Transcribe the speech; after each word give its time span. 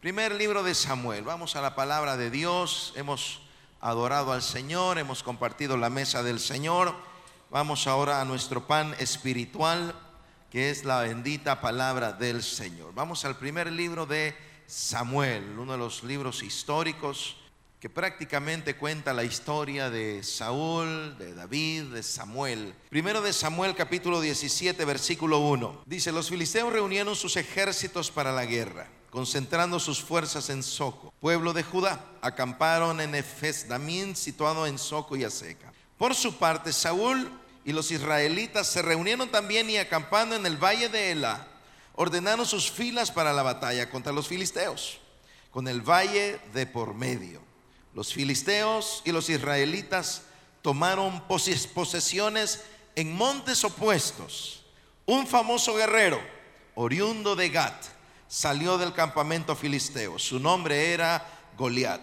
Primer 0.00 0.32
libro 0.36 0.62
de 0.62 0.76
Samuel. 0.76 1.24
Vamos 1.24 1.56
a 1.56 1.60
la 1.60 1.74
palabra 1.74 2.16
de 2.16 2.30
Dios. 2.30 2.92
Hemos 2.94 3.40
adorado 3.80 4.30
al 4.30 4.42
Señor, 4.42 4.96
hemos 4.96 5.24
compartido 5.24 5.76
la 5.76 5.90
mesa 5.90 6.22
del 6.22 6.38
Señor. 6.38 6.94
Vamos 7.50 7.88
ahora 7.88 8.20
a 8.20 8.24
nuestro 8.24 8.68
pan 8.68 8.94
espiritual, 9.00 9.96
que 10.52 10.70
es 10.70 10.84
la 10.84 11.00
bendita 11.00 11.60
palabra 11.60 12.12
del 12.12 12.44
Señor. 12.44 12.94
Vamos 12.94 13.24
al 13.24 13.38
primer 13.38 13.72
libro 13.72 14.06
de 14.06 14.36
Samuel, 14.68 15.58
uno 15.58 15.72
de 15.72 15.78
los 15.78 16.04
libros 16.04 16.44
históricos 16.44 17.36
que 17.80 17.90
prácticamente 17.90 18.76
cuenta 18.76 19.12
la 19.12 19.24
historia 19.24 19.90
de 19.90 20.22
Saúl, 20.22 21.18
de 21.18 21.34
David, 21.34 21.84
de 21.94 22.04
Samuel. 22.04 22.72
Primero 22.88 23.20
de 23.20 23.32
Samuel 23.32 23.74
capítulo 23.74 24.20
17 24.20 24.84
versículo 24.84 25.40
1. 25.40 25.82
Dice, 25.86 26.12
los 26.12 26.28
filisteos 26.28 26.72
reunieron 26.72 27.16
sus 27.16 27.36
ejércitos 27.36 28.12
para 28.12 28.32
la 28.32 28.46
guerra, 28.46 28.88
concentrando 29.10 29.80
sus 29.80 30.02
fuerzas 30.02 30.50
en 30.50 30.62
Soco, 30.62 31.12
pueblo 31.20 31.52
de 31.52 31.62
Judá. 31.62 32.04
Acamparon 32.20 33.00
en 33.00 33.14
Efes 33.14 33.68
Damín, 33.68 34.14
situado 34.14 34.66
en 34.66 34.78
Soco 34.78 35.16
y 35.16 35.24
Aseca. 35.24 35.72
Por 35.96 36.14
su 36.14 36.36
parte, 36.36 36.72
Saúl 36.72 37.30
y 37.64 37.72
los 37.72 37.90
israelitas 37.90 38.66
se 38.66 38.82
reunieron 38.82 39.28
también 39.30 39.68
y 39.68 39.76
acampando 39.76 40.36
en 40.36 40.46
el 40.46 40.56
valle 40.56 40.88
de 40.88 41.10
Ela, 41.10 41.46
ordenaron 41.94 42.46
sus 42.46 42.70
filas 42.70 43.10
para 43.10 43.32
la 43.32 43.42
batalla 43.42 43.90
contra 43.90 44.12
los 44.12 44.28
filisteos, 44.28 45.00
con 45.50 45.66
el 45.66 45.82
valle 45.82 46.40
de 46.52 46.66
por 46.66 46.94
medio. 46.94 47.42
Los 47.94 48.12
filisteos 48.12 49.02
y 49.04 49.12
los 49.12 49.28
israelitas 49.28 50.22
tomaron 50.62 51.22
posesiones 51.26 52.62
en 52.94 53.12
montes 53.12 53.64
opuestos. 53.64 54.64
Un 55.06 55.26
famoso 55.26 55.74
guerrero, 55.74 56.20
oriundo 56.74 57.34
de 57.34 57.48
Gat, 57.48 57.84
salió 58.28 58.78
del 58.78 58.92
campamento 58.92 59.56
filisteo. 59.56 60.18
Su 60.18 60.38
nombre 60.38 60.92
era 60.92 61.26
Goliat 61.56 62.02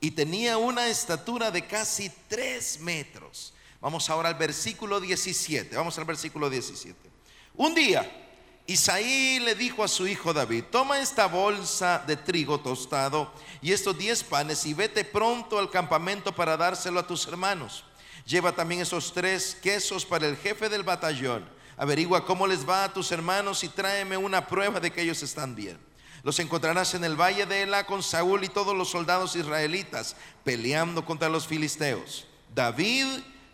y 0.00 0.12
tenía 0.12 0.56
una 0.56 0.86
estatura 0.86 1.50
de 1.50 1.66
casi 1.66 2.10
tres 2.28 2.80
metros. 2.80 3.52
Vamos 3.80 4.08
ahora 4.08 4.30
al 4.30 4.36
versículo 4.36 5.00
17. 5.00 5.76
Vamos 5.76 5.98
al 5.98 6.04
versículo 6.04 6.48
17. 6.48 7.10
Un 7.56 7.74
día 7.74 8.22
Isaí 8.68 9.38
le 9.38 9.54
dijo 9.54 9.84
a 9.84 9.88
su 9.88 10.08
hijo 10.08 10.32
David, 10.32 10.64
toma 10.72 10.98
esta 10.98 11.26
bolsa 11.26 12.02
de 12.04 12.16
trigo 12.16 12.58
tostado 12.58 13.32
y 13.62 13.72
estos 13.72 13.96
diez 13.96 14.24
panes 14.24 14.66
y 14.66 14.74
vete 14.74 15.04
pronto 15.04 15.58
al 15.58 15.70
campamento 15.70 16.34
para 16.34 16.56
dárselo 16.56 16.98
a 16.98 17.06
tus 17.06 17.28
hermanos. 17.28 17.84
Lleva 18.26 18.50
también 18.50 18.80
esos 18.80 19.12
tres 19.12 19.56
quesos 19.62 20.04
para 20.04 20.26
el 20.26 20.36
jefe 20.36 20.68
del 20.68 20.82
batallón. 20.82 21.48
Averigua 21.76 22.24
cómo 22.24 22.46
les 22.46 22.68
va 22.68 22.84
a 22.84 22.92
tus 22.92 23.12
hermanos 23.12 23.62
y 23.64 23.68
tráeme 23.68 24.16
una 24.16 24.46
prueba 24.46 24.80
de 24.80 24.90
que 24.90 25.02
ellos 25.02 25.22
están 25.22 25.54
bien. 25.54 25.78
Los 26.22 26.38
encontrarás 26.38 26.94
en 26.94 27.04
el 27.04 27.20
valle 27.20 27.46
de 27.46 27.62
Ela 27.62 27.86
con 27.86 28.02
Saúl 28.02 28.42
y 28.44 28.48
todos 28.48 28.74
los 28.74 28.88
soldados 28.88 29.36
israelitas 29.36 30.16
peleando 30.44 31.04
contra 31.04 31.28
los 31.28 31.46
filisteos. 31.46 32.26
David 32.54 33.06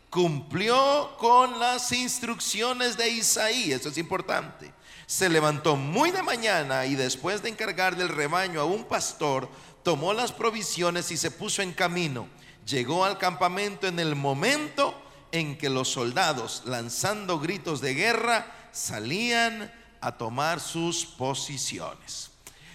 cumplió 0.08 1.16
con 1.18 1.58
las 1.58 1.90
instrucciones 1.92 2.96
de 2.96 3.08
Isaí, 3.10 3.72
eso 3.72 3.88
es 3.88 3.98
importante 3.98 4.72
se 5.12 5.28
levantó 5.28 5.76
muy 5.76 6.10
de 6.10 6.22
mañana 6.22 6.86
y 6.86 6.94
después 6.94 7.42
de 7.42 7.50
encargar 7.50 7.96
del 7.96 8.08
rebaño 8.08 8.62
a 8.62 8.64
un 8.64 8.84
pastor, 8.84 9.46
tomó 9.82 10.14
las 10.14 10.32
provisiones 10.32 11.10
y 11.10 11.18
se 11.18 11.30
puso 11.30 11.60
en 11.60 11.74
camino. 11.74 12.28
Llegó 12.64 13.04
al 13.04 13.18
campamento 13.18 13.86
en 13.86 13.98
el 13.98 14.16
momento 14.16 14.94
en 15.32 15.56
que 15.58 15.68
los 15.68 15.88
soldados, 15.88 16.62
lanzando 16.66 17.40
gritos 17.40 17.80
de 17.80 17.94
guerra, 17.94 18.46
salían 18.70 19.72
a 20.00 20.12
tomar 20.12 20.60
sus 20.60 21.04
posiciones. 21.04 22.30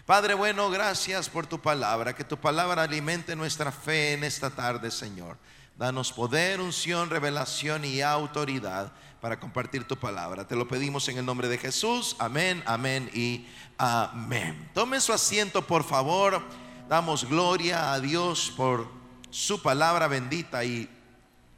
Padre 0.06 0.34
bueno, 0.34 0.70
gracias 0.70 1.30
por 1.30 1.48
tu 1.48 1.60
palabra, 1.60 2.16
que 2.16 2.24
tu 2.24 2.38
palabra 2.38 2.84
alimente 2.84 3.36
nuestra 3.36 3.72
fe 3.72 4.14
en 4.14 4.24
esta 4.24 4.50
tarde, 4.50 4.90
Señor. 4.90 5.38
Danos 5.78 6.12
poder, 6.12 6.60
unción, 6.60 7.10
revelación 7.10 7.86
y 7.86 8.02
autoridad 8.02 8.92
para 9.22 9.40
compartir 9.40 9.84
tu 9.84 9.98
palabra. 9.98 10.48
Te 10.48 10.56
lo 10.56 10.68
pedimos 10.68 11.08
en 11.10 11.18
el 11.18 11.26
nombre 11.26 11.48
de 11.48 11.58
Jesús. 11.58 12.16
Amén, 12.20 12.64
amén 12.66 13.12
y 13.14 13.46
amén. 13.78 14.72
Tome 14.74 15.00
su 15.02 15.14
asiento, 15.14 15.68
por 15.68 15.84
favor. 15.84 16.42
Damos 16.90 17.26
gloria 17.26 17.92
a 17.92 18.00
Dios 18.00 18.54
por 18.56 18.90
su 19.30 19.62
palabra 19.62 20.08
bendita 20.08 20.64
y 20.64 20.90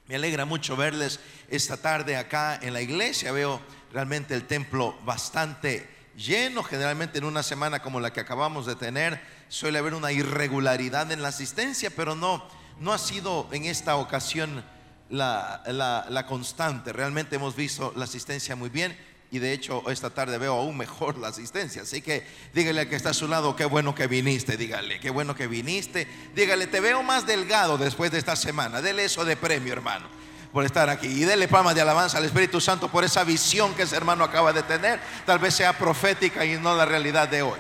me 0.10 0.16
alegra 0.16 0.44
mucho 0.44 0.76
verles 0.76 1.20
esta 1.50 1.78
tarde 1.78 2.18
acá 2.18 2.58
en 2.64 2.74
la 2.74 2.82
iglesia. 2.82 3.32
Veo 3.32 3.62
realmente 3.94 4.34
el 4.34 4.48
templo 4.48 4.98
bastante 5.06 5.88
lleno. 6.16 6.64
Generalmente 6.64 7.20
en 7.20 7.26
una 7.26 7.44
semana 7.44 7.84
como 7.84 8.00
la 8.00 8.12
que 8.12 8.20
acabamos 8.20 8.66
de 8.66 8.76
tener 8.76 9.22
suele 9.50 9.78
haber 9.78 9.94
una 9.94 10.12
irregularidad 10.12 11.12
en 11.12 11.22
la 11.22 11.28
asistencia, 11.28 11.92
pero 11.96 12.16
no, 12.16 12.44
no 12.80 12.92
ha 12.92 12.98
sido 12.98 13.48
en 13.52 13.66
esta 13.66 13.98
ocasión 13.98 14.66
la, 15.10 16.26
constante. 16.28 16.92
Realmente 16.92 17.36
hemos 17.36 17.56
visto 17.56 17.94
la 17.96 18.06
asistencia 18.06 18.56
muy 18.56 18.70
bien 18.70 18.98
y 19.32 19.40
de 19.40 19.54
hecho 19.54 19.84
esta 19.90 20.10
tarde 20.10 20.38
veo 20.38 20.54
aún 20.54 20.78
mejor 20.78 21.18
la 21.18 21.28
asistencia. 21.28 21.84
Así 21.84 22.02
que 22.02 22.26
dígale 22.54 22.82
al 22.82 22.90
que 22.90 22.96
está 22.96 23.12
a 23.12 23.14
su 23.14 23.28
lado, 23.28 23.56
qué 23.56 23.66
bueno 23.66 23.94
que 23.94 24.08
viniste, 24.08 24.58
dígale, 24.58 25.00
qué 25.00 25.12
bueno 25.12 25.36
que 25.36 25.48
viniste. 25.48 26.08
Dígale, 26.34 26.68
te 26.68 26.80
veo 26.80 27.04
más 27.04 27.28
delgado 27.28 27.78
después 27.78 28.12
de 28.12 28.18
esta 28.18 28.36
semana. 28.36 28.82
Dele 28.82 29.06
eso 29.06 29.26
de 29.26 29.38
premio, 29.38 29.72
hermano, 29.72 30.08
por 30.52 30.66
estar 30.66 30.90
aquí. 30.90 31.08
Y 31.08 31.26
dele 31.26 31.48
palmas 31.48 31.76
de 31.76 31.82
alabanza 31.82 32.18
al 32.18 32.26
Espíritu 32.26 32.60
Santo 32.60 32.90
por 32.90 33.04
esa 33.04 33.24
visión 33.24 33.76
que 33.76 33.84
ese 33.84 33.96
hermano 33.96 34.24
acaba 34.24 34.52
de 34.52 34.64
tener. 34.64 35.00
Tal 35.26 35.38
vez 35.38 35.54
sea 35.54 35.78
profética 35.78 36.44
y 36.44 36.58
no 36.58 36.76
la 36.76 36.86
realidad 36.86 37.28
de 37.30 37.44
hoy. 37.44 37.60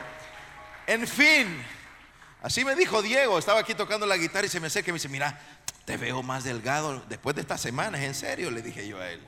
En 0.87 1.07
fin, 1.07 1.63
así 2.41 2.65
me 2.65 2.75
dijo 2.75 3.03
Diego, 3.03 3.37
estaba 3.37 3.59
aquí 3.59 3.75
tocando 3.75 4.07
la 4.07 4.17
guitarra 4.17 4.47
y 4.47 4.49
se 4.49 4.59
me 4.59 4.67
acerca 4.67 4.89
y 4.89 4.93
me 4.93 4.97
dice, 4.97 5.07
mira, 5.09 5.39
te 5.85 5.97
veo 5.97 6.23
más 6.23 6.43
delgado 6.43 7.03
después 7.07 7.35
de 7.35 7.41
estas 7.41 7.61
semanas, 7.61 8.01
en 8.01 8.15
serio, 8.15 8.49
le 8.49 8.63
dije 8.63 8.87
yo 8.87 8.99
a 8.99 9.07
él. 9.07 9.21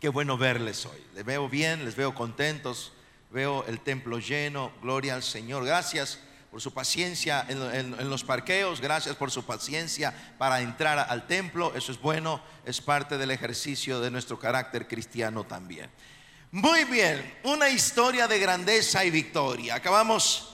Qué 0.00 0.08
bueno 0.08 0.38
verles 0.38 0.86
hoy. 0.86 1.04
Les 1.16 1.24
veo 1.24 1.48
bien, 1.48 1.84
les 1.84 1.96
veo 1.96 2.14
contentos, 2.14 2.92
veo 3.32 3.64
el 3.66 3.80
templo 3.80 4.20
lleno, 4.20 4.70
gloria 4.80 5.14
al 5.14 5.24
Señor. 5.24 5.64
Gracias 5.64 6.20
por 6.52 6.60
su 6.60 6.72
paciencia 6.72 7.44
en, 7.48 8.08
los 8.08 8.22
parqueos, 8.22 8.80
gracias 8.80 9.16
por 9.16 9.32
su 9.32 9.44
paciencia 9.44 10.14
para 10.38 10.60
entrar 10.60 11.00
al 11.00 11.26
templo. 11.26 11.72
Eso 11.74 11.90
es 11.90 12.00
bueno, 12.00 12.40
es 12.64 12.80
parte 12.80 13.18
del 13.18 13.32
ejercicio 13.32 14.00
de 14.00 14.12
nuestro 14.12 14.38
carácter 14.38 14.86
cristiano 14.86 15.42
también. 15.42 15.90
Muy 16.52 16.84
bien, 16.84 17.34
una 17.42 17.68
historia 17.68 18.28
de 18.28 18.38
grandeza 18.38 19.04
y 19.04 19.10
victoria. 19.10 19.74
Acabamos 19.74 20.47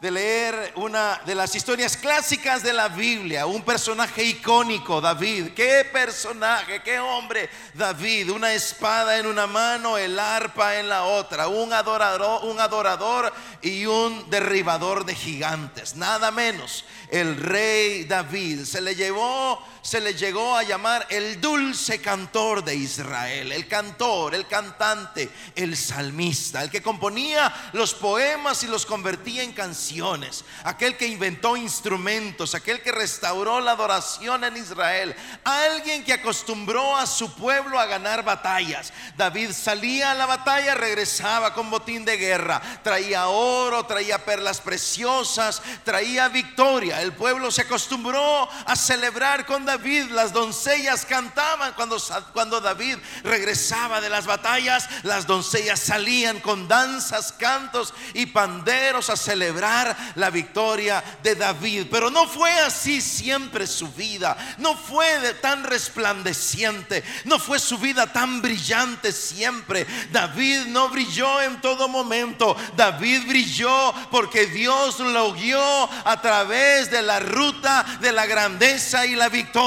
de 0.00 0.10
leer 0.10 0.72
una 0.76 1.20
de 1.26 1.34
las 1.34 1.54
historias 1.54 1.94
clásicas 1.94 2.62
de 2.62 2.72
la 2.72 2.88
Biblia, 2.88 3.44
un 3.44 3.62
personaje 3.62 4.24
icónico, 4.24 4.98
David. 4.98 5.50
¿Qué 5.54 5.86
personaje, 5.92 6.82
qué 6.82 6.98
hombre, 6.98 7.50
David? 7.74 8.30
Una 8.30 8.54
espada 8.54 9.18
en 9.18 9.26
una 9.26 9.46
mano, 9.46 9.98
el 9.98 10.18
arpa 10.18 10.78
en 10.78 10.88
la 10.88 11.04
otra, 11.04 11.48
un 11.48 11.72
adorador, 11.74 12.46
un 12.46 12.58
adorador 12.58 13.30
y 13.60 13.84
un 13.84 14.30
derribador 14.30 15.04
de 15.04 15.14
gigantes, 15.14 15.94
nada 15.96 16.30
menos. 16.30 16.86
El 17.10 17.36
rey 17.36 18.04
David 18.04 18.64
se 18.64 18.80
le 18.80 18.94
llevó 18.94 19.62
se 19.82 20.00
le 20.00 20.14
llegó 20.14 20.56
a 20.56 20.62
llamar 20.62 21.06
el 21.10 21.40
dulce 21.40 22.00
cantor 22.00 22.62
de 22.62 22.74
Israel, 22.74 23.52
el 23.52 23.66
cantor, 23.66 24.34
el 24.34 24.46
cantante, 24.46 25.30
el 25.54 25.76
salmista, 25.76 26.62
el 26.62 26.70
que 26.70 26.82
componía 26.82 27.70
los 27.72 27.94
poemas 27.94 28.62
y 28.62 28.66
los 28.66 28.84
convertía 28.84 29.42
en 29.42 29.52
canciones, 29.52 30.44
aquel 30.64 30.96
que 30.96 31.06
inventó 31.06 31.56
instrumentos, 31.56 32.54
aquel 32.54 32.82
que 32.82 32.92
restauró 32.92 33.60
la 33.60 33.72
adoración 33.72 34.44
en 34.44 34.56
Israel, 34.56 35.14
alguien 35.44 36.04
que 36.04 36.12
acostumbró 36.12 36.96
a 36.96 37.06
su 37.06 37.32
pueblo 37.34 37.78
a 37.78 37.86
ganar 37.86 38.24
batallas. 38.24 38.92
David 39.16 39.52
salía 39.52 40.10
a 40.10 40.14
la 40.14 40.26
batalla, 40.26 40.74
regresaba 40.74 41.54
con 41.54 41.70
botín 41.70 42.04
de 42.04 42.16
guerra, 42.16 42.60
traía 42.82 43.28
oro, 43.28 43.86
traía 43.86 44.24
perlas 44.24 44.60
preciosas, 44.60 45.62
traía 45.84 46.28
victoria. 46.28 47.00
El 47.00 47.12
pueblo 47.12 47.50
se 47.50 47.62
acostumbró 47.62 48.48
a 48.66 48.76
celebrar 48.76 49.46
con 49.46 49.69
David, 49.70 50.10
las 50.10 50.32
doncellas 50.32 51.06
cantaban 51.06 51.74
cuando, 51.74 51.96
cuando 52.32 52.60
David 52.60 52.96
regresaba 53.22 54.00
de 54.00 54.08
las 54.08 54.26
batallas, 54.26 54.88
las 55.04 55.28
doncellas 55.28 55.78
salían 55.78 56.40
con 56.40 56.66
danzas, 56.66 57.30
cantos 57.30 57.94
y 58.12 58.26
panderos 58.26 59.10
a 59.10 59.16
celebrar 59.16 59.96
la 60.16 60.30
victoria 60.30 61.04
de 61.22 61.36
David. 61.36 61.86
Pero 61.88 62.10
no 62.10 62.26
fue 62.26 62.50
así 62.58 63.00
siempre 63.00 63.68
su 63.68 63.92
vida, 63.92 64.36
no 64.58 64.76
fue 64.76 65.34
tan 65.34 65.62
resplandeciente, 65.62 67.04
no 67.26 67.38
fue 67.38 67.60
su 67.60 67.78
vida 67.78 68.12
tan 68.12 68.42
brillante 68.42 69.12
siempre. 69.12 69.86
David 70.10 70.66
no 70.66 70.88
brilló 70.88 71.40
en 71.42 71.60
todo 71.60 71.86
momento, 71.86 72.56
David 72.74 73.28
brilló 73.28 73.94
porque 74.10 74.46
Dios 74.46 74.98
lo 74.98 75.32
guió 75.32 75.88
a 76.04 76.20
través 76.20 76.90
de 76.90 77.02
la 77.02 77.20
ruta 77.20 77.86
de 78.00 78.10
la 78.10 78.26
grandeza 78.26 79.06
y 79.06 79.14
la 79.14 79.28
victoria 79.28 79.59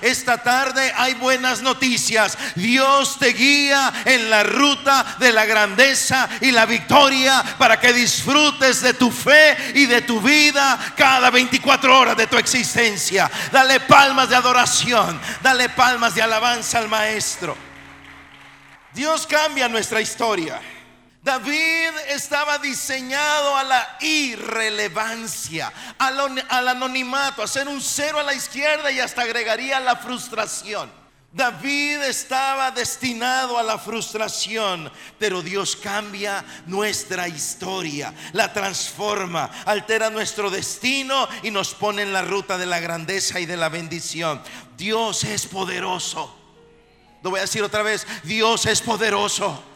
esta 0.00 0.38
tarde 0.38 0.92
hay 0.96 1.14
buenas 1.14 1.60
noticias. 1.60 2.38
Dios 2.54 3.18
te 3.18 3.28
guía 3.28 3.92
en 4.06 4.30
la 4.30 4.42
ruta 4.42 5.16
de 5.18 5.32
la 5.32 5.44
grandeza 5.44 6.28
y 6.40 6.50
la 6.50 6.64
victoria 6.64 7.44
para 7.58 7.78
que 7.78 7.92
disfrutes 7.92 8.80
de 8.80 8.94
tu 8.94 9.10
fe 9.10 9.56
y 9.74 9.84
de 9.84 10.02
tu 10.02 10.20
vida 10.20 10.78
cada 10.96 11.30
24 11.30 11.98
horas 11.98 12.16
de 12.16 12.26
tu 12.26 12.38
existencia. 12.38 13.30
Dale 13.52 13.80
palmas 13.80 14.30
de 14.30 14.36
adoración, 14.36 15.20
dale 15.42 15.68
palmas 15.68 16.14
de 16.14 16.22
alabanza 16.22 16.78
al 16.78 16.88
Maestro. 16.88 17.56
Dios 18.94 19.26
cambia 19.26 19.68
nuestra 19.68 20.00
historia. 20.00 20.60
David 21.24 21.96
estaba 22.10 22.58
diseñado 22.58 23.56
a 23.56 23.64
la 23.64 23.96
irrelevancia, 24.02 25.72
al, 25.96 26.68
anonimato, 26.68 27.42
a 27.42 27.48
ser 27.48 27.66
un 27.66 27.80
cero 27.80 28.18
a 28.18 28.22
la 28.22 28.34
izquierda 28.34 28.90
y 28.90 29.00
hasta 29.00 29.22
agregaría 29.22 29.80
la 29.80 29.96
frustración. 29.96 30.92
David 31.32 32.02
estaba 32.02 32.70
destinado 32.72 33.56
a 33.56 33.62
la 33.62 33.78
frustración, 33.78 34.92
pero 35.18 35.40
Dios 35.40 35.76
cambia 35.76 36.44
nuestra 36.66 37.26
historia, 37.26 38.12
la 38.34 38.52
transforma, 38.52 39.50
altera 39.64 40.10
nuestro 40.10 40.50
destino 40.50 41.26
y 41.42 41.50
nos 41.50 41.72
pone 41.72 42.02
en 42.02 42.12
la 42.12 42.20
ruta 42.20 42.58
de 42.58 42.66
la 42.66 42.80
grandeza 42.80 43.40
y 43.40 43.46
de 43.46 43.56
la 43.56 43.70
bendición. 43.70 44.42
Dios 44.76 45.24
es 45.24 45.46
poderoso. 45.46 46.38
Lo 47.22 47.30
voy 47.30 47.38
a 47.38 47.44
decir 47.44 47.62
otra 47.62 47.82
vez, 47.82 48.06
Dios 48.24 48.66
es 48.66 48.82
poderoso. 48.82 49.73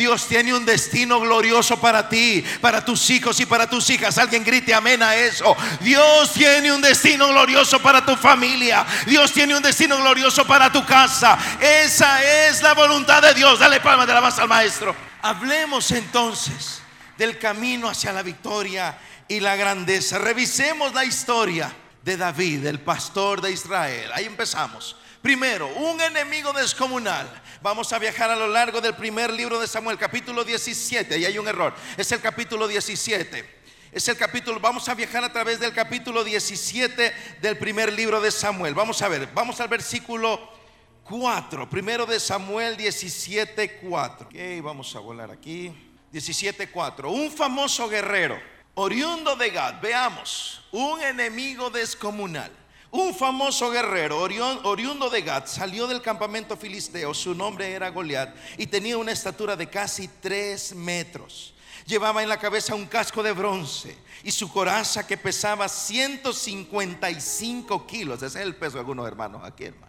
Dios 0.00 0.26
tiene 0.26 0.54
un 0.54 0.64
destino 0.64 1.20
glorioso 1.20 1.78
para 1.78 2.08
ti, 2.08 2.42
para 2.62 2.82
tus 2.82 3.10
hijos 3.10 3.38
y 3.38 3.44
para 3.44 3.68
tus 3.68 3.90
hijas. 3.90 4.16
Alguien 4.16 4.42
grite 4.42 4.72
amén 4.72 5.02
a 5.02 5.14
eso. 5.14 5.54
Dios 5.78 6.32
tiene 6.32 6.72
un 6.72 6.80
destino 6.80 7.28
glorioso 7.28 7.82
para 7.82 8.02
tu 8.02 8.16
familia. 8.16 8.86
Dios 9.04 9.30
tiene 9.30 9.54
un 9.54 9.62
destino 9.62 9.98
glorioso 9.98 10.46
para 10.46 10.72
tu 10.72 10.86
casa. 10.86 11.36
Esa 11.60 12.48
es 12.48 12.62
la 12.62 12.72
voluntad 12.72 13.20
de 13.20 13.34
Dios. 13.34 13.58
Dale 13.58 13.78
palmas 13.80 14.06
de 14.06 14.14
la 14.14 14.20
base 14.20 14.40
al 14.40 14.48
maestro. 14.48 14.96
Hablemos 15.20 15.90
entonces 15.90 16.80
del 17.18 17.38
camino 17.38 17.86
hacia 17.86 18.10
la 18.10 18.22
victoria 18.22 18.96
y 19.28 19.40
la 19.40 19.54
grandeza. 19.54 20.16
Revisemos 20.16 20.94
la 20.94 21.04
historia 21.04 21.70
de 22.02 22.16
David, 22.16 22.64
el 22.64 22.80
pastor 22.80 23.42
de 23.42 23.52
Israel. 23.52 24.10
Ahí 24.14 24.24
empezamos. 24.24 24.96
Primero, 25.22 25.68
un 25.76 26.00
enemigo 26.00 26.52
descomunal. 26.52 27.28
Vamos 27.60 27.92
a 27.92 27.98
viajar 27.98 28.30
a 28.30 28.36
lo 28.36 28.48
largo 28.48 28.80
del 28.80 28.94
primer 28.94 29.30
libro 29.30 29.60
de 29.60 29.66
Samuel, 29.66 29.98
capítulo 29.98 30.44
17. 30.44 31.14
Ahí 31.14 31.26
hay 31.26 31.36
un 31.36 31.46
error. 31.46 31.74
Es 31.98 32.10
el 32.12 32.20
capítulo 32.20 32.66
17. 32.66 33.60
Es 33.92 34.08
el 34.08 34.16
capítulo, 34.16 34.60
vamos 34.60 34.88
a 34.88 34.94
viajar 34.94 35.22
a 35.22 35.32
través 35.32 35.60
del 35.60 35.74
capítulo 35.74 36.24
17 36.24 37.12
del 37.42 37.58
primer 37.58 37.92
libro 37.92 38.20
de 38.20 38.30
Samuel. 38.30 38.72
Vamos 38.72 39.02
a 39.02 39.08
ver, 39.08 39.28
vamos 39.34 39.60
al 39.60 39.68
versículo 39.68 40.40
4. 41.04 41.68
Primero 41.68 42.06
de 42.06 42.18
Samuel 42.18 42.78
17, 42.78 43.80
4. 43.82 44.26
Ok, 44.26 44.64
vamos 44.64 44.94
a 44.96 45.00
volar 45.00 45.30
aquí. 45.30 45.70
17, 46.12 46.70
4. 46.70 47.10
Un 47.10 47.30
famoso 47.30 47.88
guerrero, 47.90 48.40
oriundo 48.74 49.36
de 49.36 49.50
Gad. 49.50 49.82
Veamos, 49.82 50.64
un 50.72 51.02
enemigo 51.02 51.68
descomunal 51.68 52.59
un 52.90 53.14
famoso 53.14 53.70
guerrero, 53.70 54.18
oriundo 54.18 55.10
de 55.10 55.22
Gad, 55.22 55.46
salió 55.46 55.86
del 55.86 56.02
campamento 56.02 56.56
filisteo. 56.56 57.14
Su 57.14 57.32
nombre 57.34 57.70
era 57.70 57.90
Goliat 57.90 58.34
y 58.58 58.66
tenía 58.66 58.98
una 58.98 59.12
estatura 59.12 59.54
de 59.56 59.68
casi 59.68 60.08
tres 60.20 60.74
metros. 60.74 61.54
Llevaba 61.86 62.22
en 62.22 62.28
la 62.28 62.38
cabeza 62.38 62.74
un 62.74 62.84
casco 62.86 63.22
de 63.22 63.32
bronce 63.32 63.96
y 64.22 64.30
su 64.30 64.52
coraza 64.52 65.06
que 65.06 65.16
pesaba 65.16 65.66
155 65.68 67.86
kilos. 67.86 68.22
Ese 68.22 68.40
es 68.40 68.46
el 68.46 68.56
peso 68.56 68.74
de 68.74 68.80
algunos 68.80 69.06
hermanos 69.06 69.40
aquí, 69.44 69.64
hermano. 69.64 69.88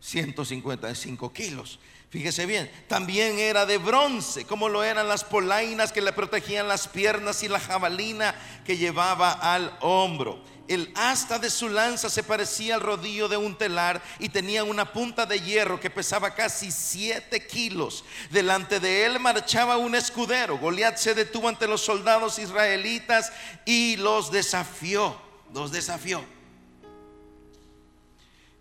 155 0.00 1.32
kilos. 1.32 1.78
Fíjese 2.10 2.46
bien, 2.46 2.70
también 2.88 3.38
era 3.38 3.66
de 3.66 3.76
bronce, 3.76 4.46
como 4.46 4.70
lo 4.70 4.82
eran 4.82 5.08
las 5.08 5.24
polainas 5.24 5.92
que 5.92 6.00
le 6.00 6.14
protegían 6.14 6.66
las 6.66 6.88
piernas 6.88 7.42
y 7.42 7.48
la 7.48 7.60
jabalina 7.60 8.34
que 8.64 8.78
llevaba 8.78 9.32
al 9.32 9.76
hombro. 9.80 10.42
El 10.68 10.90
asta 10.94 11.38
de 11.38 11.50
su 11.50 11.68
lanza 11.68 12.08
se 12.08 12.22
parecía 12.22 12.76
al 12.76 12.80
rodillo 12.80 13.28
de 13.28 13.36
un 13.36 13.56
telar 13.56 14.02
y 14.18 14.30
tenía 14.30 14.64
una 14.64 14.90
punta 14.90 15.26
de 15.26 15.40
hierro 15.40 15.80
que 15.80 15.90
pesaba 15.90 16.34
casi 16.34 16.70
siete 16.70 17.46
kilos. 17.46 18.04
Delante 18.30 18.80
de 18.80 19.04
él 19.04 19.18
marchaba 19.18 19.76
un 19.76 19.94
escudero. 19.94 20.58
Goliat 20.58 20.96
se 20.96 21.14
detuvo 21.14 21.48
ante 21.48 21.66
los 21.66 21.82
soldados 21.82 22.38
israelitas 22.38 23.32
y 23.64 23.96
los 23.96 24.30
desafió. 24.30 25.18
Los 25.54 25.72
desafió. 25.72 26.22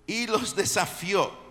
Y 0.05 0.27
los 0.27 0.55
desafió. 0.55 1.46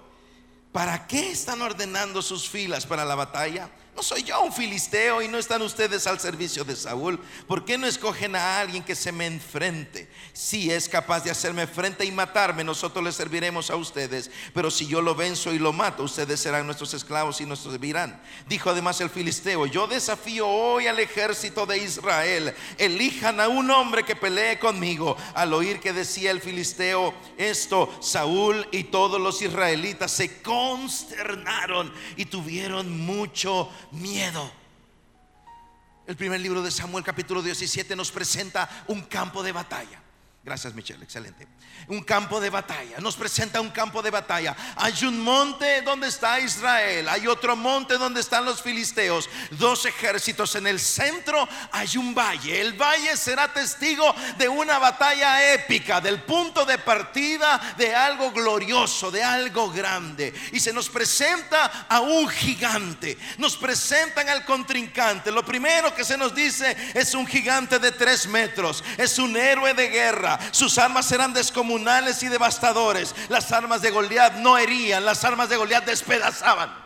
¿Para 0.77 1.07
qué 1.07 1.31
están 1.31 1.63
ordenando 1.63 2.21
sus 2.21 2.51
filas 2.51 2.85
para 2.85 3.07
la 3.07 3.15
batalla? 3.15 3.71
No 3.97 4.03
soy 4.03 4.25
yo 4.25 4.43
un 4.43 4.53
filisteo 4.53 5.23
y 5.23 5.29
no 5.29 5.39
están 5.39 5.63
ustedes 5.63 6.07
al 6.07 6.21
servicio 6.21 6.65
de 6.65 6.77
Saúl. 6.77 7.19
¿Por 7.49 7.65
qué 7.65 7.79
no 7.79 7.87
escogen 7.87 8.37
a 8.37 8.61
alguien 8.61 8.85
que 8.85 8.95
se 8.95 9.11
me 9.11 9.25
enfrente? 9.25 10.07
Si 10.35 10.71
es 10.71 10.87
capaz 10.87 11.25
de 11.25 11.31
hacerme 11.31 11.67
frente 11.67 12.05
y 12.05 12.13
matarme, 12.13 12.63
nosotros 12.63 13.03
le 13.03 13.11
serviremos 13.11 13.71
a 13.71 13.77
ustedes. 13.77 14.31
Pero 14.53 14.71
si 14.71 14.87
yo 14.87 15.01
lo 15.01 15.15
venzo 15.15 15.55
y 15.55 15.59
lo 15.59 15.73
mato, 15.73 16.03
ustedes 16.03 16.41
serán 16.41 16.67
nuestros 16.67 16.93
esclavos 16.93 17.41
y 17.41 17.47
nos 17.47 17.61
servirán. 17.61 18.21
Dijo 18.47 18.69
además 18.69 19.01
el 19.01 19.09
filisteo, 19.09 19.65
yo 19.65 19.87
desafío 19.87 20.47
hoy 20.47 20.89
al 20.89 21.01
ejército 21.01 21.65
de 21.65 21.79
Israel. 21.79 22.55
Elijan 22.77 23.41
a 23.41 23.49
un 23.49 23.71
hombre 23.71 24.05
que 24.05 24.15
pelee 24.15 24.59
conmigo. 24.59 25.17
Al 25.33 25.55
oír 25.55 25.81
que 25.81 25.95
decía 25.95 26.33
el 26.33 26.43
filisteo 26.43 27.15
esto, 27.39 27.97
Saúl 28.03 28.69
y 28.73 28.85
todos 28.85 29.19
los 29.19 29.41
israelitas 29.41 30.13
se 30.13 30.43
consternaron 30.43 31.91
y 32.19 32.27
tuvieron 32.27 33.01
mucho 33.01 33.71
miedo. 33.93 34.51
El 36.07 36.17
primer 36.17 36.41
libro 36.41 36.63
de 36.63 36.71
Samuel 36.71 37.05
capítulo 37.05 37.43
17 37.43 37.97
nos 37.97 38.13
presenta 38.13 38.69
un 38.87 39.03
campo 39.03 39.43
de 39.43 39.53
batalla. 39.53 40.01
Gracias, 40.47 40.73
Michelle, 40.75 41.03
excelente. 41.03 41.45
Un 41.89 42.05
campo 42.05 42.41
de 42.41 42.51
batalla, 42.51 42.99
nos 43.01 43.17
presenta 43.17 43.61
un 43.61 43.71
campo 43.71 44.01
de 44.01 44.11
batalla. 44.11 44.57
Hay 44.77 45.05
un 45.05 45.21
monte 45.21 45.83
donde 45.83 46.07
está 46.07 46.39
Israel, 46.39 47.09
hay 47.09 47.27
otro 47.27 47.57
monte 47.57 47.99
donde 47.99 48.21
están 48.21 48.45
los 48.45 48.63
filisteos, 48.63 49.29
dos 49.51 49.87
ejércitos. 49.87 50.55
En 50.55 50.69
el 50.69 50.79
centro 50.79 51.49
hay 51.73 51.97
un 51.97 52.15
valle. 52.15 52.61
El 52.61 52.75
valle 52.75 53.17
será 53.17 53.53
testigo 53.53 54.15
de 54.39 54.49
una 54.49 54.79
batalla 54.79 55.53
épica, 55.53 56.01
del 56.01 56.23
punto 56.23 56.65
de 56.65 56.79
partida 56.79 57.75
de 57.77 57.93
algo 57.93 58.31
glorioso, 58.31 59.11
de 59.11 59.25
algo 59.25 59.69
grande. 59.73 60.33
Y 60.53 60.61
se 60.61 60.73
nos 60.73 60.89
presenta 60.89 61.87
a 61.89 61.99
un 61.99 62.29
gigante, 62.29 63.19
nos 63.39 63.57
presentan 63.57 64.29
al 64.29 64.45
contrincante. 64.45 65.33
Lo 65.33 65.45
primero 65.45 65.93
que 65.93 66.05
se 66.05 66.17
nos 66.17 66.33
dice 66.33 66.77
es 66.95 67.15
un 67.15 67.27
gigante 67.27 67.81
de 67.81 67.91
tres 67.91 68.29
metros, 68.29 68.85
es 68.97 69.19
un 69.19 69.37
héroe 69.37 69.75
de 69.75 69.89
guerra 69.89 70.36
sus 70.51 70.79
armas 70.79 71.11
eran 71.13 71.33
descomunales 71.33 72.23
y 72.23 72.29
devastadores. 72.29 73.15
Las 73.29 73.53
armas 73.53 73.83
de 73.83 73.91
Goliat 73.91 74.35
no 74.35 74.59
herían, 74.59 75.05
las 75.05 75.25
armas 75.25 75.49
de 75.49 75.57
Goliat 75.57 75.85
despedazaban. 75.85 76.86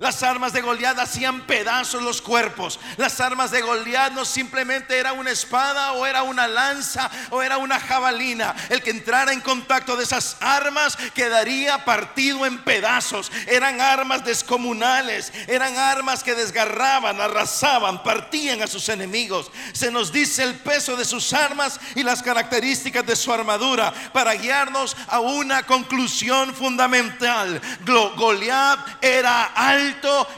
Las 0.00 0.22
armas 0.22 0.54
de 0.54 0.62
Goliat 0.62 0.98
hacían 0.98 1.42
pedazos 1.42 2.02
los 2.02 2.22
cuerpos. 2.22 2.80
Las 2.96 3.20
armas 3.20 3.50
de 3.50 3.60
Goliat 3.60 4.14
no 4.14 4.24
simplemente 4.24 4.96
era 4.96 5.12
una 5.12 5.30
espada 5.30 5.92
o 5.92 6.06
era 6.06 6.22
una 6.22 6.48
lanza 6.48 7.10
o 7.28 7.42
era 7.42 7.58
una 7.58 7.78
jabalina. 7.78 8.56
El 8.70 8.82
que 8.82 8.92
entrara 8.92 9.34
en 9.34 9.42
contacto 9.42 9.98
de 9.98 10.04
esas 10.04 10.38
armas 10.40 10.96
quedaría 11.12 11.84
partido 11.84 12.46
en 12.46 12.64
pedazos. 12.64 13.30
Eran 13.46 13.78
armas 13.78 14.24
descomunales, 14.24 15.34
eran 15.46 15.76
armas 15.76 16.24
que 16.24 16.34
desgarraban, 16.34 17.20
arrasaban, 17.20 18.02
partían 18.02 18.62
a 18.62 18.68
sus 18.68 18.88
enemigos. 18.88 19.50
Se 19.74 19.90
nos 19.90 20.10
dice 20.10 20.44
el 20.44 20.54
peso 20.54 20.96
de 20.96 21.04
sus 21.04 21.30
armas 21.34 21.78
y 21.94 22.04
las 22.04 22.22
características 22.22 23.04
de 23.04 23.16
su 23.16 23.30
armadura 23.34 23.92
para 24.14 24.32
guiarnos 24.32 24.96
a 25.08 25.20
una 25.20 25.64
conclusión 25.64 26.54
fundamental. 26.54 27.60
Goliat 27.84 29.04
era 29.04 29.44
alto 29.54 29.89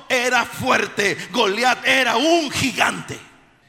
era 0.09 0.45
fuerte. 0.45 1.17
Goliat 1.31 1.87
era 1.87 2.17
un 2.17 2.51
gigante. 2.51 3.19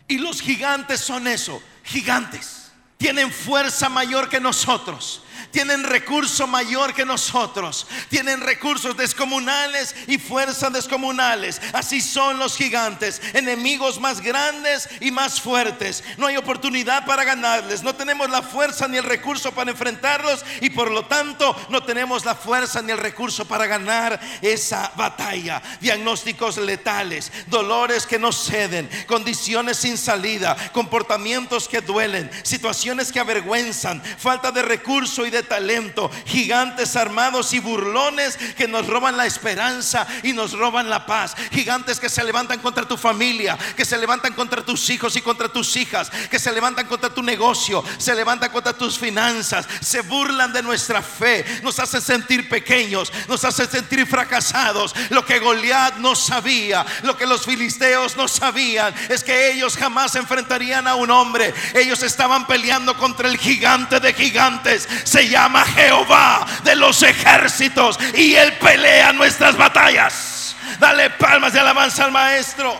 Y 0.08 0.18
los 0.18 0.42
gigantes 0.42 1.00
son 1.00 1.28
eso, 1.28 1.62
gigantes. 1.84 2.72
Tienen 2.98 3.32
fuerza 3.32 3.90
mayor 3.90 4.30
que 4.30 4.40
nosotros 4.40 5.23
tienen 5.54 5.84
recurso 5.84 6.48
mayor 6.48 6.94
que 6.94 7.06
nosotros, 7.06 7.88
tienen 8.10 8.42
recursos 8.42 8.98
descomunales 8.98 9.96
y 10.08 10.18
fuerzas 10.18 10.74
descomunales. 10.74 11.62
Así 11.72 12.02
son 12.02 12.40
los 12.40 12.58
gigantes, 12.58 13.22
enemigos 13.34 14.00
más 14.00 14.20
grandes 14.20 14.90
y 15.00 15.12
más 15.12 15.40
fuertes. 15.40 16.04
No 16.18 16.26
hay 16.26 16.38
oportunidad 16.38 17.06
para 17.06 17.24
ganarles, 17.24 17.84
no 17.84 17.96
tenemos 17.96 18.30
la 18.32 18.42
fuerza 18.42 18.88
ni 18.88 18.98
el 18.98 19.04
recurso 19.04 19.52
para 19.52 19.72
enfrentarlos 19.72 20.44
y 20.60 20.72
por 20.72 20.90
lo 20.90 21.06
tanto 21.06 21.56
no 21.70 21.84
tenemos 21.84 22.26
la 22.26 22.34
fuerza 22.34 22.82
ni 22.82 22.92
el 22.92 22.98
recurso 22.98 23.46
para 23.46 23.68
ganar 23.68 24.20
esa 24.42 24.92
batalla. 24.96 25.62
Diagnósticos 25.80 26.58
letales, 26.58 27.32
dolores 27.46 28.08
que 28.08 28.18
no 28.18 28.32
ceden, 28.32 28.90
condiciones 29.06 29.78
sin 29.78 30.00
salida, 30.00 30.58
comportamientos 30.72 31.68
que 31.68 31.82
duelen, 31.82 32.32
situaciones 32.42 33.12
que 33.12 33.20
avergüenzan, 33.20 34.02
falta 34.18 34.52
de 34.52 34.64
recurso 34.64 35.28
y 35.28 35.30
de 35.30 35.43
talento, 35.44 36.10
gigantes 36.26 36.96
armados 36.96 37.54
y 37.54 37.60
burlones 37.60 38.38
que 38.58 38.68
nos 38.68 38.88
roban 38.88 39.18
la 39.18 39.26
esperanza 39.26 40.08
y 40.24 40.34
nos 40.34 40.54
roban 40.54 40.90
la 40.90 41.06
paz, 41.06 41.36
gigantes 41.52 42.00
que 42.00 42.10
se 42.10 42.24
levantan 42.24 42.60
contra 42.60 42.88
tu 42.88 42.98
familia, 42.98 43.58
que 43.76 43.86
se 43.86 43.98
levantan 43.98 44.34
contra 44.34 44.64
tus 44.64 44.90
hijos 44.90 45.16
y 45.16 45.22
contra 45.22 45.50
tus 45.50 45.76
hijas, 45.76 46.10
que 46.30 46.40
se 46.40 46.52
levantan 46.52 46.88
contra 46.88 47.10
tu 47.10 47.22
negocio, 47.22 47.84
se 47.98 48.16
levantan 48.16 48.52
contra 48.52 48.74
tus 48.74 48.98
finanzas, 48.98 49.68
se 49.82 50.02
burlan 50.02 50.54
de 50.54 50.64
nuestra 50.64 51.02
fe, 51.02 51.46
nos 51.64 51.80
hacen 51.80 52.02
sentir 52.02 52.50
pequeños, 52.50 53.12
nos 53.28 53.44
hacen 53.44 53.70
sentir 53.70 54.06
fracasados. 54.08 54.94
Lo 55.10 55.26
que 55.26 55.40
Goliat 55.40 55.98
no 55.98 56.16
sabía, 56.16 56.86
lo 57.04 57.18
que 57.18 57.26
los 57.26 57.46
filisteos 57.46 58.18
no 58.18 58.28
sabían, 58.28 58.94
es 59.10 59.24
que 59.24 59.52
ellos 59.52 59.78
jamás 59.78 60.16
enfrentarían 60.16 60.88
a 60.88 60.96
un 60.96 61.12
hombre. 61.12 61.54
Ellos 61.74 62.04
estaban 62.04 62.48
peleando 62.48 62.98
contra 62.98 63.28
el 63.28 63.38
gigante 63.38 64.00
de 64.00 64.14
gigantes. 64.14 64.88
Se 65.04 65.28
llama 65.34 65.66
Jehová 65.66 66.46
de 66.64 66.76
los 66.76 67.02
ejércitos 67.02 68.00
y 68.14 68.36
él 68.36 68.54
pelea 68.54 69.12
nuestras 69.14 69.58
batallas. 69.58 70.56
Dale 70.80 71.10
palmas 71.10 71.54
de 71.54 71.60
alabanza 71.60 72.06
al 72.06 72.12
maestro. 72.12 72.80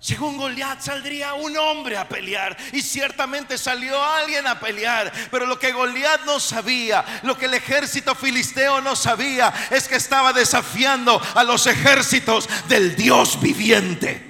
Según 0.00 0.36
Goliat 0.38 0.80
saldría 0.80 1.34
un 1.34 1.56
hombre 1.58 1.96
a 1.96 2.08
pelear 2.08 2.56
y 2.72 2.80
ciertamente 2.80 3.56
salió 3.58 4.02
alguien 4.02 4.46
a 4.46 4.58
pelear, 4.58 5.12
pero 5.30 5.46
lo 5.46 5.58
que 5.58 5.72
Goliat 5.72 6.22
no 6.24 6.40
sabía, 6.40 7.04
lo 7.22 7.36
que 7.36 7.44
el 7.44 7.54
ejército 7.54 8.14
filisteo 8.14 8.80
no 8.80 8.96
sabía, 8.96 9.52
es 9.70 9.86
que 9.86 9.96
estaba 9.96 10.32
desafiando 10.32 11.20
a 11.34 11.44
los 11.44 11.66
ejércitos 11.66 12.48
del 12.66 12.96
Dios 12.96 13.40
viviente. 13.40 14.29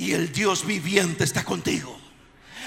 Y 0.00 0.14
el 0.14 0.32
Dios 0.32 0.64
viviente 0.64 1.24
está 1.24 1.44
contigo. 1.44 1.94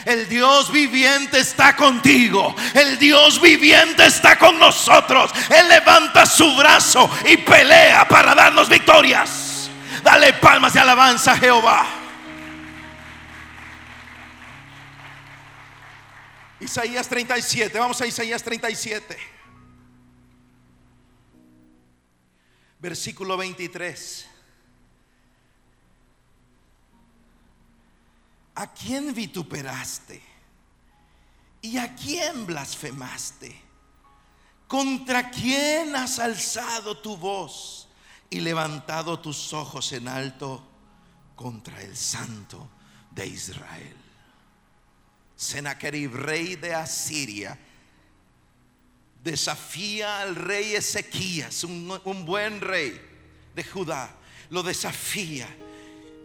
El 0.06 0.30
Dios 0.30 0.72
viviente 0.72 1.40
está 1.40 1.76
contigo. 1.76 2.56
El 2.76 3.00
Dios 3.00 3.42
viviente 3.42 4.06
está 4.06 4.38
con 4.38 4.60
nosotros. 4.60 5.32
Él 5.50 5.68
levanta 5.68 6.28
su 6.28 6.56
brazo 6.56 7.10
y 7.26 7.38
pelea 7.38 8.08
para 8.08 8.36
darnos 8.36 8.70
victorias. 8.70 9.68
Dale 10.04 10.34
palmas 10.34 10.74
de 10.74 10.82
alabanza 10.82 11.32
a 11.32 11.38
Jehová. 11.40 11.88
Isaías 16.60 17.10
37, 17.10 17.80
vamos 17.80 18.00
a 18.00 18.06
Isaías 18.06 18.44
37. 18.44 19.18
Versículo 22.78 23.38
23. 23.38 24.33
¿A 28.56 28.72
quién 28.72 29.14
vituperaste? 29.14 30.22
¿Y 31.62 31.78
a 31.78 31.96
quién 31.96 32.46
blasfemaste? 32.46 33.62
¿Contra 34.68 35.30
quién 35.30 35.96
has 35.96 36.20
alzado 36.20 36.98
tu 36.98 37.18
voz? 37.18 37.84
y 38.34 38.40
levantado 38.40 39.20
tus 39.20 39.54
ojos 39.54 39.92
en 39.92 40.08
alto 40.08 40.68
contra 41.36 41.80
el 41.84 41.96
santo 41.96 42.68
de 43.12 43.28
Israel. 43.28 43.96
Sennacherib, 45.36 46.16
rey 46.16 46.56
de 46.56 46.74
Asiria, 46.74 47.56
desafía 49.24 50.22
al 50.22 50.36
rey 50.36 50.74
Ezequías, 50.74 51.64
un, 51.64 52.02
un 52.06 52.26
buen 52.26 52.60
rey 52.60 53.00
de 53.54 53.64
Judá, 53.64 54.16
lo 54.50 54.64
desafía. 54.64 55.48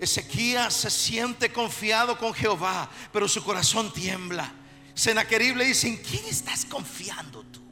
Ezequías 0.01 0.75
se 0.75 0.91
siente 0.91 1.53
confiado 1.53 2.19
con 2.19 2.33
Jehová, 2.33 2.91
pero 3.13 3.29
su 3.29 3.43
corazón 3.43 3.93
tiembla. 3.93 4.53
Sennacherib 4.95 5.57
le 5.57 5.67
dice, 5.67 5.89
¿en 5.89 5.97
quién 5.97 6.25
estás 6.27 6.65
confiando 6.65 7.43
tú? 7.45 7.68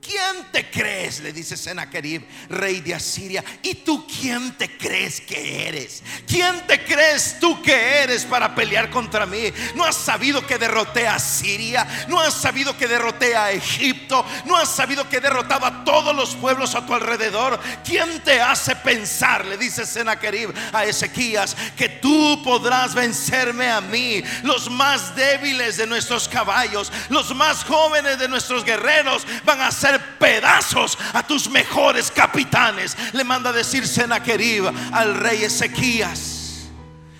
¿Quién 0.00 0.46
te 0.52 0.70
crees? 0.70 1.20
Le 1.20 1.32
dice 1.32 1.56
Sennacherib, 1.56 2.24
rey 2.48 2.80
de 2.80 2.94
Asiria. 2.94 3.44
¿Y 3.62 3.74
tú 3.74 4.06
quién 4.06 4.56
te 4.56 4.78
crees 4.78 5.20
que 5.20 5.66
eres? 5.66 6.02
¿Quién 6.26 6.66
te 6.66 6.84
crees 6.84 7.38
tú 7.40 7.60
que 7.62 7.74
eres 8.02 8.24
para 8.24 8.54
pelear 8.54 8.90
contra 8.90 9.26
mí? 9.26 9.52
¿No 9.74 9.84
has 9.84 9.96
sabido 9.96 10.46
que 10.46 10.56
derroté 10.56 11.08
a 11.08 11.18
Siria? 11.18 12.06
¿No 12.08 12.20
has 12.20 12.34
sabido 12.34 12.76
que 12.76 12.86
derroté 12.86 13.34
a 13.34 13.50
Egipto? 13.50 14.24
¿No 14.44 14.56
has 14.56 14.68
sabido 14.68 15.08
que 15.08 15.16
he 15.16 15.20
derrotado 15.20 15.66
a 15.66 15.84
todos 15.84 16.14
los 16.14 16.36
pueblos 16.36 16.74
a 16.74 16.86
tu 16.86 16.94
alrededor? 16.94 17.58
¿Quién 17.84 18.22
te 18.22 18.40
hace 18.40 18.76
pensar? 18.76 19.46
Le 19.46 19.56
dice 19.56 19.84
Sennacherib 19.84 20.54
a 20.72 20.84
Ezequías 20.84 21.56
que 21.76 21.88
tú 21.88 22.40
podrás 22.44 22.94
vencerme 22.94 23.70
a 23.70 23.80
mí, 23.80 24.22
los 24.42 24.70
más 24.70 25.16
débiles 25.16 25.76
de 25.76 25.86
nuestros 25.86 26.28
caballos, 26.28 26.92
los 27.08 27.34
más 27.34 27.64
jóvenes 27.64 28.18
de 28.18 28.28
nuestros 28.28 28.64
guerreros 28.64 29.26
van 29.44 29.60
a 29.60 29.70
ser 29.70 29.87
pedazos 30.18 30.98
a 31.12 31.22
tus 31.22 31.48
mejores 31.50 32.10
capitanes. 32.10 32.96
Le 33.12 33.24
manda 33.24 33.52
decir 33.52 33.86
Senaquerib 33.86 34.66
al 34.92 35.14
rey 35.14 35.44
Ezequías. 35.44 36.37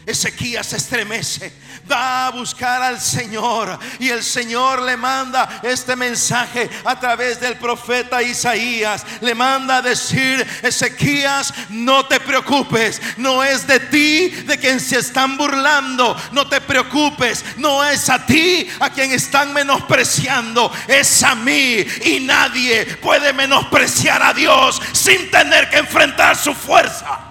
Ezequías 0.09 0.73
estremece 0.73 1.53
va 1.91 2.27
a 2.27 2.31
buscar 2.31 2.83
al 2.83 3.01
Señor 3.01 3.79
y 3.99 4.09
el 4.11 4.23
Señor 4.23 4.83
le 4.83 4.97
manda 4.97 5.61
este 5.63 5.97
mensaje 5.97 6.69
a 6.85 6.99
través 6.99 7.41
del 7.41 7.57
profeta 7.57 8.23
Isaías. 8.23 9.05
Le 9.21 9.35
manda 9.35 9.79
a 9.79 9.83
decir, 9.83 10.47
Ezequías, 10.63 11.53
no 11.71 12.07
te 12.07 12.21
preocupes, 12.21 13.01
no 13.17 13.43
es 13.43 13.67
de 13.67 13.81
ti 13.81 14.29
de 14.29 14.59
quien 14.59 14.81
se 14.81 14.99
están 14.99 15.37
burlando, 15.37 16.17
no 16.33 16.49
te 16.49 16.61
preocupes, 16.61 17.45
no 17.57 17.85
es 17.85 18.09
a 18.11 18.25
ti 18.25 18.69
a 18.81 18.91
quien 18.91 19.13
están 19.13 19.53
menospreciando, 19.53 20.71
es 20.87 21.23
a 21.23 21.35
mí 21.35 21.85
y 22.05 22.21
nadie 22.21 22.87
puede 22.97 23.33
menospreciar 23.33 24.23
a 24.23 24.35
Dios 24.35 24.81
sin 24.93 25.31
tener 25.31 25.69
que 25.71 25.79
enfrentar 25.79 26.37
su 26.37 26.55
fuerza. 26.55 27.28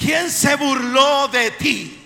¿Quién 0.00 0.30
se 0.30 0.56
burló 0.56 1.28
de 1.28 1.50
ti? 1.50 1.99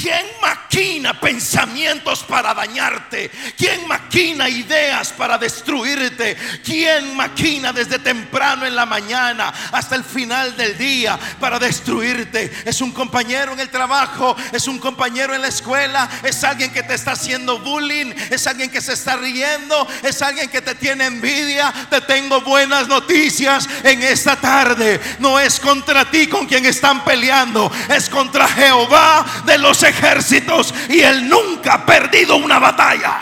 ¿Quién 0.00 0.24
maquina 0.40 1.20
pensamientos 1.20 2.24
para 2.24 2.54
dañarte? 2.54 3.30
¿Quién 3.56 3.86
maquina 3.86 4.48
ideas 4.48 5.12
para 5.12 5.36
destruirte? 5.36 6.36
¿Quién 6.64 7.14
maquina 7.14 7.70
desde 7.72 7.98
temprano 7.98 8.64
en 8.64 8.74
la 8.74 8.86
mañana 8.86 9.52
hasta 9.72 9.96
el 9.96 10.04
final 10.04 10.56
del 10.56 10.78
día 10.78 11.18
para 11.38 11.58
destruirte? 11.58 12.50
¿Es 12.64 12.80
un 12.80 12.92
compañero 12.92 13.52
en 13.52 13.60
el 13.60 13.68
trabajo? 13.68 14.34
¿Es 14.52 14.68
un 14.68 14.78
compañero 14.78 15.34
en 15.34 15.42
la 15.42 15.48
escuela? 15.48 16.08
¿Es 16.22 16.42
alguien 16.44 16.72
que 16.72 16.82
te 16.82 16.94
está 16.94 17.12
haciendo 17.12 17.58
bullying? 17.58 18.14
¿Es 18.30 18.46
alguien 18.46 18.70
que 18.70 18.80
se 18.80 18.94
está 18.94 19.16
riendo? 19.16 19.86
¿Es 20.02 20.22
alguien 20.22 20.48
que 20.48 20.62
te 20.62 20.74
tiene 20.76 21.04
envidia? 21.04 21.74
Te 21.90 22.00
tengo 22.00 22.40
buenas 22.40 22.88
noticias 22.88 23.68
en 23.84 24.02
esta 24.02 24.36
tarde. 24.36 24.98
No 25.18 25.38
es 25.38 25.60
contra 25.60 26.10
ti 26.10 26.26
con 26.26 26.46
quien 26.46 26.64
están 26.64 27.04
peleando, 27.04 27.70
es 27.90 28.08
contra 28.08 28.48
Jehová 28.48 29.26
de 29.44 29.58
los 29.58 29.89
ejércitos 29.90 30.74
y 30.88 31.00
él 31.00 31.28
nunca 31.28 31.74
ha 31.74 31.86
perdido 31.86 32.36
una 32.36 32.58
batalla. 32.58 33.20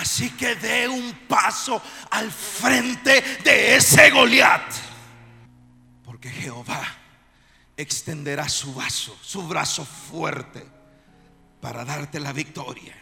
Así 0.00 0.30
que 0.30 0.56
dé 0.56 0.88
un 0.88 1.12
paso 1.28 1.80
al 2.10 2.30
frente 2.30 3.20
de 3.44 3.76
ese 3.76 4.10
Goliat. 4.10 4.72
Porque 6.04 6.30
Jehová 6.30 6.82
extenderá 7.76 8.48
su 8.48 8.74
vaso, 8.74 9.16
su 9.22 9.46
brazo 9.46 9.84
fuerte 9.84 10.66
para 11.60 11.84
darte 11.84 12.18
la 12.18 12.32
victoria. 12.32 12.96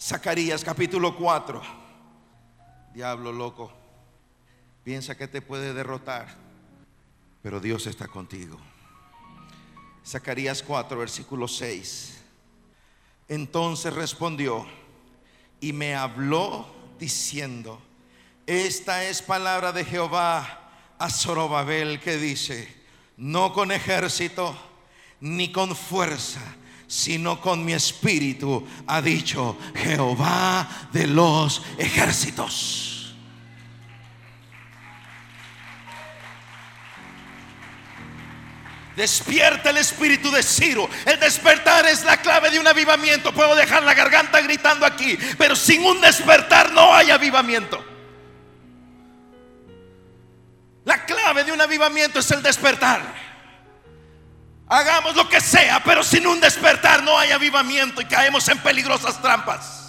Zacarías 0.00 0.62
capítulo 0.62 1.16
4. 1.16 1.62
Diablo 2.92 3.32
loco, 3.32 3.72
piensa 4.84 5.16
que 5.16 5.26
te 5.26 5.42
puede 5.42 5.74
derrotar 5.74 6.28
pero 7.44 7.60
Dios 7.60 7.86
está 7.86 8.08
contigo. 8.08 8.58
Zacarías 10.02 10.62
4, 10.62 10.98
versículo 10.98 11.46
6. 11.46 12.14
Entonces 13.28 13.92
respondió 13.92 14.66
y 15.60 15.74
me 15.74 15.94
habló 15.94 16.66
diciendo, 16.98 17.82
esta 18.46 19.04
es 19.04 19.20
palabra 19.20 19.72
de 19.72 19.84
Jehová 19.84 20.70
a 20.98 21.10
Zorobabel 21.10 22.00
que 22.00 22.16
dice, 22.16 22.66
no 23.18 23.52
con 23.52 23.72
ejército 23.72 24.56
ni 25.20 25.52
con 25.52 25.76
fuerza, 25.76 26.40
sino 26.86 27.42
con 27.42 27.62
mi 27.62 27.74
espíritu, 27.74 28.66
ha 28.86 29.02
dicho 29.02 29.58
Jehová 29.74 30.88
de 30.94 31.08
los 31.08 31.60
ejércitos. 31.76 32.93
Despierta 38.96 39.70
el 39.70 39.78
espíritu 39.78 40.30
de 40.30 40.42
Ciro. 40.42 40.88
El 41.04 41.18
despertar 41.18 41.86
es 41.86 42.04
la 42.04 42.16
clave 42.18 42.50
de 42.50 42.60
un 42.60 42.66
avivamiento. 42.66 43.32
Puedo 43.32 43.56
dejar 43.56 43.82
la 43.82 43.94
garganta 43.94 44.40
gritando 44.40 44.86
aquí, 44.86 45.18
pero 45.36 45.56
sin 45.56 45.84
un 45.84 46.00
despertar 46.00 46.72
no 46.72 46.94
hay 46.94 47.10
avivamiento. 47.10 47.84
La 50.84 51.04
clave 51.04 51.44
de 51.44 51.52
un 51.52 51.60
avivamiento 51.60 52.20
es 52.20 52.30
el 52.30 52.42
despertar. 52.42 53.00
Hagamos 54.68 55.14
lo 55.16 55.28
que 55.28 55.40
sea, 55.40 55.82
pero 55.84 56.02
sin 56.02 56.26
un 56.26 56.40
despertar 56.40 57.02
no 57.02 57.18
hay 57.18 57.32
avivamiento 57.32 58.00
y 58.00 58.06
caemos 58.06 58.48
en 58.48 58.58
peligrosas 58.58 59.20
trampas. 59.20 59.83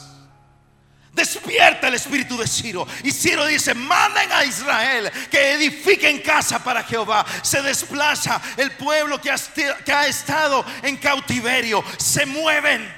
Despierta 1.16 1.88
el 1.88 1.94
espíritu 1.94 2.38
de 2.38 2.46
Ciro. 2.46 2.86
Y 3.02 3.12
Ciro 3.12 3.46
dice, 3.46 3.74
manden 3.74 4.30
a 4.34 4.44
Israel 4.44 5.10
que 5.32 5.54
edifiquen 5.54 6.20
casa 6.20 6.62
para 6.62 6.84
Jehová. 6.84 7.26
Se 7.42 7.62
desplaza 7.62 8.42
el 8.58 8.72
pueblo 8.72 9.22
que 9.22 9.32
ha, 9.32 10.08
estado 10.08 10.66
en 10.84 10.98
cautiverio. 10.98 11.82
Se 11.98 12.26
mueven. 12.26 12.94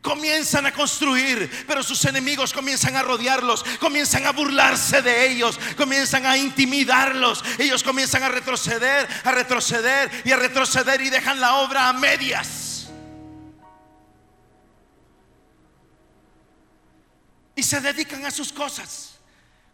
Comienzan 0.00 0.64
a 0.64 0.72
construir, 0.72 1.66
pero 1.66 1.82
sus 1.82 2.02
enemigos 2.06 2.54
comienzan 2.54 2.96
a 2.96 3.02
rodearlos, 3.02 3.64
comienzan 3.78 4.24
a 4.24 4.32
burlarse 4.32 5.02
de 5.02 5.30
ellos, 5.30 5.60
comienzan 5.76 6.24
a 6.24 6.38
intimidarlos. 6.38 7.44
Ellos 7.58 7.82
comienzan 7.82 8.22
a 8.22 8.30
retroceder, 8.30 9.06
a 9.24 9.30
retroceder 9.30 10.10
y 10.24 10.32
a 10.32 10.36
retroceder 10.36 11.02
y 11.02 11.10
dejan 11.10 11.38
la 11.38 11.56
obra 11.56 11.90
a 11.90 11.92
medias. 11.92 12.69
Y 17.60 17.62
se 17.62 17.78
dedican 17.78 18.24
a 18.24 18.30
sus 18.30 18.54
cosas. 18.54 19.10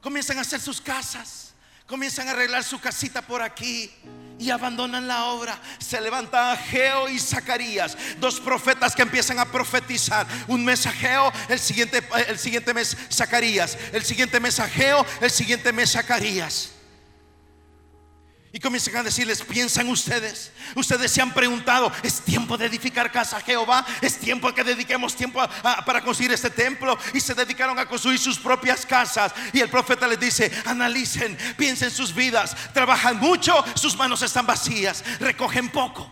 Comienzan 0.02 0.38
a 0.38 0.40
hacer 0.40 0.60
sus 0.60 0.80
casas, 0.80 1.54
comienzan 1.86 2.26
a 2.26 2.32
arreglar 2.32 2.64
su 2.64 2.80
casita 2.80 3.22
por 3.22 3.40
aquí 3.40 3.92
y 4.40 4.50
abandonan 4.50 5.06
la 5.06 5.26
obra. 5.26 5.56
Se 5.78 6.00
levanta 6.00 6.50
Ageo 6.50 7.08
y 7.08 7.20
Zacarías, 7.20 7.96
dos 8.18 8.40
profetas 8.40 8.96
que 8.96 9.02
empiezan 9.02 9.38
a 9.38 9.52
profetizar. 9.52 10.26
Un 10.48 10.64
mes 10.64 10.84
Ageo, 10.84 11.32
el 11.48 11.60
siguiente, 11.60 12.02
el 12.26 12.40
siguiente 12.40 12.74
mes 12.74 12.96
Zacarías, 13.08 13.78
el 13.92 14.04
siguiente 14.04 14.40
mes 14.40 14.58
Ageo, 14.58 15.06
el 15.20 15.30
siguiente 15.30 15.72
mes 15.72 15.92
Zacarías. 15.92 16.70
Y 18.56 18.58
comienzan 18.58 18.96
a 18.96 19.02
decirles, 19.02 19.42
piensan 19.42 19.86
ustedes, 19.90 20.50
ustedes 20.74 21.12
se 21.12 21.20
han 21.20 21.34
preguntado, 21.34 21.92
¿es 22.02 22.22
tiempo 22.22 22.56
de 22.56 22.64
edificar 22.64 23.12
casa 23.12 23.36
a 23.36 23.40
Jehová? 23.42 23.84
¿Es 24.00 24.16
tiempo 24.16 24.50
que 24.54 24.64
dediquemos 24.64 25.14
tiempo 25.14 25.46
para 25.84 26.02
construir 26.02 26.32
este 26.32 26.48
templo? 26.48 26.98
Y 27.12 27.20
se 27.20 27.34
dedicaron 27.34 27.78
a 27.78 27.84
construir 27.84 28.18
sus 28.18 28.38
propias 28.38 28.86
casas. 28.86 29.34
Y 29.52 29.60
el 29.60 29.68
profeta 29.68 30.08
les 30.08 30.18
dice, 30.18 30.50
analicen, 30.64 31.36
piensen 31.58 31.90
sus 31.90 32.14
vidas, 32.14 32.56
trabajan 32.72 33.18
mucho, 33.18 33.62
sus 33.74 33.94
manos 33.94 34.22
están 34.22 34.46
vacías, 34.46 35.04
recogen 35.20 35.68
poco, 35.68 36.10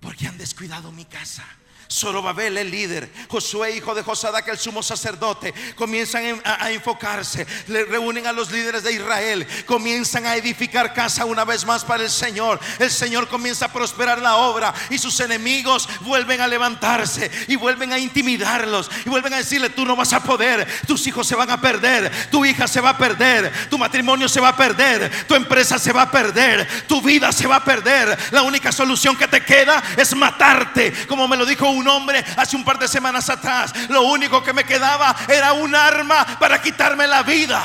porque 0.00 0.26
han 0.26 0.36
descuidado 0.36 0.90
mi 0.90 1.04
casa. 1.04 1.46
Zorobabel 1.90 2.58
el 2.58 2.70
líder, 2.70 3.10
Josué 3.28 3.74
hijo 3.76 3.94
de 3.94 4.02
Josadac 4.02 4.46
el 4.48 4.58
sumo 4.58 4.82
sacerdote, 4.82 5.54
comienzan 5.74 6.40
a, 6.44 6.70
enfocarse, 6.70 7.46
le 7.68 7.84
reúnen 7.86 8.26
a 8.26 8.32
los 8.32 8.50
líderes 8.50 8.82
de 8.82 8.92
Israel, 8.92 9.46
comienzan 9.64 10.26
a 10.26 10.36
edificar 10.36 10.92
casa 10.92 11.24
una 11.24 11.44
vez 11.44 11.64
más 11.64 11.84
para 11.84 12.02
el 12.02 12.10
Señor. 12.10 12.60
El 12.78 12.90
Señor 12.90 13.28
comienza 13.28 13.66
a 13.66 13.72
prosperar 13.72 14.20
la 14.20 14.36
obra 14.36 14.74
y 14.90 14.98
sus 14.98 15.18
enemigos 15.20 15.88
vuelven 16.02 16.42
a 16.42 16.46
levantarse 16.46 17.30
y 17.48 17.56
vuelven 17.56 17.92
a 17.92 17.98
intimidarlos 17.98 18.90
y 19.06 19.08
vuelven 19.08 19.32
a 19.32 19.38
decirle, 19.38 19.70
tú 19.70 19.86
no 19.86 19.96
vas 19.96 20.12
a 20.12 20.22
poder, 20.22 20.66
tus 20.86 21.06
hijos 21.06 21.26
se 21.26 21.36
van 21.36 21.50
a 21.50 21.60
perder, 21.60 22.12
tu 22.30 22.44
hija 22.44 22.68
se 22.68 22.82
va 22.82 22.90
a 22.90 22.98
perder, 22.98 23.50
tu 23.70 23.78
matrimonio 23.78 24.28
se 24.28 24.40
va 24.40 24.48
a 24.48 24.56
perder, 24.56 25.26
tu 25.26 25.34
empresa 25.34 25.78
se 25.78 25.92
va 25.92 26.02
a 26.02 26.10
perder, 26.10 26.68
tu 26.86 27.00
vida 27.00 27.32
se 27.32 27.46
va 27.46 27.56
a 27.56 27.64
perder. 27.64 28.16
La 28.30 28.42
única 28.42 28.72
solución 28.72 29.16
que 29.16 29.26
te 29.26 29.42
queda 29.42 29.82
es 29.96 30.14
matarte, 30.14 30.92
como 31.06 31.26
me 31.26 31.36
lo 31.36 31.46
dijo 31.46 31.70
un 31.70 31.77
hombre 31.86 32.24
hace 32.36 32.56
un 32.56 32.64
par 32.64 32.78
de 32.78 32.88
semanas 32.88 33.28
atrás. 33.30 33.72
Lo 33.88 34.02
único 34.02 34.42
que 34.42 34.52
me 34.52 34.64
quedaba 34.64 35.14
era 35.28 35.52
un 35.52 35.74
arma 35.74 36.26
para 36.40 36.60
quitarme 36.60 37.06
la 37.06 37.22
vida. 37.22 37.62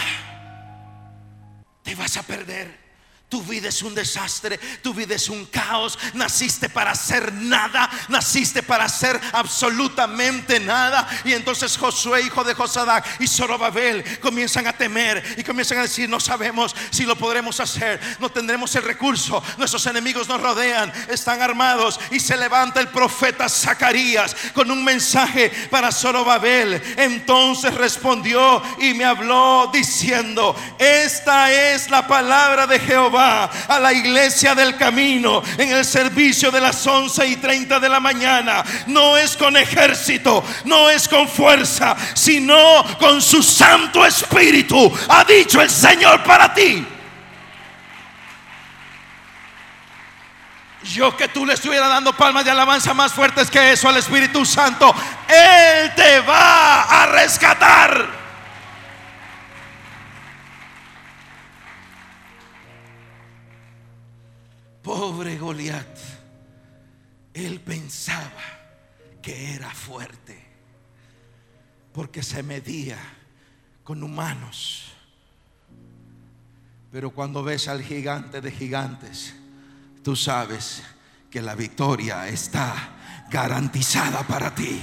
Te 1.81 1.95
vas 1.95 2.15
a 2.17 2.23
perder. 2.23 2.82
Tu 3.33 3.41
vida 3.41 3.69
es 3.69 3.81
un 3.81 3.95
desastre, 3.95 4.59
tu 4.83 4.93
vida 4.93 5.15
es 5.15 5.27
un 5.27 5.47
caos. 5.47 5.97
Naciste 6.13 6.69
para 6.69 6.91
hacer 6.91 7.33
nada, 7.33 7.89
naciste 8.07 8.61
para 8.61 8.85
hacer 8.85 9.19
absolutamente 9.31 10.59
nada. 10.59 11.09
Y 11.25 11.33
entonces 11.33 11.75
Josué, 11.75 12.21
hijo 12.21 12.43
de 12.43 12.53
Josadac, 12.53 13.03
y 13.19 13.25
Zorobabel 13.25 14.19
comienzan 14.19 14.67
a 14.67 14.73
temer 14.73 15.23
y 15.35 15.43
comienzan 15.43 15.79
a 15.79 15.81
decir: 15.81 16.07
No 16.07 16.19
sabemos 16.19 16.75
si 16.91 17.05
lo 17.05 17.15
podremos 17.15 17.59
hacer, 17.59 17.99
no 18.19 18.29
tendremos 18.29 18.75
el 18.75 18.83
recurso. 18.83 19.43
Nuestros 19.57 19.83
enemigos 19.87 20.27
nos 20.27 20.39
rodean, 20.39 20.93
están 21.09 21.41
armados. 21.41 21.99
Y 22.11 22.19
se 22.19 22.37
levanta 22.37 22.81
el 22.81 22.89
profeta 22.89 23.49
Zacarías 23.49 24.35
con 24.53 24.69
un 24.69 24.83
mensaje 24.83 25.49
para 25.71 25.91
Zorobabel. 25.91 26.79
Entonces 26.97 27.73
respondió 27.73 28.61
y 28.77 28.93
me 28.93 29.05
habló 29.05 29.71
diciendo: 29.73 30.55
Esta 30.77 31.51
es 31.51 31.89
la 31.89 32.05
palabra 32.05 32.67
de 32.67 32.79
Jehová 32.79 33.22
a 33.23 33.79
la 33.79 33.93
iglesia 33.93 34.55
del 34.55 34.75
camino 34.75 35.41
en 35.57 35.69
el 35.71 35.85
servicio 35.85 36.51
de 36.51 36.61
las 36.61 36.85
11 36.85 37.27
y 37.27 37.35
30 37.37 37.79
de 37.79 37.89
la 37.89 37.99
mañana. 37.99 38.63
No 38.87 39.17
es 39.17 39.37
con 39.37 39.57
ejército, 39.57 40.43
no 40.65 40.89
es 40.89 41.07
con 41.07 41.27
fuerza, 41.27 41.95
sino 42.13 42.83
con 42.99 43.21
su 43.21 43.41
Santo 43.41 44.05
Espíritu, 44.05 44.91
ha 45.09 45.23
dicho 45.23 45.61
el 45.61 45.69
Señor 45.69 46.23
para 46.23 46.53
ti. 46.53 46.85
Yo 50.83 51.15
que 51.15 51.29
tú 51.29 51.45
le 51.45 51.53
estuviera 51.53 51.87
dando 51.87 52.11
palmas 52.13 52.43
de 52.43 52.51
alabanza 52.51 52.93
más 52.93 53.13
fuertes 53.13 53.49
que 53.49 53.71
eso 53.71 53.87
al 53.87 53.97
Espíritu 53.97 54.45
Santo, 54.45 54.93
Él 55.27 55.93
te 55.95 56.19
va 56.21 56.81
a 56.81 57.05
rescatar. 57.05 58.22
Pobre 65.13 65.37
Goliat, 65.37 65.99
él 67.35 67.59
pensaba 67.59 68.41
que 69.21 69.53
era 69.53 69.69
fuerte 69.69 70.43
porque 71.93 72.23
se 72.23 72.41
medía 72.41 72.97
con 73.83 74.01
humanos. 74.01 74.85
Pero 76.91 77.11
cuando 77.11 77.43
ves 77.43 77.67
al 77.67 77.83
gigante 77.83 78.41
de 78.41 78.51
gigantes, 78.51 79.35
tú 80.03 80.15
sabes 80.15 80.81
que 81.29 81.43
la 81.43 81.53
victoria 81.53 82.27
está 82.27 82.73
garantizada 83.29 84.23
para 84.23 84.55
ti. 84.55 84.81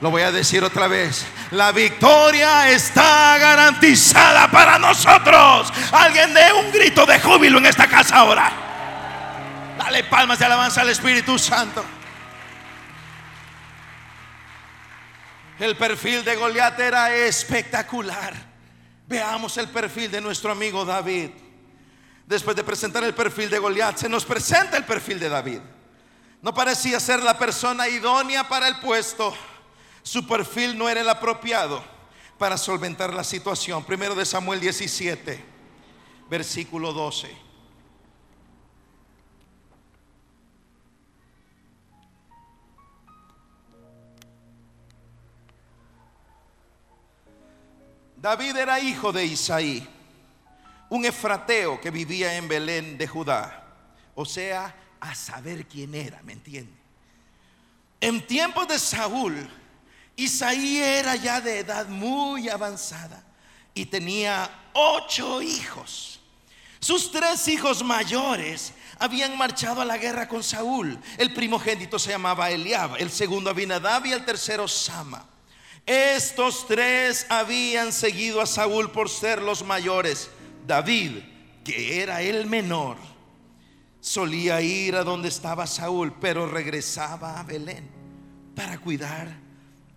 Lo 0.00 0.10
voy 0.10 0.22
a 0.22 0.32
decir 0.32 0.64
otra 0.64 0.88
vez. 0.88 1.24
La 1.52 1.70
victoria 1.70 2.68
está 2.68 3.38
garantizada 3.38 4.50
para 4.50 4.76
nosotros. 4.80 5.72
Alguien 5.92 6.34
dé 6.34 6.52
un 6.52 6.72
grito 6.72 7.06
de 7.06 7.20
júbilo 7.20 7.58
en 7.58 7.66
esta 7.66 7.86
casa 7.86 8.16
ahora. 8.16 8.71
Dale 9.92 10.04
palmas 10.04 10.38
de 10.38 10.46
alabanza 10.46 10.80
al 10.80 10.88
Espíritu 10.88 11.38
Santo. 11.38 11.84
El 15.58 15.76
perfil 15.76 16.24
de 16.24 16.34
Goliat 16.34 16.80
era 16.80 17.14
espectacular. 17.14 18.32
Veamos 19.06 19.58
el 19.58 19.68
perfil 19.68 20.10
de 20.10 20.22
nuestro 20.22 20.50
amigo 20.50 20.86
David. 20.86 21.28
Después 22.26 22.56
de 22.56 22.64
presentar 22.64 23.04
el 23.04 23.12
perfil 23.12 23.50
de 23.50 23.58
Goliat, 23.58 23.98
se 23.98 24.08
nos 24.08 24.24
presenta 24.24 24.78
el 24.78 24.84
perfil 24.86 25.20
de 25.20 25.28
David. 25.28 25.60
No 26.40 26.54
parecía 26.54 26.98
ser 26.98 27.22
la 27.22 27.36
persona 27.36 27.86
idónea 27.86 28.48
para 28.48 28.68
el 28.68 28.78
puesto. 28.78 29.36
Su 30.02 30.26
perfil 30.26 30.78
no 30.78 30.88
era 30.88 31.02
el 31.02 31.08
apropiado 31.10 31.84
para 32.38 32.56
solventar 32.56 33.12
la 33.12 33.24
situación. 33.24 33.84
Primero 33.84 34.14
de 34.14 34.24
Samuel 34.24 34.58
17, 34.58 35.44
versículo 36.30 36.94
12. 36.94 37.41
David 48.22 48.56
era 48.56 48.78
hijo 48.78 49.10
de 49.10 49.26
Isaí, 49.26 49.84
un 50.88 51.04
efrateo 51.04 51.80
que 51.80 51.90
vivía 51.90 52.36
en 52.36 52.46
Belén 52.46 52.96
de 52.96 53.08
Judá. 53.08 53.64
O 54.14 54.24
sea, 54.24 54.72
a 55.00 55.12
saber 55.16 55.66
quién 55.66 55.92
era, 55.96 56.22
¿me 56.22 56.34
entiende? 56.34 56.72
En 58.00 58.24
tiempos 58.24 58.68
de 58.68 58.78
Saúl, 58.78 59.50
Isaí 60.14 60.78
era 60.78 61.16
ya 61.16 61.40
de 61.40 61.58
edad 61.58 61.88
muy 61.88 62.48
avanzada 62.48 63.24
y 63.74 63.86
tenía 63.86 64.48
ocho 64.72 65.42
hijos. 65.42 66.20
Sus 66.78 67.10
tres 67.10 67.48
hijos 67.48 67.82
mayores 67.82 68.72
habían 69.00 69.36
marchado 69.36 69.80
a 69.80 69.84
la 69.84 69.98
guerra 69.98 70.28
con 70.28 70.44
Saúl. 70.44 70.96
El 71.18 71.34
primogénito 71.34 71.98
se 71.98 72.10
llamaba 72.10 72.52
Eliab, 72.52 72.94
el 73.00 73.10
segundo 73.10 73.50
Abinadab 73.50 74.06
y 74.06 74.12
el 74.12 74.24
tercero 74.24 74.68
Sama. 74.68 75.26
Estos 75.86 76.66
tres 76.66 77.26
habían 77.28 77.92
seguido 77.92 78.40
a 78.40 78.46
Saúl 78.46 78.90
por 78.90 79.08
ser 79.08 79.42
los 79.42 79.64
mayores. 79.64 80.30
David, 80.66 81.18
que 81.64 82.02
era 82.02 82.22
el 82.22 82.46
menor, 82.46 82.96
solía 84.00 84.60
ir 84.60 84.94
a 84.94 85.04
donde 85.04 85.28
estaba 85.28 85.66
Saúl, 85.66 86.14
pero 86.20 86.46
regresaba 86.46 87.40
a 87.40 87.42
Belén 87.42 87.88
para 88.54 88.78
cuidar 88.78 89.36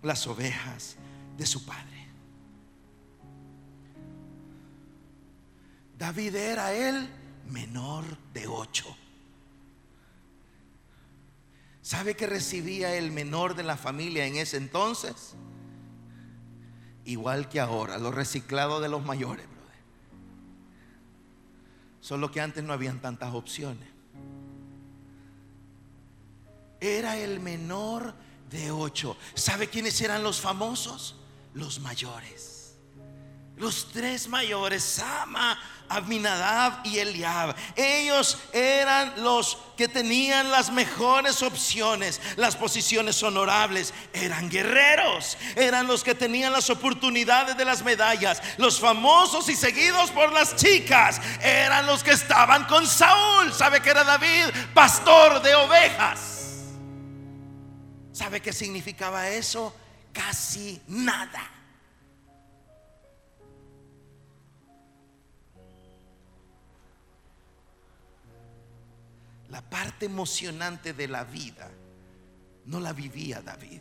las 0.02 0.26
ovejas 0.28 0.96
de 1.38 1.46
su 1.46 1.66
padre. 1.66 2.08
David 5.98 6.36
era 6.36 6.74
el 6.74 7.10
menor 7.50 8.04
de 8.34 8.48
ocho. 8.48 8.96
¿Sabe 11.82 12.16
que 12.16 12.26
recibía 12.26 12.96
el 12.96 13.12
menor 13.12 13.56
de 13.56 13.64
la 13.64 13.78
familia 13.78 14.26
en 14.26 14.38
ese 14.38 14.58
entonces? 14.58 15.36
Igual 17.06 17.48
que 17.50 17.60
ahora, 17.60 17.98
los 18.00 18.14
reciclados 18.14 18.82
de 18.82 18.90
los 18.90 19.06
mayores, 19.06 19.46
brother. 19.48 19.80
Solo 22.02 22.32
que 22.32 22.42
antes 22.42 22.64
no 22.64 22.74
habían 22.74 23.00
tantas 23.00 23.34
opciones. 23.34 23.88
Era 26.80 27.18
el 27.18 27.40
menor 27.40 28.14
de 28.50 28.72
ocho. 28.72 29.18
¿Sabe 29.34 29.70
quiénes 29.70 30.02
eran 30.02 30.24
los 30.24 30.42
famosos? 30.42 31.16
Los 31.54 31.80
mayores. 31.80 32.55
Los 33.58 33.90
tres 33.94 34.28
mayores, 34.28 34.84
Sama, 34.84 35.58
Abinadab 35.88 36.86
y 36.86 37.00
Eliab. 37.00 37.56
Ellos 37.76 38.38
eran 38.52 39.24
los 39.24 39.58
que 39.78 39.88
tenían 39.88 40.52
las 40.52 40.72
mejores 40.72 41.42
opciones, 41.42 42.20
las 42.36 42.58
posiciones 42.58 43.22
honorables. 43.24 43.94
Eran 44.12 44.50
guerreros, 44.50 45.38
eran 45.56 45.88
los 45.88 46.04
que 46.04 46.16
tenían 46.16 46.52
las 46.52 46.70
oportunidades 46.70 47.56
de 47.56 47.64
las 47.64 47.82
medallas. 47.84 48.42
Los 48.58 48.80
famosos 48.80 49.48
y 49.48 49.56
seguidos 49.56 50.12
por 50.12 50.34
las 50.34 50.58
chicas 50.58 51.22
eran 51.42 51.86
los 51.86 52.04
que 52.04 52.12
estaban 52.12 52.66
con 52.66 52.86
Saúl. 52.86 53.54
¿Sabe 53.54 53.82
que 53.82 53.92
era 53.92 54.04
David? 54.04 54.48
Pastor 54.74 55.42
de 55.42 55.56
ovejas. 55.56 56.74
¿Sabe 58.12 58.42
qué 58.42 58.52
significaba 58.52 59.30
eso? 59.30 59.74
Casi 60.12 60.82
nada. 60.88 61.55
La 69.56 69.62
parte 69.62 70.08
emocionante 70.08 70.92
de 70.92 71.08
la 71.08 71.24
vida 71.24 71.72
no 72.66 72.82
la 72.82 72.92
vivía 72.92 73.42
David. 73.42 73.80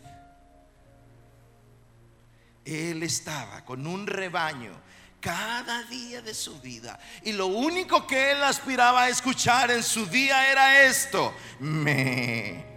Él 2.64 3.02
estaba 3.02 3.64
con 3.64 3.84
un 3.84 4.06
rebaño 4.06 4.70
cada 5.18 5.82
día 5.82 6.22
de 6.22 6.32
su 6.32 6.60
vida. 6.60 6.96
Y 7.24 7.32
lo 7.32 7.46
único 7.48 8.06
que 8.06 8.30
él 8.30 8.44
aspiraba 8.44 9.02
a 9.02 9.08
escuchar 9.08 9.72
en 9.72 9.82
su 9.82 10.06
día 10.06 10.48
era 10.48 10.84
esto. 10.84 11.34
Me 11.58 12.73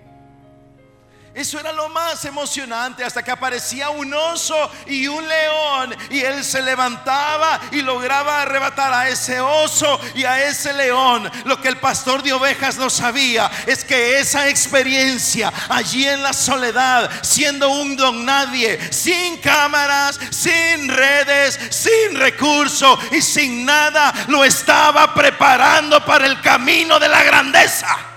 eso 1.38 1.60
era 1.60 1.72
lo 1.72 1.88
más 1.90 2.26
emocionante 2.26 3.04
hasta 3.04 3.22
que 3.22 3.30
aparecía 3.30 3.92
un 3.92 4.12
oso 4.12 4.72
y 4.88 5.08
un 5.08 5.28
león 5.28 5.96
y 6.10 6.22
él 6.22 6.44
se 6.44 6.64
levantaba 6.64 7.62
y 7.72 7.84
lograba 7.84 8.42
arrebatar 8.42 8.92
a 8.92 9.08
ese 9.08 9.40
oso 9.40 10.00
y 10.16 10.24
a 10.24 10.48
ese 10.48 10.74
león. 10.74 11.30
Lo 11.46 11.62
que 11.62 11.68
el 11.68 11.78
pastor 11.78 12.24
de 12.24 12.34
ovejas 12.34 12.78
no 12.78 12.90
sabía 12.90 13.52
es 13.68 13.86
que 13.86 14.18
esa 14.18 14.50
experiencia 14.50 15.54
allí 15.70 16.08
en 16.08 16.24
la 16.24 16.34
soledad, 16.34 17.08
siendo 17.22 17.70
un 17.70 17.96
don 17.96 18.26
nadie, 18.26 18.92
sin 18.92 19.38
cámaras, 19.38 20.20
sin 20.32 20.90
redes, 20.90 21.60
sin 21.70 22.18
recursos 22.18 22.98
y 23.12 23.22
sin 23.22 23.64
nada, 23.64 24.12
lo 24.28 24.44
estaba 24.44 25.14
preparando 25.14 26.04
para 26.04 26.26
el 26.26 26.42
camino 26.42 26.98
de 26.98 27.10
la 27.10 27.22
grandeza. 27.22 28.17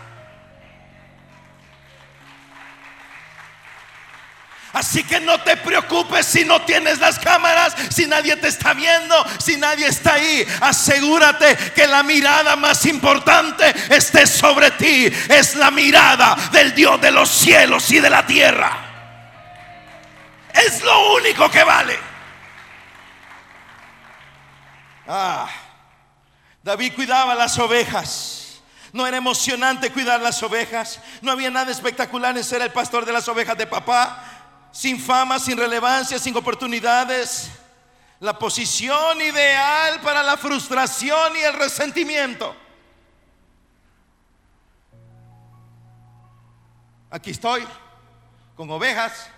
Así 4.72 5.02
que 5.02 5.18
no 5.18 5.40
te 5.40 5.56
preocupes 5.56 6.26
si 6.26 6.44
no 6.44 6.62
tienes 6.62 6.98
las 7.00 7.18
cámaras, 7.18 7.74
si 7.90 8.06
nadie 8.06 8.36
te 8.36 8.48
está 8.48 8.72
viendo, 8.72 9.16
si 9.38 9.56
nadie 9.56 9.86
está 9.88 10.14
ahí. 10.14 10.46
Asegúrate 10.60 11.56
que 11.74 11.86
la 11.88 12.04
mirada 12.04 12.54
más 12.54 12.86
importante 12.86 13.74
esté 13.88 14.26
sobre 14.26 14.70
ti. 14.72 15.06
Es 15.28 15.56
la 15.56 15.72
mirada 15.72 16.36
del 16.52 16.72
Dios 16.74 17.00
de 17.00 17.10
los 17.10 17.28
cielos 17.28 17.90
y 17.90 17.98
de 17.98 18.10
la 18.10 18.24
tierra. 18.24 18.86
Es 20.52 20.82
lo 20.82 21.14
único 21.14 21.50
que 21.50 21.64
vale. 21.64 21.98
Ah, 25.08 25.48
David 26.62 26.94
cuidaba 26.94 27.34
las 27.34 27.58
ovejas. 27.58 28.36
No 28.92 29.06
era 29.06 29.16
emocionante 29.16 29.90
cuidar 29.90 30.20
las 30.20 30.40
ovejas. 30.44 31.00
No 31.22 31.32
había 31.32 31.50
nada 31.50 31.72
espectacular 31.72 32.36
en 32.36 32.44
ser 32.44 32.62
el 32.62 32.70
pastor 32.70 33.04
de 33.04 33.12
las 33.12 33.26
ovejas 33.28 33.58
de 33.58 33.66
papá 33.66 34.39
sin 34.72 35.00
fama, 35.00 35.38
sin 35.38 35.56
relevancia, 35.56 36.18
sin 36.18 36.36
oportunidades. 36.36 37.50
La 38.20 38.38
posición 38.38 39.20
ideal 39.20 40.00
para 40.00 40.22
la 40.22 40.36
frustración 40.36 41.36
y 41.36 41.40
el 41.40 41.54
resentimiento. 41.54 42.54
Aquí 47.10 47.30
estoy 47.30 47.66
con 48.54 48.70
ovejas. 48.70 49.28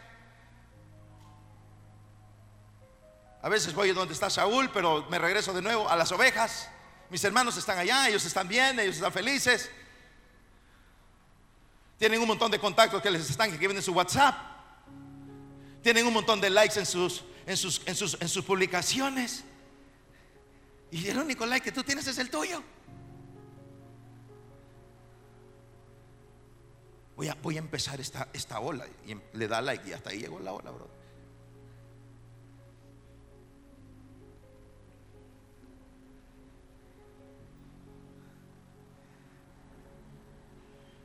A 3.40 3.49
veces 3.49 3.75
voy 3.75 3.92
donde 3.92 4.14
está 4.14 4.29
Saúl, 4.29 4.71
pero 4.73 5.07
me 5.09 5.18
regreso 5.18 5.53
de 5.53 5.62
nuevo 5.62 5.88
a 5.88 5.97
las 5.97 6.12
ovejas. 6.12 6.68
Mis 7.09 7.23
hermanos 7.25 7.57
están 7.57 7.79
allá, 7.79 8.09
ellos 8.09 8.25
están 8.25 8.47
bien, 8.47 8.79
ellos 8.79 8.97
están 8.97 9.12
felices. 9.12 9.71
Tienen 11.99 12.21
un 12.21 12.29
montón 12.29 12.51
de 12.51 12.59
contactos 12.59 13.01
que 13.01 13.11
les 13.11 13.29
están 13.29 13.57
que 13.57 13.64
en 13.64 13.83
su 13.83 13.92
WhatsApp. 13.92 14.52
Tienen 15.83 16.07
un 16.07 16.14
montón 16.14 16.40
de 16.40 16.49
likes 16.49 16.79
en 16.79 16.87
sus, 16.87 17.25
en 17.45 17.57
sus, 17.57 17.83
en 17.87 17.95
sus, 17.95 18.16
en 18.21 18.29
sus 18.29 18.45
publicaciones. 18.45 19.45
Y 20.90 21.09
el 21.09 21.18
único 21.18 21.45
like 21.45 21.64
que 21.64 21.73
tú 21.73 21.83
tienes 21.83 22.07
es 22.07 22.18
el 22.18 22.31
tuyo. 22.31 22.62
Voy 27.16 27.29
a, 27.29 27.35
voy 27.35 27.57
a 27.57 27.59
empezar 27.59 28.01
esta, 28.01 28.29
esta 28.33 28.61
ola. 28.61 28.87
Y 29.07 29.16
le 29.37 29.49
da 29.49 29.61
like 29.61 29.88
y 29.88 29.92
hasta 29.92 30.11
ahí 30.11 30.21
llegó 30.21 30.38
la 30.38 30.53
ola, 30.53 30.71
bro. 30.71 31.03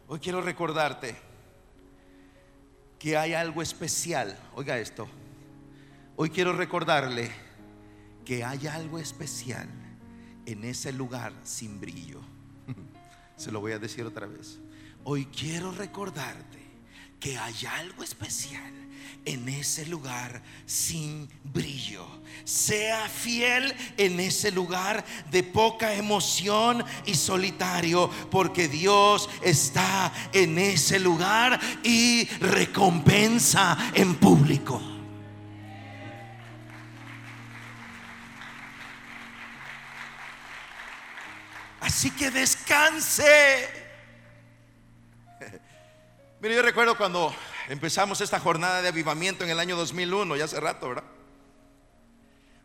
Hoy 0.09 0.19
quiero 0.19 0.41
recordarte 0.41 1.26
que 2.99 3.17
hay 3.17 3.33
algo 3.33 3.61
especial. 3.61 4.37
Oiga 4.55 4.77
esto. 4.77 5.07
Hoy 6.15 6.29
quiero 6.29 6.53
recordarle 6.53 7.31
que 8.25 8.43
hay 8.43 8.67
algo 8.67 8.99
especial 8.99 9.67
en 10.45 10.63
ese 10.63 10.91
lugar 10.91 11.33
sin 11.43 11.79
brillo. 11.79 12.21
Se 13.37 13.51
lo 13.51 13.59
voy 13.59 13.73
a 13.73 13.79
decir 13.79 14.05
otra 14.05 14.25
vez. 14.25 14.59
Hoy 15.03 15.25
quiero 15.25 15.71
recordarte 15.71 16.59
que 17.19 17.37
hay 17.37 17.65
algo 17.65 18.03
especial 18.03 18.73
en 19.27 19.49
ese 19.49 19.85
lugar 19.85 20.41
sin 20.65 21.29
brillo. 21.43 22.07
Sea 22.45 23.09
fiel 23.09 23.75
en 23.97 24.21
ese 24.21 24.51
lugar 24.51 25.03
de 25.29 25.43
poca 25.43 25.93
emoción 25.93 26.83
y 27.05 27.13
solitario, 27.13 28.09
porque 28.31 28.69
Dios 28.69 29.29
está 29.41 30.13
en 30.31 30.57
ese 30.57 30.97
lugar 30.97 31.59
y 31.83 32.25
recompensa 32.39 33.77
en 33.93 34.15
público. 34.15 34.81
Así 41.81 42.11
que 42.11 42.31
descanse. 42.31 43.69
Mire, 46.39 46.55
yo 46.55 46.61
recuerdo 46.61 46.97
cuando 46.97 47.35
empezamos 47.67 48.21
esta 48.21 48.39
jornada 48.39 48.81
de 48.81 48.87
avivamiento 48.87 49.43
en 49.43 49.49
el 49.49 49.59
año 49.59 49.75
2001, 49.75 50.35
ya 50.35 50.45
hace 50.45 50.59
rato, 50.59 50.89
¿verdad? 50.89 51.03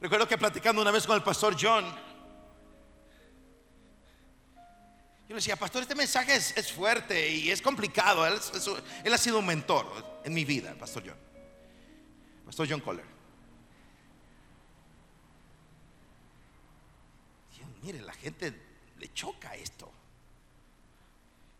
Recuerdo 0.01 0.27
que 0.27 0.38
platicando 0.38 0.83
una 0.83 0.91
vez 0.91 1.07
con 1.07 1.17
el 1.17 1.23
pastor 1.23 1.57
John, 1.61 1.85
yo 5.29 5.37
le 5.37 5.37
decía, 5.37 5.57
pastor, 5.57 5.83
este 5.83 5.95
mensaje 5.95 6.35
es, 6.35 6.73
fuerte 6.73 7.31
y 7.31 7.51
es 7.51 7.62
complicado. 7.62 8.27
Él, 8.27 9.15
ha 9.15 9.19
sido 9.19 9.38
un 9.38 9.47
mentor 9.47 10.21
en 10.25 10.35
mi 10.35 10.45
vida, 10.45 10.71
el 10.71 10.77
pastor 10.77 11.05
John. 11.07 11.17
Pastor 12.45 12.69
John 12.69 12.81
Coller. 12.81 13.12
mire, 17.83 18.01
la 18.03 18.12
gente 18.15 18.53
le 18.99 19.12
choca 19.12 19.55
esto. 19.57 19.91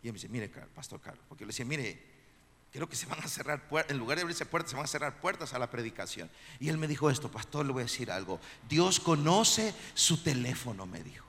Y 0.01 0.07
él 0.07 0.13
me 0.13 0.17
dice, 0.17 0.29
mire, 0.29 0.49
pastor 0.49 1.01
Carlos, 1.01 1.25
porque 1.27 1.43
le 1.43 1.47
decía, 1.47 1.65
mire, 1.65 2.12
Creo 2.73 2.89
que 2.89 2.95
se 2.95 3.05
van 3.05 3.19
a 3.23 3.27
cerrar 3.27 3.67
puertas, 3.67 3.91
en 3.91 3.99
lugar 3.99 4.17
de 4.17 4.23
abrirse 4.23 4.47
puertas, 4.47 4.71
se 4.71 4.75
van 4.75 4.85
a 4.85 4.87
cerrar 4.87 5.21
puertas 5.21 5.53
a 5.53 5.59
la 5.59 5.69
predicación. 5.69 6.27
Y 6.59 6.69
él 6.69 6.79
me 6.79 6.87
dijo 6.87 7.11
esto, 7.11 7.29
pastor, 7.29 7.67
le 7.67 7.71
voy 7.71 7.81
a 7.81 7.85
decir 7.85 8.09
algo. 8.09 8.39
Dios 8.67 8.99
conoce 8.99 9.75
su 9.93 10.23
teléfono, 10.23 10.87
me 10.87 11.03
dijo. 11.03 11.23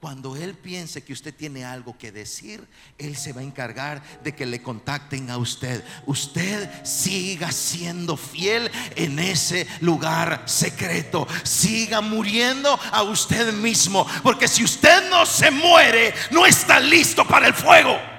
Cuando 0.00 0.34
Él 0.34 0.54
piense 0.54 1.04
que 1.04 1.12
usted 1.12 1.34
tiene 1.34 1.66
algo 1.66 1.98
que 1.98 2.10
decir, 2.10 2.66
Él 2.96 3.16
se 3.16 3.34
va 3.34 3.42
a 3.42 3.44
encargar 3.44 4.02
de 4.22 4.34
que 4.34 4.46
le 4.46 4.62
contacten 4.62 5.28
a 5.28 5.36
usted. 5.36 5.84
Usted 6.06 6.70
siga 6.86 7.52
siendo 7.52 8.16
fiel 8.16 8.70
en 8.96 9.18
ese 9.18 9.66
lugar 9.82 10.44
secreto. 10.46 11.28
Siga 11.42 12.00
muriendo 12.00 12.80
a 12.92 13.02
usted 13.02 13.52
mismo. 13.52 14.06
Porque 14.22 14.48
si 14.48 14.64
usted 14.64 15.10
no 15.10 15.26
se 15.26 15.50
muere, 15.50 16.14
no 16.30 16.46
está 16.46 16.80
listo 16.80 17.28
para 17.28 17.48
el 17.48 17.54
fuego. 17.54 18.09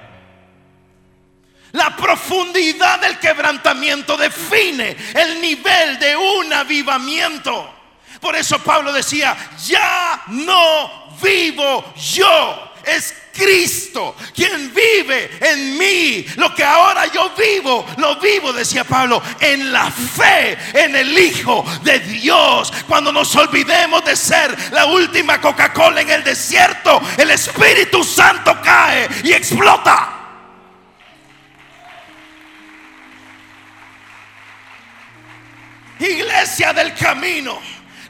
La 1.72 1.96
profundidad 1.96 3.00
del 3.00 3.18
quebrantamiento 3.18 4.16
define 4.16 4.96
el 5.14 5.40
nivel 5.40 5.98
de 5.98 6.16
un 6.16 6.52
avivamiento. 6.52 7.72
Por 8.20 8.36
eso 8.36 8.58
Pablo 8.58 8.92
decía, 8.92 9.36
ya 9.66 10.22
no 10.28 11.16
vivo 11.22 11.92
yo, 11.96 12.72
es 12.84 13.14
Cristo 13.32 14.14
quien 14.34 14.72
vive 14.74 15.30
en 15.40 15.78
mí. 15.78 16.26
Lo 16.36 16.54
que 16.54 16.62
ahora 16.62 17.06
yo 17.06 17.30
vivo, 17.30 17.86
lo 17.96 18.16
vivo, 18.16 18.52
decía 18.52 18.84
Pablo, 18.84 19.22
en 19.40 19.72
la 19.72 19.90
fe, 19.90 20.58
en 20.74 20.94
el 20.94 21.18
Hijo 21.18 21.64
de 21.82 21.98
Dios. 22.00 22.72
Cuando 22.86 23.10
nos 23.12 23.34
olvidemos 23.34 24.04
de 24.04 24.14
ser 24.14 24.56
la 24.72 24.86
última 24.86 25.40
Coca-Cola 25.40 26.02
en 26.02 26.10
el 26.10 26.22
desierto, 26.22 27.00
el 27.16 27.30
Espíritu 27.30 28.04
Santo 28.04 28.58
cae 28.62 29.08
y 29.24 29.32
explota. 29.32 30.21
Iglesia 36.42 36.72
del 36.72 36.92
camino. 36.94 37.60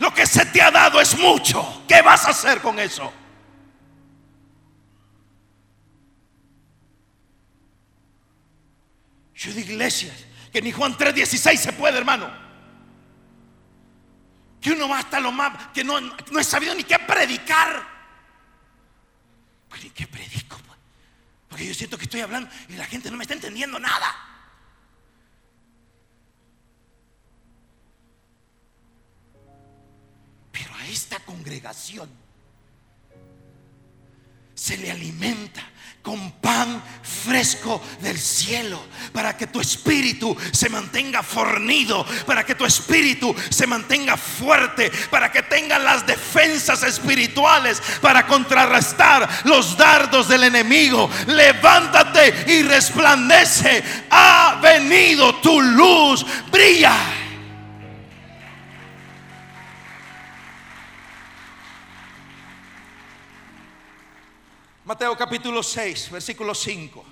Lo 0.00 0.12
que 0.14 0.26
se 0.26 0.46
te 0.46 0.62
ha 0.62 0.70
dado 0.70 0.98
es 1.00 1.18
mucho. 1.18 1.84
¿Qué 1.86 2.00
vas 2.00 2.24
a 2.24 2.30
hacer 2.30 2.62
con 2.62 2.78
eso? 2.78 3.12
Yo 9.34 9.52
de 9.52 9.60
iglesias 9.60 10.14
que 10.50 10.62
ni 10.62 10.72
Juan 10.72 10.96
3:16 10.96 11.56
se 11.58 11.72
puede, 11.74 11.98
hermano. 11.98 12.30
Que 14.62 14.72
uno 14.72 14.88
va 14.88 15.00
hasta 15.00 15.20
lo 15.20 15.30
más, 15.30 15.68
que 15.74 15.84
no, 15.84 16.00
no 16.00 16.38
he 16.38 16.44
sabido 16.44 16.74
ni 16.74 16.84
qué 16.84 16.98
predicar. 17.00 17.92
Ni 19.82 19.90
qué 19.90 20.06
predico, 20.06 20.56
pues. 20.66 20.78
porque 21.48 21.66
yo 21.66 21.74
siento 21.74 21.98
que 21.98 22.04
estoy 22.04 22.20
hablando 22.20 22.48
y 22.68 22.74
la 22.74 22.86
gente 22.86 23.10
no 23.10 23.16
me 23.16 23.24
está 23.24 23.34
entendiendo 23.34 23.78
nada. 23.78 24.31
Esta 30.86 31.18
congregación 31.20 32.08
se 34.54 34.76
le 34.76 34.90
alimenta 34.90 35.62
con 36.02 36.32
pan 36.32 36.82
fresco 37.02 37.80
del 38.00 38.18
cielo 38.18 38.82
para 39.12 39.36
que 39.36 39.46
tu 39.46 39.60
espíritu 39.60 40.36
se 40.52 40.68
mantenga 40.68 41.22
fornido, 41.22 42.04
para 42.26 42.44
que 42.44 42.56
tu 42.56 42.64
espíritu 42.64 43.34
se 43.50 43.66
mantenga 43.66 44.16
fuerte, 44.16 44.90
para 45.10 45.30
que 45.30 45.42
tenga 45.42 45.78
las 45.78 46.04
defensas 46.06 46.82
espirituales 46.82 47.80
para 48.00 48.26
contrarrestar 48.26 49.28
los 49.44 49.76
dardos 49.76 50.28
del 50.28 50.44
enemigo. 50.44 51.08
Levántate 51.28 52.52
y 52.52 52.62
resplandece. 52.62 53.82
Ha 54.10 54.58
venido 54.60 55.36
tu 55.36 55.60
luz, 55.60 56.26
brilla. 56.50 57.21
Mateo 64.92 65.16
capítulo 65.16 65.62
6, 65.62 66.10
versículo 66.10 66.54
5. 66.54 67.02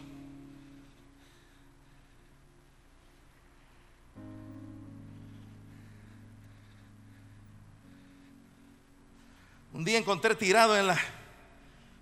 Un 9.72 9.82
día 9.82 9.96
encontré 9.96 10.34
tirado 10.34 10.76
en 10.76 10.88
la 10.88 11.00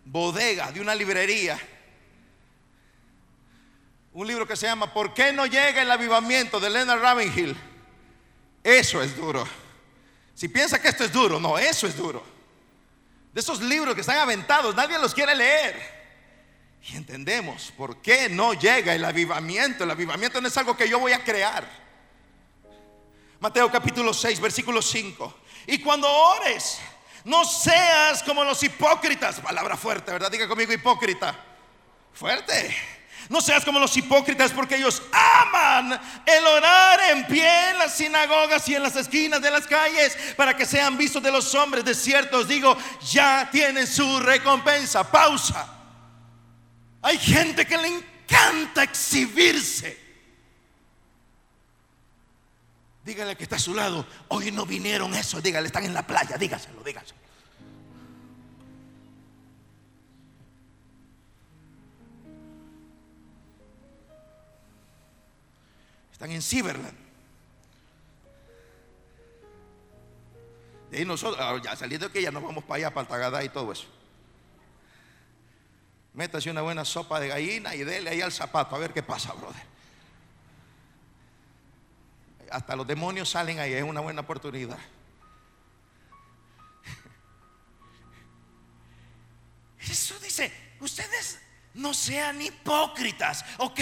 bodega 0.04 0.72
de 0.72 0.80
una 0.80 0.96
librería 0.96 1.56
un 4.14 4.26
libro 4.26 4.48
que 4.48 4.56
se 4.56 4.66
llama 4.66 4.92
¿Por 4.92 5.14
qué 5.14 5.32
no 5.32 5.46
llega 5.46 5.80
el 5.80 5.90
avivamiento 5.92 6.58
de 6.58 6.70
Leonard 6.70 7.00
Ravenhill? 7.00 7.56
Eso 8.64 9.00
es 9.00 9.16
duro. 9.16 9.46
Si 10.34 10.48
piensa 10.48 10.82
que 10.82 10.88
esto 10.88 11.04
es 11.04 11.12
duro, 11.12 11.38
no, 11.38 11.56
eso 11.56 11.86
es 11.86 11.96
duro 11.96 12.37
de 13.32 13.40
esos 13.40 13.60
libros 13.60 13.94
que 13.94 14.00
están 14.00 14.18
aventados, 14.18 14.74
nadie 14.74 14.98
los 14.98 15.14
quiere 15.14 15.34
leer. 15.34 15.98
Y 16.82 16.96
entendemos 16.96 17.72
por 17.76 18.00
qué 18.00 18.28
no 18.28 18.54
llega 18.54 18.94
el 18.94 19.04
avivamiento. 19.04 19.84
El 19.84 19.90
avivamiento 19.90 20.40
no 20.40 20.48
es 20.48 20.56
algo 20.56 20.76
que 20.76 20.88
yo 20.88 20.98
voy 20.98 21.12
a 21.12 21.22
crear. 21.22 21.68
Mateo 23.40 23.70
capítulo 23.70 24.14
6, 24.14 24.40
versículo 24.40 24.80
5. 24.80 25.40
Y 25.66 25.80
cuando 25.80 26.10
ores, 26.10 26.78
no 27.24 27.44
seas 27.44 28.22
como 28.22 28.44
los 28.44 28.62
hipócritas. 28.62 29.40
Palabra 29.40 29.76
fuerte, 29.76 30.12
¿verdad? 30.12 30.30
Diga 30.30 30.48
conmigo 30.48 30.72
hipócrita. 30.72 31.38
Fuerte 32.12 32.74
no 33.28 33.40
seas 33.40 33.64
como 33.64 33.78
los 33.78 33.96
hipócritas 33.96 34.52
porque 34.52 34.76
ellos 34.76 35.02
aman 35.12 36.00
el 36.24 36.46
orar 36.46 37.00
en 37.10 37.26
pie 37.26 37.70
en 37.70 37.78
las 37.78 37.96
sinagogas 37.96 38.66
y 38.68 38.74
en 38.74 38.82
las 38.82 38.96
esquinas 38.96 39.42
de 39.42 39.50
las 39.50 39.66
calles 39.66 40.16
para 40.36 40.56
que 40.56 40.64
sean 40.64 40.96
vistos 40.96 41.22
de 41.22 41.30
los 41.30 41.54
hombres. 41.54 41.84
De 41.84 41.94
cierto 41.94 42.38
os 42.38 42.48
digo, 42.48 42.76
ya 43.10 43.48
tienen 43.50 43.86
su 43.86 44.20
recompensa. 44.20 45.10
Pausa. 45.10 45.74
Hay 47.02 47.18
gente 47.18 47.66
que 47.66 47.76
le 47.76 47.88
encanta 47.88 48.82
exhibirse. 48.82 50.08
Dígale 53.04 53.36
que 53.36 53.44
está 53.44 53.56
a 53.56 53.58
su 53.58 53.74
lado, 53.74 54.06
hoy 54.28 54.50
no 54.50 54.66
vinieron 54.66 55.14
eso, 55.14 55.40
dígale, 55.40 55.68
están 55.68 55.84
en 55.84 55.94
la 55.94 56.06
playa, 56.06 56.36
dígaselo, 56.36 56.82
dígaselo. 56.82 57.17
Están 66.18 66.32
en 66.32 66.42
Ciberland. 66.42 66.98
De 70.90 70.98
ahí 70.98 71.04
nosotros, 71.04 71.40
ah, 71.40 71.56
ya 71.62 71.76
saliendo 71.76 72.10
que 72.10 72.20
ya 72.20 72.32
nos 72.32 72.42
vamos 72.42 72.64
para 72.64 72.78
allá, 72.78 72.90
para 72.90 73.02
Altagadá 73.02 73.44
y 73.44 73.50
todo 73.50 73.70
eso. 73.70 73.86
Métase 76.14 76.50
una 76.50 76.62
buena 76.62 76.84
sopa 76.84 77.20
de 77.20 77.28
gallina 77.28 77.76
y 77.76 77.84
dele 77.84 78.10
ahí 78.10 78.20
al 78.20 78.32
zapato 78.32 78.74
a 78.74 78.80
ver 78.80 78.92
qué 78.92 79.04
pasa, 79.04 79.32
brother. 79.32 79.62
Hasta 82.50 82.74
los 82.74 82.84
demonios 82.84 83.28
salen 83.28 83.60
ahí, 83.60 83.74
es 83.74 83.84
una 83.84 84.00
buena 84.00 84.22
oportunidad. 84.22 84.78
Jesús 89.78 90.20
dice, 90.20 90.52
ustedes 90.80 91.38
no 91.74 91.94
sean 91.94 92.42
hipócritas. 92.42 93.44
Ok, 93.58 93.78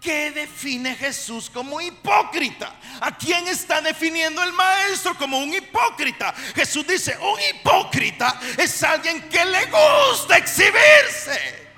¿Qué 0.00 0.30
define 0.30 0.94
Jesús 0.94 1.50
como 1.50 1.78
hipócrita? 1.78 2.74
¿A 3.02 3.16
quién 3.16 3.46
está 3.48 3.82
definiendo 3.82 4.42
el 4.42 4.52
maestro 4.54 5.14
como 5.14 5.38
un 5.38 5.52
hipócrita? 5.52 6.34
Jesús 6.54 6.86
dice, 6.86 7.18
un 7.18 7.38
hipócrita 7.38 8.40
es 8.56 8.82
alguien 8.82 9.28
que 9.28 9.44
le 9.44 9.66
gusta 9.66 10.38
exhibirse. 10.38 11.68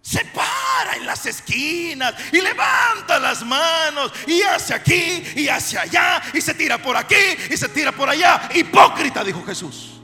Se 0.00 0.24
para 0.24 0.96
en 0.96 1.06
las 1.06 1.24
esquinas 1.26 2.12
y 2.32 2.40
levanta 2.40 3.20
las 3.20 3.44
manos 3.44 4.12
y 4.26 4.42
hace 4.42 4.74
aquí 4.74 5.22
y 5.36 5.46
hace 5.46 5.78
allá 5.78 6.20
y 6.34 6.40
se 6.40 6.54
tira 6.54 6.76
por 6.78 6.96
aquí 6.96 7.14
y 7.48 7.56
se 7.56 7.68
tira 7.68 7.92
por 7.92 8.08
allá. 8.08 8.48
Hipócrita, 8.52 9.22
dijo 9.22 9.44
Jesús. 9.44 10.00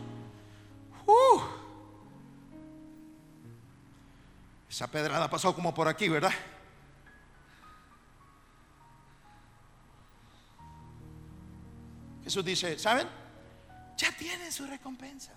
Uh. 1.04 1.57
Esa 4.78 4.86
pedrada 4.86 5.28
pasó 5.28 5.52
como 5.56 5.74
por 5.74 5.88
aquí, 5.88 6.08
¿verdad? 6.08 6.30
Jesús 12.22 12.44
dice, 12.44 12.78
¿saben? 12.78 13.08
Ya 13.96 14.12
tienen 14.12 14.52
su 14.52 14.68
recompensa. 14.68 15.32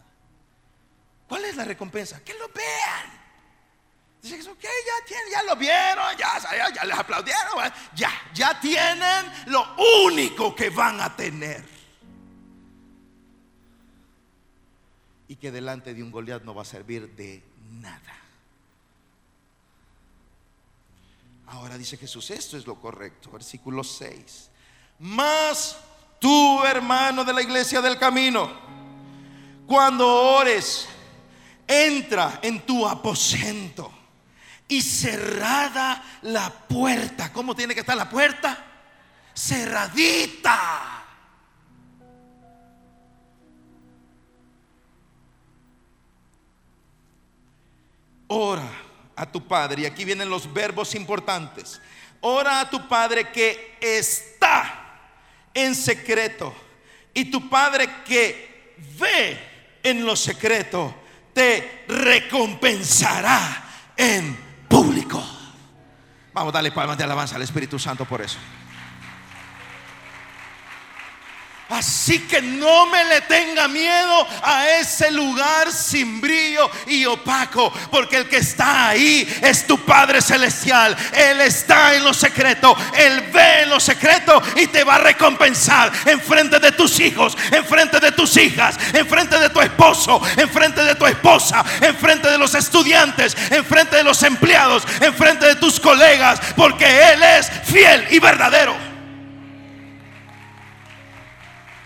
¿Cuál 1.28 1.46
es 1.46 1.56
la 1.56 1.66
recompensa? 1.66 2.24
Que 2.24 2.36
lo 2.36 2.50
vean. 2.50 3.20
Dice 4.22 4.38
Jesús, 4.38 4.56
que 4.60 4.68
ya 4.68 5.08
tienen, 5.08 5.32
ya 5.32 5.42
lo 5.42 5.56
vieron, 5.56 6.16
ya, 6.20 6.38
ya, 6.40 6.72
ya 6.76 6.84
les 6.84 7.00
aplaudieron, 7.00 7.74
ya, 7.96 8.12
ya 8.36 8.60
tienen 8.60 9.26
lo 9.48 9.76
único 10.06 10.56
que 10.56 10.70
van 10.70 11.02
a 11.02 11.16
tener. 11.16 11.66
Y 15.28 15.36
que 15.36 15.50
delante 15.50 15.96
de 15.96 16.04
un 16.04 16.12
Goliat 16.12 16.44
no 16.44 16.54
va 16.54 16.62
a 16.62 16.66
servir 16.66 17.16
de 17.16 17.44
nada. 17.72 18.22
Ahora 21.52 21.78
dice 21.78 21.98
Jesús, 21.98 22.32
esto 22.32 22.56
es 22.56 22.66
lo 22.66 22.76
correcto. 22.76 23.30
Versículo 23.30 23.84
6. 23.84 24.50
Más 25.00 25.78
tú, 26.18 26.64
hermano 26.64 27.26
de 27.26 27.34
la 27.34 27.42
iglesia 27.42 27.82
del 27.82 27.98
camino, 27.98 28.72
Cuando 29.68 30.08
ores, 30.08 30.88
entra 31.68 32.40
en 32.42 32.66
tu 32.66 32.86
aposento 32.86 33.92
y 34.68 34.82
cerrada 34.82 36.20
la 36.24 36.50
puerta. 36.50 37.32
¿Cómo 37.32 37.56
tiene 37.56 37.74
que 37.74 37.82
estar 37.82 37.96
la 37.96 38.10
puerta? 38.10 38.66
Cerradita. 39.34 41.06
Ora 48.28 48.91
a 49.22 49.32
tu 49.32 49.48
Padre. 49.48 49.84
Y 49.84 49.86
aquí 49.86 50.04
vienen 50.04 50.30
los 50.30 50.52
verbos 50.52 50.96
importantes. 50.96 51.80
Ora 52.22 52.60
a 52.60 52.70
tu 52.70 52.88
Padre 52.88 53.30
que 53.30 53.78
está 53.80 54.98
en 55.54 55.76
secreto. 55.76 56.54
Y 57.14 57.26
tu 57.26 57.48
Padre 57.48 57.88
que 58.04 58.76
ve 59.00 59.40
en 59.84 60.06
lo 60.06 60.16
secreto 60.16 60.96
te 61.34 61.86
recompensará 61.88 63.64
en 63.96 64.36
público. 64.68 65.24
Vamos 66.34 66.52
a 66.54 66.58
darle 66.58 66.72
palmas 66.72 66.98
de 66.98 67.04
alabanza 67.04 67.36
al 67.36 67.44
Espíritu 67.44 67.78
Santo 67.78 68.06
por 68.06 68.22
eso. 68.22 68.38
Así 71.72 72.20
que 72.28 72.42
no 72.42 72.86
me 72.88 73.06
le 73.06 73.22
tenga 73.22 73.70
miedo 73.70 74.28
a 74.44 74.68
ese 74.72 75.10
lugar 75.10 75.72
sin 75.72 76.20
brillo 76.20 76.70
y 76.86 77.06
opaco, 77.06 77.72
porque 77.90 78.18
el 78.18 78.28
que 78.28 78.38
está 78.38 78.90
ahí 78.90 79.26
es 79.42 79.66
tu 79.66 79.78
Padre 79.86 80.22
Celestial. 80.22 80.98
Él 81.14 81.40
está 81.40 81.96
en 81.96 82.04
lo 82.04 82.14
secreto, 82.14 82.76
Él 82.94 83.22
ve 83.32 83.62
en 83.62 83.70
lo 83.70 83.80
secreto 83.80 84.42
y 84.58 84.68
te 84.68 84.84
va 84.84 84.96
a 84.96 84.98
recompensar 84.98 85.94
en 86.06 86.20
frente 86.20 86.60
de 86.60 86.74
tus 86.74 87.00
hijos, 87.00 87.38
en 87.52 87.64
frente 87.64 88.02
de 88.02 88.12
tus 88.12 88.36
hijas, 88.36 88.76
en 88.92 89.08
frente 89.08 89.40
de 89.40 89.50
tu 89.50 89.62
esposo, 89.62 90.22
en 90.36 90.50
frente 90.50 90.84
de 90.84 90.96
tu 90.96 91.06
esposa, 91.06 91.64
en 91.80 91.96
frente 91.96 92.30
de 92.30 92.38
los 92.38 92.54
estudiantes, 92.54 93.38
en 93.50 93.64
frente 93.64 93.96
de 93.96 94.04
los 94.04 94.22
empleados, 94.24 94.84
en 95.00 95.14
frente 95.14 95.46
de 95.46 95.56
tus 95.56 95.80
colegas, 95.80 96.42
porque 96.58 97.14
Él 97.14 97.24
es 97.24 97.50
fiel 97.64 98.08
y 98.12 98.20
verdadero. 98.20 98.91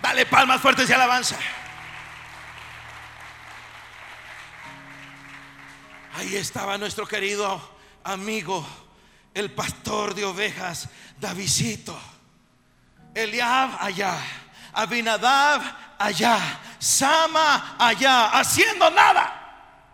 Dale 0.05 0.27
palmas 0.27 0.61
fuertes 0.61 0.87
y 0.87 0.93
alabanza. 0.93 1.35
Ahí 6.13 6.35
estaba 6.35 6.77
nuestro 6.77 7.07
querido 7.07 7.59
amigo, 8.03 8.63
el 9.33 9.49
pastor 9.49 10.13
de 10.13 10.23
ovejas, 10.23 10.89
Davidito. 11.19 11.99
Eliab 13.15 13.77
allá, 13.79 14.19
Abinadab 14.73 15.63
allá, 15.97 16.59
Sama 16.77 17.75
allá, 17.79 18.27
haciendo 18.27 18.91
nada, 18.91 19.89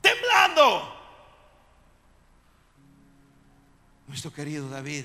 temblando. 0.00 0.96
Nuestro 4.06 4.32
querido 4.32 4.68
David, 4.68 5.04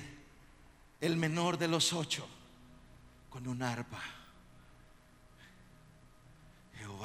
el 1.02 1.18
menor 1.18 1.58
de 1.58 1.68
los 1.68 1.92
ocho, 1.92 2.28
con 3.32 3.48
un 3.48 3.64
arpa 3.64 4.13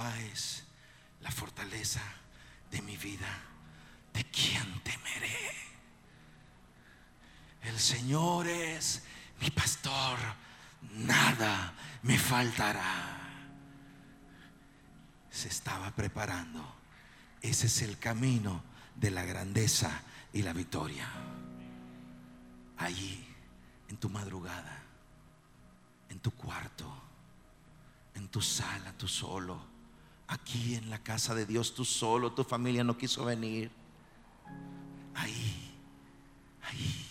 es 0.06 0.64
la 1.20 1.30
fortaleza 1.30 2.02
de 2.70 2.82
mi 2.82 2.96
vida. 2.96 3.28
¿De 4.12 4.24
quién 4.24 4.80
temeré? 4.82 5.50
El 7.62 7.78
Señor 7.78 8.46
es 8.46 9.02
mi 9.40 9.50
pastor. 9.50 10.18
Nada 10.94 11.74
me 12.02 12.18
faltará. 12.18 13.18
Se 15.30 15.48
estaba 15.48 15.90
preparando. 15.90 16.64
Ese 17.40 17.66
es 17.66 17.82
el 17.82 17.98
camino 17.98 18.62
de 18.96 19.10
la 19.10 19.24
grandeza 19.24 20.02
y 20.32 20.42
la 20.42 20.52
victoria. 20.52 21.06
Allí, 22.78 23.24
en 23.88 23.96
tu 23.96 24.08
madrugada, 24.08 24.82
en 26.08 26.20
tu 26.20 26.32
cuarto, 26.32 26.90
en 28.14 28.28
tu 28.28 28.40
sala, 28.40 28.92
tú 28.96 29.06
solo 29.06 29.77
Aquí 30.28 30.74
en 30.74 30.90
la 30.90 30.98
casa 31.02 31.34
de 31.34 31.46
Dios 31.46 31.74
tú 31.74 31.84
solo, 31.84 32.32
tu 32.32 32.44
familia 32.44 32.84
no 32.84 32.98
quiso 32.98 33.24
venir. 33.24 33.70
Ahí, 35.14 35.72
ahí, 36.62 37.07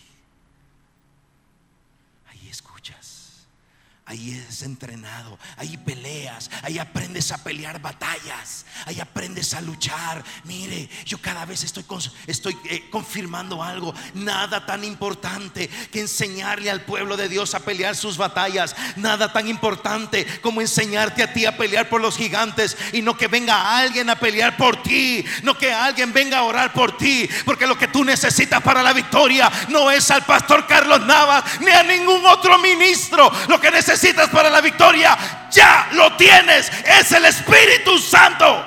Ahí 4.10 4.42
es 4.48 4.62
entrenado, 4.62 5.38
ahí 5.58 5.76
peleas, 5.76 6.50
ahí 6.62 6.80
aprendes 6.80 7.34
a 7.34 7.44
pelear 7.44 7.82
batallas, 7.82 8.66
ahí 8.86 9.02
aprendes 9.02 9.54
a 9.54 9.60
luchar. 9.60 10.24
Mire, 10.46 10.90
yo 11.06 11.18
cada 11.18 11.44
vez 11.44 11.66
estoy, 11.66 11.84
estoy 12.26 12.58
eh, 12.70 12.88
confirmando 12.90 13.62
algo, 13.62 13.94
nada 14.14 14.66
tan 14.66 14.86
importante 14.86 15.70
que 15.92 16.00
enseñarle 16.00 16.72
al 16.72 16.86
pueblo 16.86 17.18
de 17.18 17.28
Dios 17.28 17.54
a 17.54 17.60
pelear 17.60 17.98
sus 17.98 18.16
batallas, 18.16 18.78
nada 18.96 19.34
tan 19.34 19.50
importante 19.50 20.26
como 20.42 20.62
enseñarte 20.62 21.22
a 21.22 21.34
ti 21.34 21.46
a 21.46 21.58
pelear 21.58 21.90
por 21.90 22.00
los 22.00 22.16
gigantes 22.16 22.78
y 22.94 23.02
no 23.02 23.18
que 23.18 23.28
venga 23.28 23.78
alguien 23.78 24.10
a 24.10 24.18
pelear 24.18 24.56
por 24.56 24.82
ti, 24.84 25.26
no 25.44 25.58
que 25.58 25.74
alguien 25.74 26.14
venga 26.14 26.38
a 26.38 26.44
orar 26.44 26.72
por 26.72 26.96
ti, 26.96 27.28
porque 27.44 27.68
lo 27.68 27.78
que 27.78 27.90
tú 27.90 28.06
necesitas 28.06 28.64
para 28.64 28.82
la 28.82 28.94
victoria 28.94 29.52
no 29.68 29.92
es 29.92 30.10
al 30.12 30.24
pastor 30.24 30.66
Carlos 30.66 31.06
Navas 31.06 31.60
ni 31.60 31.72
a 31.72 31.84
ningún 31.84 32.26
otro 32.26 32.58
ministro, 32.60 33.30
lo 33.50 33.60
que 33.60 33.70
necesitas 33.70 33.97
necesitas 33.98 34.30
para 34.30 34.52
la 34.52 34.62
victoria, 34.62 35.18
ya 35.52 35.90
lo 35.94 36.16
tienes. 36.16 36.72
Es 36.86 37.12
el 37.14 37.26
Espíritu 37.26 37.98
Santo. 37.98 38.64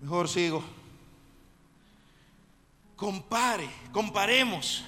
Mejor 0.00 0.28
sigo. 0.28 0.64
Compare, 2.96 3.68
comparemos 3.92 4.84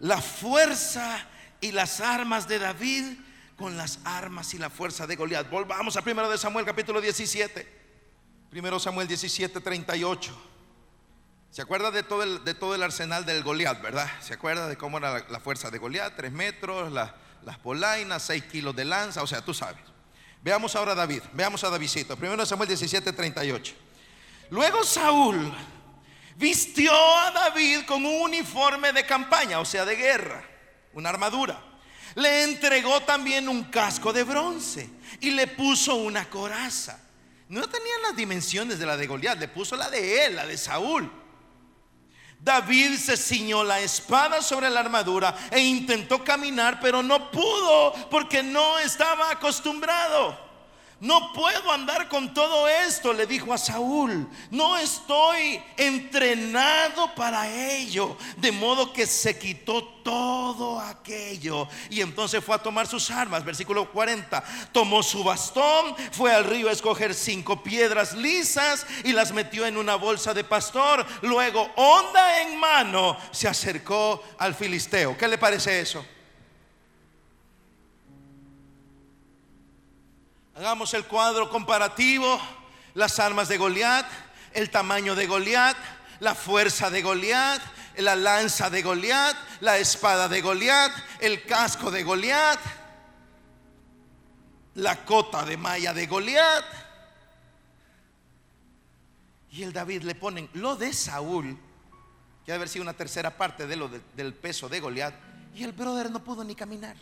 la 0.00 0.20
fuerza 0.20 1.26
y 1.62 1.72
las 1.72 2.02
armas 2.02 2.46
de 2.46 2.58
David 2.58 3.04
con 3.56 3.78
las 3.78 4.00
armas 4.04 4.52
y 4.52 4.58
la 4.58 4.68
fuerza 4.68 5.06
de 5.06 5.16
Goliat. 5.16 5.48
Volvamos 5.48 5.96
a 5.96 6.02
primero 6.02 6.28
de 6.28 6.36
Samuel 6.36 6.66
capítulo 6.66 7.00
17. 7.00 7.85
Primero 8.50 8.78
Samuel 8.78 9.08
17, 9.08 9.60
38. 9.60 10.42
¿Se 11.50 11.62
acuerda 11.62 11.90
de 11.90 12.02
todo 12.02 12.22
el, 12.22 12.44
de 12.44 12.54
todo 12.54 12.74
el 12.74 12.82
arsenal 12.82 13.24
del 13.24 13.42
Goliat, 13.42 13.80
verdad? 13.80 14.08
¿Se 14.20 14.34
acuerda 14.34 14.68
de 14.68 14.76
cómo 14.76 14.98
era 14.98 15.26
la, 15.28 15.40
fuerza 15.40 15.70
de 15.70 15.78
Goliat? 15.78 16.14
Tres 16.16 16.32
metros, 16.32 16.92
las 16.92 17.58
polainas, 17.58 18.22
seis 18.22 18.44
kilos 18.44 18.76
de 18.76 18.84
lanza, 18.84 19.22
o 19.22 19.26
sea, 19.26 19.44
tú 19.44 19.54
sabes. 19.54 19.80
Veamos 20.42 20.76
ahora 20.76 20.92
a 20.92 20.94
David, 20.94 21.22
veamos 21.32 21.64
a 21.64 21.70
Davidcito. 21.70 22.16
Primero 22.16 22.46
Samuel 22.46 22.68
17, 22.68 23.12
38. 23.12 23.74
Luego 24.50 24.84
Saúl 24.84 25.52
vistió 26.36 26.92
a 26.92 27.32
David 27.32 27.84
con 27.86 28.04
un 28.04 28.22
uniforme 28.22 28.92
de 28.92 29.04
campaña, 29.04 29.58
o 29.58 29.64
sea, 29.64 29.84
de 29.84 29.96
guerra, 29.96 30.44
una 30.92 31.08
armadura. 31.08 31.60
Le 32.14 32.44
entregó 32.44 33.00
también 33.02 33.48
un 33.48 33.64
casco 33.64 34.12
de 34.12 34.22
bronce 34.22 34.88
y 35.20 35.30
le 35.30 35.48
puso 35.48 35.96
una 35.96 36.30
coraza. 36.30 37.05
No 37.48 37.68
tenían 37.68 38.02
las 38.02 38.16
dimensiones 38.16 38.78
de 38.78 38.86
la 38.86 38.96
de 38.96 39.06
Goliat, 39.06 39.38
le 39.38 39.48
puso 39.48 39.76
la 39.76 39.88
de 39.88 40.26
él, 40.26 40.36
la 40.36 40.46
de 40.46 40.58
Saúl. 40.58 41.10
David 42.40 42.96
se 42.98 43.16
ciñó 43.16 43.64
la 43.64 43.80
espada 43.80 44.42
sobre 44.42 44.68
la 44.70 44.80
armadura 44.80 45.36
e 45.50 45.60
intentó 45.60 46.22
caminar, 46.22 46.78
pero 46.80 47.02
no 47.02 47.30
pudo 47.30 47.92
porque 48.10 48.42
no 48.42 48.78
estaba 48.78 49.30
acostumbrado. 49.30 50.45
No 50.98 51.30
puedo 51.34 51.70
andar 51.70 52.08
con 52.08 52.32
todo 52.32 52.66
esto, 52.68 53.12
le 53.12 53.26
dijo 53.26 53.52
a 53.52 53.58
Saúl. 53.58 54.26
No 54.50 54.78
estoy 54.78 55.62
entrenado 55.76 57.14
para 57.14 57.50
ello. 57.50 58.16
De 58.38 58.50
modo 58.50 58.94
que 58.94 59.06
se 59.06 59.38
quitó 59.38 59.84
todo 60.02 60.80
aquello. 60.80 61.68
Y 61.90 62.00
entonces 62.00 62.42
fue 62.42 62.56
a 62.56 62.62
tomar 62.62 62.86
sus 62.86 63.10
armas. 63.10 63.44
Versículo 63.44 63.92
40. 63.92 64.42
Tomó 64.72 65.02
su 65.02 65.22
bastón, 65.22 65.94
fue 66.12 66.32
al 66.32 66.44
río 66.44 66.70
a 66.70 66.72
escoger 66.72 67.12
cinco 67.12 67.62
piedras 67.62 68.14
lisas 68.14 68.86
y 69.04 69.12
las 69.12 69.32
metió 69.32 69.66
en 69.66 69.76
una 69.76 69.96
bolsa 69.96 70.32
de 70.32 70.44
pastor. 70.44 71.04
Luego, 71.20 71.70
onda 71.76 72.40
en 72.40 72.58
mano, 72.58 73.18
se 73.32 73.46
acercó 73.46 74.22
al 74.38 74.54
filisteo. 74.54 75.14
¿Qué 75.18 75.28
le 75.28 75.36
parece 75.36 75.78
eso? 75.78 76.02
Hagamos 80.56 80.94
el 80.94 81.04
cuadro 81.04 81.50
comparativo, 81.50 82.40
las 82.94 83.18
armas 83.18 83.46
de 83.48 83.58
Goliat, 83.58 84.06
el 84.54 84.70
tamaño 84.70 85.14
de 85.14 85.26
Goliat, 85.26 85.76
la 86.20 86.34
fuerza 86.34 86.88
de 86.88 87.02
Goliat, 87.02 87.60
la 87.98 88.16
lanza 88.16 88.70
de 88.70 88.80
Goliat, 88.80 89.36
la 89.60 89.76
espada 89.76 90.28
de 90.28 90.40
Goliat, 90.40 90.92
el 91.20 91.44
casco 91.44 91.90
de 91.90 92.02
Goliat, 92.02 92.58
la 94.76 95.04
cota 95.04 95.44
de 95.44 95.58
malla 95.58 95.92
de 95.92 96.06
Goliat. 96.06 96.64
Y 99.50 99.62
el 99.62 99.74
David 99.74 100.04
le 100.04 100.14
ponen 100.14 100.48
lo 100.54 100.74
de 100.74 100.94
Saúl 100.94 101.58
que 102.46 102.52
debe 102.52 102.56
haber 102.56 102.68
sido 102.70 102.82
una 102.82 102.94
tercera 102.94 103.36
parte 103.36 103.66
de 103.66 103.76
lo 103.76 103.88
del 103.88 104.32
peso 104.32 104.70
de 104.70 104.80
Goliat, 104.80 105.14
y 105.54 105.64
el 105.64 105.72
brother 105.72 106.10
no 106.10 106.24
pudo 106.24 106.44
ni 106.44 106.54
caminar. 106.54 106.96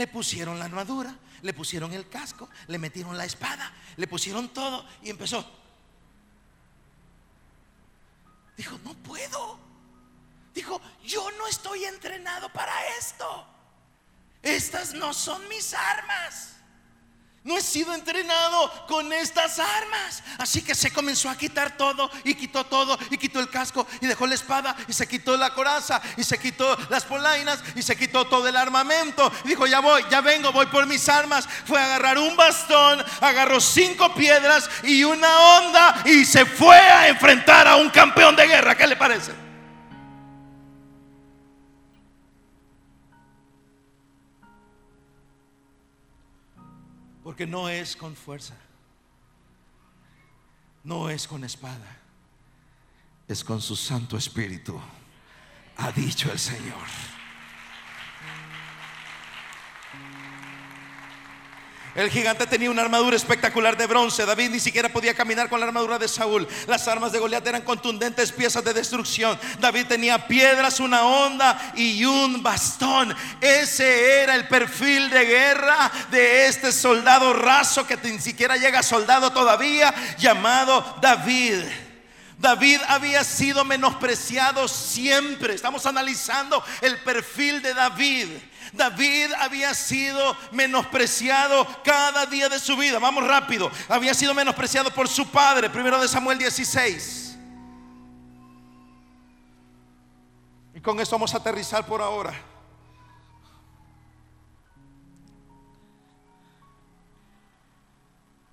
Le 0.00 0.06
pusieron 0.06 0.58
la 0.58 0.64
armadura, 0.64 1.14
le 1.42 1.52
pusieron 1.52 1.92
el 1.92 2.08
casco, 2.08 2.48
le 2.68 2.78
metieron 2.78 3.18
la 3.18 3.26
espada, 3.26 3.70
le 3.98 4.06
pusieron 4.06 4.48
todo 4.48 4.82
y 5.02 5.10
empezó. 5.10 5.46
Dijo, 8.56 8.78
no 8.82 8.94
puedo. 8.94 9.58
Dijo, 10.54 10.80
yo 11.04 11.30
no 11.32 11.46
estoy 11.48 11.84
entrenado 11.84 12.50
para 12.50 12.72
esto. 12.96 13.46
Estas 14.42 14.94
no 14.94 15.12
son 15.12 15.46
mis 15.50 15.74
armas. 15.74 16.54
No 17.42 17.56
he 17.56 17.62
sido 17.62 17.94
entrenado 17.94 18.70
con 18.86 19.10
estas 19.14 19.58
armas. 19.58 20.22
Así 20.36 20.60
que 20.60 20.74
se 20.74 20.92
comenzó 20.92 21.30
a 21.30 21.38
quitar 21.38 21.74
todo 21.74 22.10
y 22.22 22.34
quitó 22.34 22.64
todo 22.64 22.98
y 23.10 23.16
quitó 23.16 23.40
el 23.40 23.48
casco 23.48 23.86
y 24.02 24.06
dejó 24.06 24.26
la 24.26 24.34
espada 24.34 24.76
y 24.86 24.92
se 24.92 25.08
quitó 25.08 25.38
la 25.38 25.54
coraza 25.54 26.02
y 26.18 26.22
se 26.22 26.38
quitó 26.38 26.76
las 26.90 27.04
polainas 27.04 27.62
y 27.74 27.82
se 27.82 27.96
quitó 27.96 28.26
todo 28.26 28.46
el 28.46 28.56
armamento. 28.56 29.32
dijo, 29.44 29.66
ya 29.66 29.80
voy, 29.80 30.04
ya 30.10 30.20
vengo, 30.20 30.52
voy 30.52 30.66
por 30.66 30.86
mis 30.86 31.08
armas. 31.08 31.48
Fue 31.64 31.80
a 31.80 31.86
agarrar 31.86 32.18
un 32.18 32.36
bastón, 32.36 33.02
agarró 33.22 33.58
cinco 33.58 34.14
piedras 34.14 34.68
y 34.82 35.02
una 35.04 35.58
onda 35.58 36.02
y 36.04 36.26
se 36.26 36.44
fue 36.44 36.76
a 36.76 37.08
enfrentar 37.08 37.66
a 37.66 37.76
un 37.76 37.88
campeón 37.88 38.36
de 38.36 38.46
guerra. 38.46 38.76
¿Qué 38.76 38.86
le 38.86 38.96
parece? 38.96 39.49
Porque 47.30 47.46
no 47.46 47.68
es 47.68 47.94
con 47.94 48.16
fuerza, 48.16 48.56
no 50.82 51.08
es 51.08 51.28
con 51.28 51.44
espada, 51.44 51.96
es 53.28 53.44
con 53.44 53.60
su 53.60 53.76
Santo 53.76 54.16
Espíritu, 54.16 54.76
ha 55.76 55.92
dicho 55.92 56.32
el 56.32 56.40
Señor. 56.40 57.19
El 61.94 62.08
gigante 62.08 62.46
tenía 62.46 62.70
una 62.70 62.82
armadura 62.82 63.16
espectacular 63.16 63.76
de 63.76 63.86
bronce. 63.86 64.24
David 64.24 64.50
ni 64.50 64.60
siquiera 64.60 64.88
podía 64.88 65.14
caminar 65.14 65.48
con 65.48 65.58
la 65.58 65.66
armadura 65.66 65.98
de 65.98 66.06
Saúl. 66.06 66.46
Las 66.68 66.86
armas 66.86 67.10
de 67.10 67.18
Goliat 67.18 67.46
eran 67.46 67.62
contundentes 67.62 68.30
piezas 68.30 68.64
de 68.64 68.72
destrucción. 68.72 69.38
David 69.58 69.86
tenía 69.86 70.28
piedras, 70.28 70.78
una 70.78 71.02
onda 71.02 71.72
y 71.74 72.04
un 72.04 72.42
bastón. 72.42 73.14
Ese 73.40 74.22
era 74.22 74.36
el 74.36 74.46
perfil 74.46 75.10
de 75.10 75.24
guerra 75.24 75.90
de 76.12 76.46
este 76.46 76.70
soldado 76.70 77.32
raso 77.32 77.86
que 77.86 77.96
ni 78.04 78.20
siquiera 78.20 78.56
llega 78.56 78.84
soldado 78.84 79.32
todavía, 79.32 79.92
llamado 80.16 80.96
David. 81.02 81.64
David 82.38 82.80
había 82.88 83.22
sido 83.22 83.64
menospreciado 83.64 84.66
siempre. 84.66 85.54
Estamos 85.54 85.84
analizando 85.84 86.62
el 86.80 86.96
perfil 86.98 87.60
de 87.60 87.74
David. 87.74 88.28
David 88.72 89.32
había 89.38 89.74
sido 89.74 90.36
menospreciado 90.52 91.66
cada 91.84 92.26
día 92.26 92.48
de 92.48 92.58
su 92.58 92.76
vida. 92.76 92.98
Vamos 92.98 93.26
rápido. 93.26 93.70
Había 93.88 94.14
sido 94.14 94.34
menospreciado 94.34 94.90
por 94.92 95.08
su 95.08 95.28
padre. 95.28 95.70
Primero 95.70 96.00
de 96.00 96.08
Samuel 96.08 96.38
16. 96.38 97.38
Y 100.74 100.80
con 100.80 100.98
esto 101.00 101.16
vamos 101.16 101.34
a 101.34 101.38
aterrizar 101.38 101.84
por 101.86 102.00
ahora. 102.00 102.32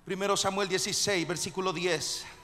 Primero 0.04 0.36
Samuel 0.38 0.68
16, 0.68 1.28
versículo 1.28 1.72
10. 1.72 2.37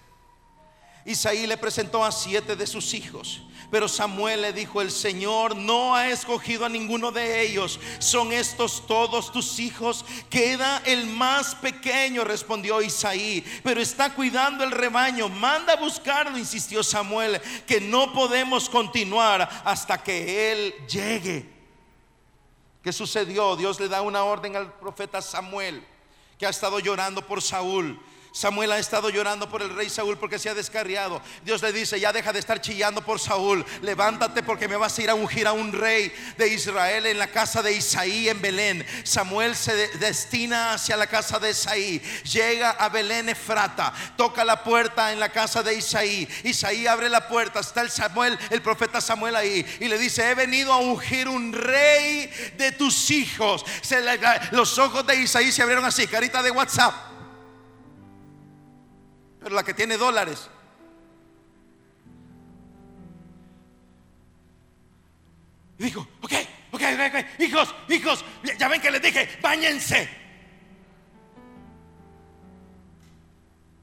Isaí 1.04 1.46
le 1.46 1.56
presentó 1.58 2.04
a 2.04 2.10
siete 2.10 2.56
de 2.56 2.66
sus 2.66 2.94
hijos. 2.94 3.42
Pero 3.70 3.88
Samuel 3.88 4.42
le 4.42 4.52
dijo, 4.52 4.80
el 4.80 4.90
Señor 4.90 5.56
no 5.56 5.94
ha 5.94 6.08
escogido 6.08 6.64
a 6.64 6.68
ninguno 6.68 7.10
de 7.10 7.42
ellos. 7.42 7.80
Son 7.98 8.32
estos 8.32 8.86
todos 8.86 9.32
tus 9.32 9.58
hijos. 9.58 10.04
Queda 10.30 10.80
el 10.86 11.06
más 11.06 11.54
pequeño, 11.56 12.24
respondió 12.24 12.80
Isaí. 12.80 13.44
Pero 13.62 13.80
está 13.80 14.14
cuidando 14.14 14.64
el 14.64 14.70
rebaño. 14.70 15.28
Manda 15.28 15.74
a 15.74 15.76
buscarlo, 15.76 16.38
insistió 16.38 16.82
Samuel, 16.82 17.40
que 17.66 17.80
no 17.80 18.12
podemos 18.12 18.70
continuar 18.70 19.48
hasta 19.64 20.02
que 20.02 20.52
él 20.52 20.74
llegue. 20.86 21.52
¿Qué 22.82 22.92
sucedió? 22.92 23.56
Dios 23.56 23.80
le 23.80 23.88
da 23.88 24.02
una 24.02 24.24
orden 24.24 24.56
al 24.56 24.72
profeta 24.74 25.20
Samuel, 25.20 25.84
que 26.38 26.46
ha 26.46 26.50
estado 26.50 26.78
llorando 26.78 27.26
por 27.26 27.42
Saúl 27.42 28.00
Samuel 28.34 28.72
ha 28.72 28.80
estado 28.80 29.10
llorando 29.10 29.48
por 29.48 29.62
el 29.62 29.72
rey 29.76 29.88
Saúl 29.88 30.18
porque 30.18 30.40
se 30.40 30.50
ha 30.50 30.54
descarriado. 30.54 31.22
Dios 31.44 31.62
le 31.62 31.72
dice, 31.72 32.00
ya 32.00 32.12
deja 32.12 32.32
de 32.32 32.40
estar 32.40 32.60
chillando 32.60 33.00
por 33.00 33.20
Saúl. 33.20 33.64
Levántate 33.80 34.42
porque 34.42 34.66
me 34.66 34.74
vas 34.74 34.98
a 34.98 35.02
ir 35.02 35.10
a 35.10 35.14
ungir 35.14 35.46
a 35.46 35.52
un 35.52 35.72
rey 35.72 36.12
de 36.36 36.48
Israel 36.48 37.06
en 37.06 37.20
la 37.20 37.28
casa 37.28 37.62
de 37.62 37.74
Isaí 37.74 38.28
en 38.28 38.42
Belén. 38.42 38.84
Samuel 39.04 39.54
se 39.54 39.86
destina 39.98 40.72
hacia 40.72 40.96
la 40.96 41.06
casa 41.06 41.38
de 41.38 41.50
Isaí. 41.50 42.02
Llega 42.24 42.70
a 42.70 42.88
Belén 42.88 43.28
Efrata. 43.28 43.94
Toca 44.16 44.44
la 44.44 44.64
puerta 44.64 45.12
en 45.12 45.20
la 45.20 45.28
casa 45.28 45.62
de 45.62 45.74
Isaí. 45.74 46.28
Isaí 46.42 46.88
abre 46.88 47.08
la 47.08 47.28
puerta. 47.28 47.60
Está 47.60 47.82
el 47.82 47.90
Samuel, 47.92 48.36
el 48.50 48.62
profeta 48.62 49.00
Samuel 49.00 49.36
ahí. 49.36 49.64
Y 49.78 49.86
le 49.86 49.96
dice, 49.96 50.28
he 50.28 50.34
venido 50.34 50.72
a 50.72 50.78
ungir 50.78 51.28
un 51.28 51.52
rey 51.52 52.28
de 52.58 52.72
tus 52.72 53.12
hijos. 53.12 53.64
los 54.50 54.76
ojos 54.76 55.06
de 55.06 55.22
Isaí 55.22 55.52
se 55.52 55.62
abrieron 55.62 55.84
así, 55.84 56.08
carita 56.08 56.42
de 56.42 56.50
WhatsApp 56.50 57.13
pero 59.44 59.56
la 59.56 59.62
que 59.62 59.74
tiene 59.74 59.98
dólares. 59.98 60.48
Y 65.78 65.84
dijo, 65.84 66.00
ok, 66.22 66.32
ok, 66.72 66.82
ok, 66.82 67.40
hijos, 67.40 67.74
hijos, 67.90 68.24
ya 68.58 68.68
ven 68.68 68.80
que 68.80 68.90
les 68.90 69.02
dije, 69.02 69.38
bañense. 69.42 70.08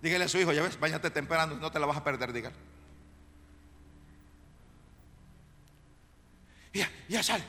Dígale 0.01 0.25
a 0.25 0.27
su 0.27 0.39
hijo, 0.39 0.51
ya 0.51 0.63
ves, 0.63 0.79
bañate 0.79 1.11
temprano, 1.11 1.55
no 1.55 1.71
te 1.71 1.79
la 1.79 1.85
vas 1.85 1.97
a 1.97 2.03
perder, 2.03 2.33
dígale. 2.33 2.55
Ya, 6.73 6.89
ya 7.07 7.21
sale, 7.21 7.43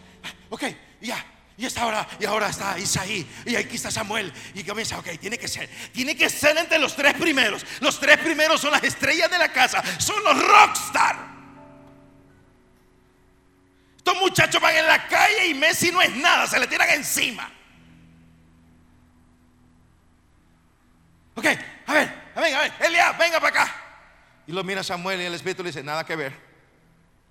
ok, 0.50 0.64
ya, 1.00 1.16
y 1.56 1.66
esta 1.66 1.82
ahora, 1.82 2.08
y 2.18 2.24
ahora 2.24 2.48
está 2.48 2.78
Isaí, 2.78 3.28
y 3.44 3.56
aquí 3.56 3.76
está 3.76 3.90
Samuel, 3.90 4.32
y 4.54 4.64
comienza, 4.64 4.98
ok, 4.98 5.18
tiene 5.20 5.38
que 5.38 5.48
ser, 5.48 5.68
tiene 5.92 6.16
que 6.16 6.30
ser 6.30 6.56
entre 6.56 6.78
los 6.78 6.96
tres 6.96 7.14
primeros. 7.14 7.64
Los 7.80 8.00
tres 8.00 8.18
primeros 8.18 8.60
son 8.60 8.72
las 8.72 8.82
estrellas 8.82 9.30
de 9.30 9.38
la 9.38 9.52
casa, 9.52 9.82
son 9.98 10.22
los 10.24 10.46
rockstar. 10.46 11.32
Estos 13.96 14.16
muchachos 14.16 14.60
van 14.60 14.76
en 14.76 14.86
la 14.86 15.06
calle 15.06 15.48
y 15.48 15.54
Messi 15.54 15.92
no 15.92 16.02
es 16.02 16.14
nada, 16.16 16.46
se 16.46 16.58
le 16.58 16.66
tiran 16.66 16.88
encima. 16.90 17.50
Ok, 21.34 21.46
a 21.86 21.92
ver, 21.94 22.22
venga, 22.34 22.58
a 22.58 22.62
ver, 22.62 22.72
Elia, 22.80 23.12
venga 23.12 23.40
para 23.40 23.62
acá. 23.62 23.76
Y 24.46 24.52
lo 24.52 24.64
mira 24.64 24.82
Samuel 24.82 25.20
y 25.20 25.24
el 25.24 25.34
Espíritu 25.34 25.62
le 25.62 25.68
dice, 25.68 25.82
nada 25.82 26.04
que 26.04 26.16
ver. 26.16 26.51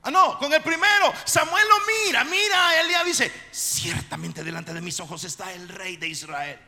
Ah, 0.03 0.09
no, 0.09 0.37
con 0.39 0.51
el 0.51 0.61
primero. 0.61 1.13
Samuel 1.25 1.63
lo 1.67 1.75
mira, 2.05 2.23
mira, 2.23 2.81
Elías 2.81 3.05
dice, 3.05 3.31
ciertamente 3.51 4.43
delante 4.43 4.73
de 4.73 4.81
mis 4.81 4.99
ojos 4.99 5.23
está 5.23 5.53
el 5.53 5.69
rey 5.69 5.97
de 5.97 6.07
Israel. 6.07 6.59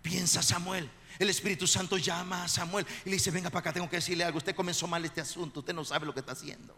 Piensa 0.00 0.42
Samuel. 0.42 0.88
El 1.18 1.28
Espíritu 1.28 1.66
Santo 1.66 1.98
llama 1.98 2.44
a 2.44 2.48
Samuel 2.48 2.86
y 3.04 3.10
le 3.10 3.16
dice, 3.16 3.30
venga 3.30 3.50
para 3.50 3.60
acá, 3.60 3.72
tengo 3.72 3.88
que 3.90 3.96
decirle 3.96 4.24
algo. 4.24 4.38
Usted 4.38 4.54
comenzó 4.54 4.86
mal 4.86 5.04
este 5.04 5.20
asunto, 5.20 5.60
usted 5.60 5.74
no 5.74 5.84
sabe 5.84 6.06
lo 6.06 6.14
que 6.14 6.20
está 6.20 6.32
haciendo. 6.32 6.76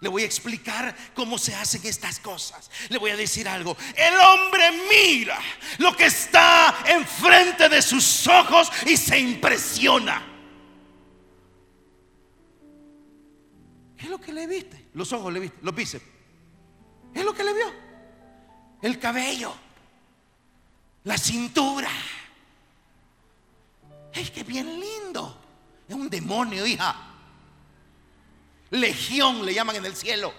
Le 0.00 0.08
voy 0.10 0.22
a 0.22 0.26
explicar 0.26 0.94
cómo 1.14 1.38
se 1.38 1.54
hacen 1.54 1.80
estas 1.84 2.18
cosas. 2.18 2.70
Le 2.90 2.98
voy 2.98 3.10
a 3.10 3.16
decir 3.16 3.48
algo. 3.48 3.74
El 3.96 4.14
hombre 4.18 4.70
mira 4.90 5.38
lo 5.78 5.96
que 5.96 6.06
está 6.06 6.74
enfrente 6.86 7.70
de 7.70 7.80
sus 7.80 8.26
ojos 8.26 8.70
y 8.86 8.98
se 8.98 9.18
impresiona. 9.18 10.33
Es 14.04 14.10
lo 14.10 14.20
que 14.20 14.32
le 14.32 14.46
viste? 14.46 14.88
Los 14.92 15.12
ojos 15.12 15.32
le 15.32 15.40
viste, 15.40 15.58
los 15.62 15.74
bíceps. 15.74 16.04
es 17.14 17.24
lo 17.24 17.32
que 17.32 17.42
le 17.42 17.54
vio? 17.54 17.72
El 18.82 18.98
cabello, 18.98 19.54
la 21.04 21.16
cintura. 21.16 21.90
Es 24.12 24.30
que 24.30 24.44
bien 24.44 24.78
lindo. 24.78 25.40
Es 25.88 25.94
un 25.94 26.10
demonio, 26.10 26.66
hija. 26.66 26.94
Legión 28.70 29.44
le 29.44 29.54
llaman 29.54 29.76
en 29.76 29.86
el 29.86 29.96
cielo. 29.96 30.34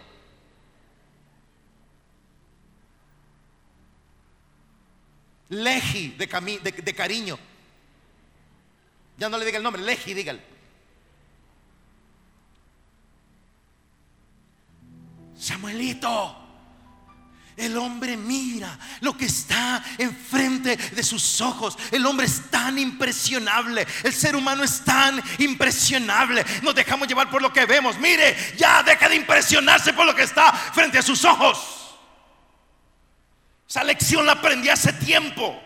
Legi 5.49 6.09
de, 6.09 6.27
de, 6.27 6.71
de 6.71 6.93
cariño. 6.93 7.37
Ya 9.17 9.27
no 9.27 9.37
le 9.37 9.45
diga 9.45 9.57
el 9.57 9.63
nombre, 9.63 9.81
Legi, 9.81 10.13
dígale. 10.13 10.54
Samuelito, 15.45 16.35
el 17.55 17.77
hombre 17.77 18.17
mira 18.17 18.79
lo 19.01 19.15
que 19.15 19.25
está 19.25 19.83
enfrente 19.99 20.75
de, 20.75 21.03
sus 21.03 21.39
ojos. 21.39 21.77
El 21.91 22.03
hombre 22.07 22.25
es 22.25 22.49
tan 22.49 22.79
impresionable. 22.79 23.85
El 24.01 24.11
ser 24.11 24.35
humano 24.35 24.63
es 24.63 24.83
tan 24.83 25.21
impresionable. 25.37 26.43
Nos 26.63 26.73
dejamos 26.73 27.07
llevar 27.07 27.29
por 27.29 27.43
lo 27.43 27.53
que 27.53 27.67
vemos. 27.67 27.95
Mire, 27.99 28.35
ya 28.57 28.81
deja 28.81 29.07
de 29.07 29.17
impresionarse 29.17 29.93
por 29.93 30.07
lo 30.07 30.15
que 30.15 30.23
está 30.23 30.51
frente 30.51 30.97
a 30.97 31.03
sus 31.03 31.23
ojos. 31.23 31.95
Esa 33.69 33.83
lección 33.83 34.25
la 34.25 34.31
aprendí 34.31 34.69
hace 34.69 34.93
tiempo. 34.93 35.61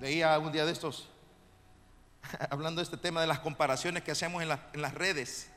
Leía 0.00 0.38
un 0.38 0.52
día 0.52 0.64
de 0.64 0.72
estos, 0.72 1.08
hablando 2.50 2.80
de 2.80 2.84
este 2.84 2.96
tema 2.96 3.20
de 3.20 3.26
las 3.26 3.40
comparaciones 3.40 4.02
que 4.02 4.12
hacemos 4.12 4.42
en, 4.42 4.48
las 4.48 4.94
redes. 4.94 5.50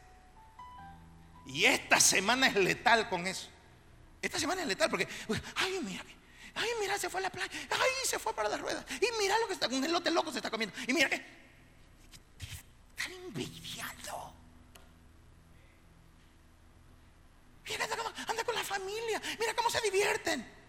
Y 1.45 1.65
esta 1.65 1.99
semana 1.99 2.47
es 2.47 2.55
letal 2.55 3.09
con 3.09 3.27
eso. 3.27 3.49
Esta 4.21 4.39
semana 4.39 4.61
es 4.61 4.67
letal 4.67 4.89
porque, 4.89 5.07
ay, 5.55 5.79
mira, 5.83 6.03
ay, 6.55 6.69
mira, 6.79 6.97
se 6.97 7.09
fue 7.09 7.19
a 7.19 7.23
la 7.23 7.29
playa, 7.29 7.51
ay, 7.69 8.07
se 8.07 8.19
fue 8.19 8.33
para 8.33 8.49
las 8.49 8.59
ruedas. 8.59 8.85
Y 8.99 9.07
mira 9.19 9.37
lo 9.39 9.47
que 9.47 9.53
está 9.53 9.67
con 9.67 9.83
el 9.83 9.91
lote 9.91 10.11
loco 10.11 10.31
se 10.31 10.37
está 10.37 10.49
comiendo. 10.49 10.75
Y 10.87 10.93
mira 10.93 11.09
que, 11.09 11.15
están 12.97 13.11
envidiando. 13.13 14.33
Mira, 17.67 17.85
anda 18.27 18.43
con 18.43 18.55
la 18.55 18.63
familia, 18.63 19.21
mira 19.39 19.53
cómo 19.55 19.69
se 19.69 19.81
divierten. 19.81 20.61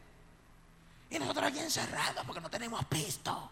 Y 1.10 1.18
nosotros 1.18 1.46
aquí 1.46 1.58
encerrados 1.58 2.24
porque 2.24 2.40
no 2.40 2.50
tenemos 2.50 2.84
pisto. 2.86 3.50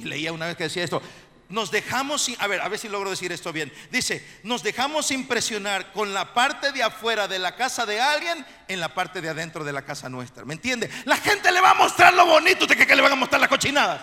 Y 0.00 0.04
leía 0.04 0.32
una 0.32 0.46
vez 0.46 0.56
que 0.56 0.64
decía 0.64 0.82
esto, 0.82 1.02
nos 1.50 1.70
dejamos, 1.70 2.30
a 2.38 2.46
ver, 2.46 2.60
a 2.60 2.68
ver 2.68 2.78
si 2.78 2.88
logro 2.88 3.10
decir 3.10 3.32
esto 3.32 3.52
bien. 3.52 3.72
Dice, 3.90 4.24
nos 4.44 4.62
dejamos 4.62 5.10
impresionar 5.10 5.92
con 5.92 6.14
la 6.14 6.32
parte 6.32 6.72
de 6.72 6.82
afuera 6.82 7.28
de 7.28 7.38
la 7.38 7.54
casa 7.54 7.84
de 7.84 8.00
alguien 8.00 8.46
en 8.68 8.80
la 8.80 8.94
parte 8.94 9.20
de 9.20 9.28
adentro 9.28 9.62
de 9.62 9.72
la 9.72 9.82
casa 9.82 10.08
nuestra. 10.08 10.44
¿Me 10.44 10.54
entiende? 10.54 10.88
La 11.04 11.16
gente 11.16 11.52
le 11.52 11.60
va 11.60 11.72
a 11.72 11.74
mostrar 11.74 12.14
lo 12.14 12.24
bonito. 12.24 12.64
¿Usted 12.64 12.76
cree 12.76 12.86
que 12.86 12.96
le 12.96 13.02
van 13.02 13.12
a 13.12 13.16
mostrar 13.16 13.40
las 13.40 13.50
cochinadas? 13.50 14.00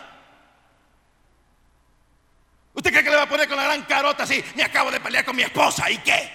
¿Usted 2.74 2.91
cree 2.91 3.04
que 3.04 3.10
le 3.10 3.16
va 3.16 3.24
a 3.24 3.30
poner 3.30 3.48
con 3.48 3.58
la 3.58 3.64
gran 3.64 3.82
carota 3.84 4.24
así? 4.24 4.43
Me 4.56 4.64
acabo 4.64 4.91
de 4.91 5.00
pelear 5.00 5.26
con 5.26 5.36
mi 5.36 5.41
esposa. 5.41 5.89
¿Y 5.89 5.98
qué? 6.00 6.32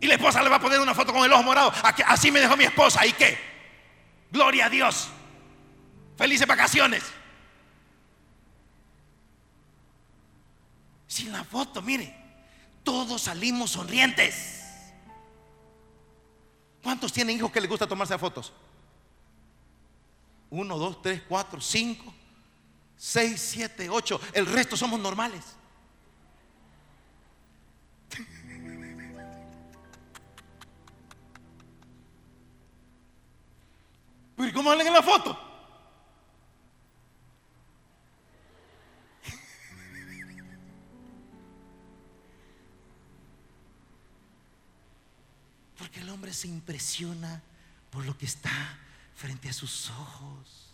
Y 0.00 0.06
la 0.06 0.14
esposa 0.14 0.42
le 0.42 0.48
va 0.48 0.56
a 0.56 0.60
poner 0.60 0.80
una 0.80 0.94
foto 0.94 1.12
con 1.12 1.24
el 1.24 1.32
ojo 1.32 1.42
morado. 1.42 1.72
Así 2.06 2.30
me 2.30 2.40
dejó 2.40 2.56
mi 2.56 2.64
esposa. 2.64 3.04
¿Y 3.04 3.12
qué? 3.12 3.38
Gloria 4.30 4.66
a 4.66 4.70
Dios. 4.70 5.08
Felices 6.16 6.46
vacaciones. 6.46 7.02
Sin 11.20 11.32
la 11.32 11.44
foto, 11.44 11.82
mire, 11.82 12.14
todos 12.82 13.20
salimos 13.20 13.72
sonrientes. 13.72 14.94
¿Cuántos 16.82 17.12
tienen 17.12 17.36
hijos 17.36 17.52
que 17.52 17.60
les 17.60 17.68
gusta 17.68 17.86
tomarse 17.86 18.16
fotos? 18.16 18.54
Uno, 20.48 20.78
dos, 20.78 21.02
tres, 21.02 21.20
cuatro, 21.28 21.60
cinco, 21.60 22.10
seis, 22.96 23.38
siete, 23.38 23.90
ocho. 23.90 24.18
El 24.32 24.46
resto 24.46 24.78
somos 24.78 24.98
normales. 24.98 25.44
¿Pero 34.36 34.52
cómo 34.54 34.70
salen 34.70 34.86
en 34.86 34.94
la 34.94 35.02
foto? 35.02 35.49
Se 46.32 46.48
impresiona 46.48 47.42
por 47.90 48.04
lo 48.04 48.16
que 48.16 48.26
está 48.26 48.78
frente 49.14 49.48
a 49.48 49.52
sus 49.52 49.90
ojos. 49.90 50.69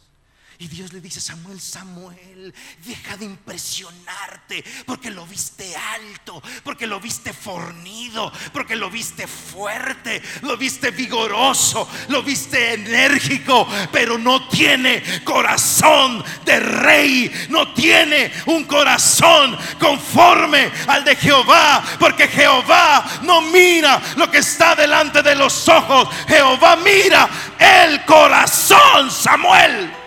Y 0.59 0.69
Dios 0.69 0.93
le 0.95 1.03
dice, 1.03 1.21
Samuel, 1.21 1.61
Samuel, 1.61 2.55
deja 2.83 3.17
de 3.19 3.27
impresionarte 3.27 4.65
porque 4.87 5.11
lo 5.11 5.27
viste 5.27 5.77
alto, 5.77 6.43
porque 6.65 6.87
lo 6.87 6.99
viste 6.99 7.35
fornido, 7.35 8.33
porque 8.55 8.75
lo 8.75 8.89
viste 8.89 9.27
fuerte, 9.27 10.23
lo 10.41 10.57
viste 10.57 10.93
vigoroso, 10.93 11.87
lo 12.09 12.23
viste 12.23 12.73
enérgico, 12.73 13.69
pero 13.93 14.17
no 14.17 14.49
tiene 14.49 15.03
corazón 15.25 16.25
de 16.47 16.59
rey, 16.59 17.47
no 17.51 17.75
tiene 17.75 18.33
un 18.47 18.65
corazón 18.65 19.59
conforme 19.79 20.71
al 20.87 21.05
de 21.05 21.17
Jehová, 21.17 21.85
porque 21.99 22.29
Jehová 22.29 23.21
no 23.23 23.43
mira 23.43 24.01
lo 24.17 24.31
que 24.31 24.39
está 24.39 24.75
delante 24.75 25.23
de 25.23 25.35
los 25.35 25.69
ojos, 25.69 26.09
Jehová 26.27 26.77
mira 26.77 27.29
el 27.59 28.07
corazón, 28.07 29.11
Samuel. 29.11 30.06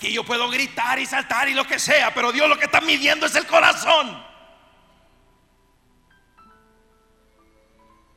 Aquí 0.00 0.14
yo 0.14 0.24
puedo 0.24 0.48
gritar 0.48 0.98
y 0.98 1.04
saltar 1.04 1.50
y 1.50 1.54
lo 1.54 1.66
que 1.66 1.78
sea, 1.78 2.14
pero 2.14 2.32
Dios 2.32 2.48
lo 2.48 2.58
que 2.58 2.64
está 2.64 2.80
midiendo 2.80 3.26
es 3.26 3.34
el 3.34 3.46
corazón. 3.46 4.24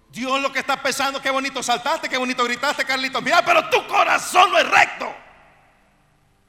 Dios 0.09 0.41
lo 0.41 0.53
que 0.53 0.59
está 0.59 0.81
pesando, 0.81 1.21
qué 1.21 1.29
bonito 1.29 1.61
saltaste, 1.61 2.07
qué 2.07 2.17
bonito 2.17 2.45
gritaste, 2.45 2.85
Carlitos. 2.85 3.21
Mira, 3.21 3.43
pero 3.43 3.69
tu 3.69 3.85
corazón 3.85 4.51
no 4.51 4.59
es 4.59 4.69
recto. 4.69 5.13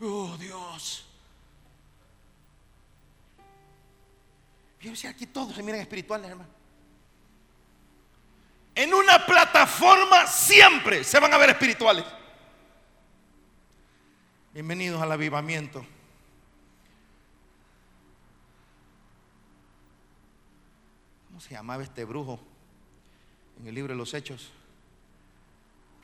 Oh, 0.03 0.37
Dios. 0.39 1.05
Yo 4.81 4.93
aquí 5.09 5.27
todos 5.27 5.57
se 5.57 5.63
miran 5.65 5.81
espirituales, 5.81 6.31
hermano. 6.31 6.51
En 8.77 8.95
una 8.95 9.25
plataforma 9.27 10.27
siempre 10.29 11.03
se 11.03 11.19
van 11.19 11.33
a 11.33 11.39
ver 11.39 11.51
espirituales. 11.51 12.05
Bienvenidos 14.55 15.03
al 15.03 15.11
avivamiento. 15.11 15.85
¿Cómo 21.27 21.41
se 21.41 21.55
llamaba 21.55 21.83
este 21.83 22.05
brujo 22.05 22.39
en 23.59 23.67
el 23.67 23.75
libro 23.75 23.95
de 23.95 23.99
los 23.99 24.15
Hechos 24.15 24.53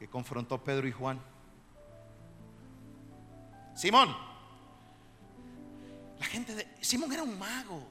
que 0.01 0.09
confrontó 0.09 0.65
Pedro 0.65 0.89
y 0.89 0.91
Juan? 0.91 1.21
Simón. 3.77 4.17
La 6.19 6.27
gente 6.27 6.57
de 6.57 6.67
Simón 6.81 7.13
era 7.13 7.23
un 7.23 7.39
mago 7.39 7.87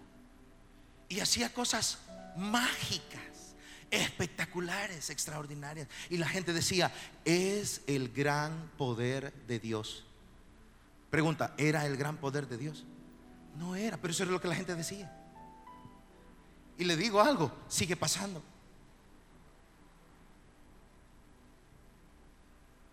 y 1.08 1.22
hacía 1.22 1.54
cosas 1.54 2.00
mágicas, 2.36 3.56
espectaculares, 3.90 5.10
extraordinarias. 5.10 5.88
Y 6.10 6.18
la 6.18 6.28
gente 6.28 6.52
decía, 6.52 6.92
es 7.24 7.82
el 7.88 8.12
gran 8.12 8.70
poder 8.78 9.32
de 9.48 9.60
Dios. 9.60 10.04
Pregunta, 11.10 11.54
¿era 11.58 11.86
el 11.86 11.98
gran 11.98 12.18
poder 12.18 12.48
de 12.48 12.58
Dios? 12.58 12.86
No 13.56 13.76
era, 13.76 13.98
pero 13.98 14.12
eso 14.12 14.24
era 14.24 14.32
lo 14.32 14.40
que 14.40 14.48
la 14.48 14.56
gente 14.56 14.76
decía. 14.76 15.12
Y 16.78 16.86
le 16.86 16.96
digo 16.96 17.20
algo, 17.20 17.52
sigue 17.68 17.96
pasando. 17.96 18.42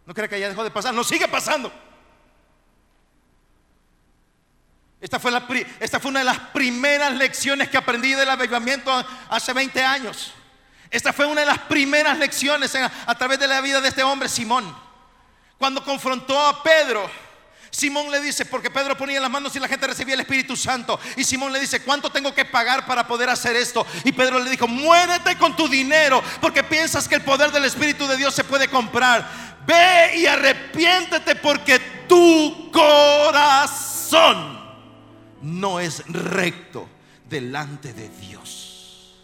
No 0.07 0.15
cree 0.15 0.29
que 0.29 0.41
ya 0.41 0.49
dejó 0.49 0.65
de 0.65 0.71
pasar, 0.71 0.95
no 0.95 1.05
sigue 1.05 1.29
pasando. 1.29 1.73
Esta 5.01 5.21
fue, 5.21 5.31
una 6.11 6.21
de 6.21 6.25
las 6.25 6.39
primeras 6.39 7.15
lecciones 7.15 7.69
que 7.69 7.77
aprendí 7.77 8.15
del 8.15 8.31
avivamiento 8.31 8.91
hace 9.29 9.53
20 9.53 9.85
años. 9.85 10.33
Esta 10.91 11.13
fue 11.13 11.27
una 11.27 11.43
de 11.43 11.47
las 11.47 11.59
primeras 11.59 12.19
lecciones 12.19 12.75
a 12.75 13.15
través 13.17 13.39
de 13.39 13.47
la 13.47 13.61
vida 13.61 13.81
de 13.81 13.89
este 13.89 14.03
hombre, 14.03 14.29
Simón. 14.29 14.75
Cuando 15.59 15.85
confrontó 15.85 16.41
a 16.41 16.63
Pedro 16.63 17.09
Simón 17.71 18.11
le 18.11 18.21
dice, 18.21 18.45
porque 18.45 18.71
Pedro 18.71 18.97
ponía 18.97 19.21
las 19.21 19.31
manos 19.31 19.55
y 19.57 19.61
la 19.61 19.69
gente 19.69 19.87
recibía 19.87 20.15
el 20.15 20.21
Espíritu 20.21 20.57
Santo. 20.57 20.99
Y 21.17 21.25
Simón 21.25 21.53
le 21.53 21.61
dice, 21.61 21.83
¿cuánto 21.83 22.11
tengo 22.11 22.35
que 22.35 22.45
pagar 22.45 22.87
para 22.87 23.07
poder 23.07 23.29
hacer 23.29 23.57
esto? 23.57 23.87
Y 24.05 24.13
Pedro 24.13 24.39
le 24.39 24.51
dijo, 24.51 24.67
muérete 24.67 25.37
con 25.37 25.55
tu 25.57 25.69
dinero, 25.69 26.23
porque 26.41 26.63
piensas 26.63 27.09
que 27.09 27.17
el 27.17 27.23
poder 27.23 27.51
del 27.53 27.65
Espíritu 27.65 28.07
de 28.07 28.17
Dios 28.17 28.35
se 28.35 28.45
puede 28.45 28.69
comprar. 28.69 29.57
Ve 29.67 30.17
y 30.17 30.27
arrepiéntete 30.27 31.37
porque 31.37 31.79
tu 32.09 32.71
corazón 32.73 34.57
no 35.43 35.81
es 35.81 36.07
recto 36.07 36.89
delante 37.29 37.93
de 37.93 38.09
Dios. 38.09 39.15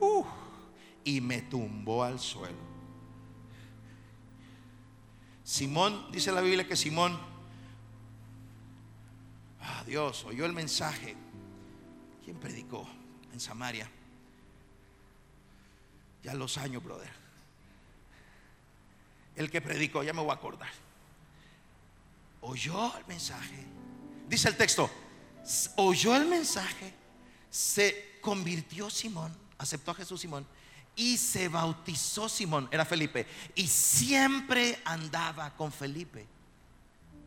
Uh, 0.00 0.24
y 1.04 1.20
me 1.20 1.42
tumbó 1.42 2.04
al 2.04 2.18
suelo. 2.18 2.67
Simón, 5.48 6.12
dice 6.12 6.30
la 6.30 6.42
Biblia 6.42 6.68
que 6.68 6.76
Simón 6.76 7.18
Ah, 9.62 9.82
Dios 9.86 10.24
oyó 10.24 10.44
el 10.44 10.52
mensaje. 10.52 11.16
¿Quién 12.22 12.38
predicó 12.38 12.86
en 13.32 13.40
Samaria? 13.40 13.90
Ya 16.22 16.34
los 16.34 16.58
años, 16.58 16.84
brother. 16.84 17.10
el 19.36 19.50
que 19.50 19.62
predicó, 19.62 20.02
ya 20.02 20.12
me 20.12 20.20
voy 20.20 20.32
a 20.32 20.34
acordar. 20.34 20.68
Oyó 22.42 22.94
el 22.98 23.06
mensaje. 23.06 23.64
Dice 24.28 24.50
el 24.50 24.56
texto, 24.58 24.90
oyó 25.76 26.14
el 26.14 26.26
mensaje, 26.26 26.92
se 27.48 28.18
convirtió 28.20 28.90
Simón, 28.90 29.34
aceptó 29.56 29.92
a 29.92 29.94
Jesús 29.94 30.20
Simón 30.20 30.46
y 30.98 31.16
se 31.16 31.48
bautizó 31.48 32.28
Simón, 32.28 32.68
era 32.72 32.84
Felipe, 32.84 33.24
y 33.54 33.68
siempre 33.68 34.82
andaba 34.84 35.54
con 35.56 35.70
Felipe. 35.70 36.26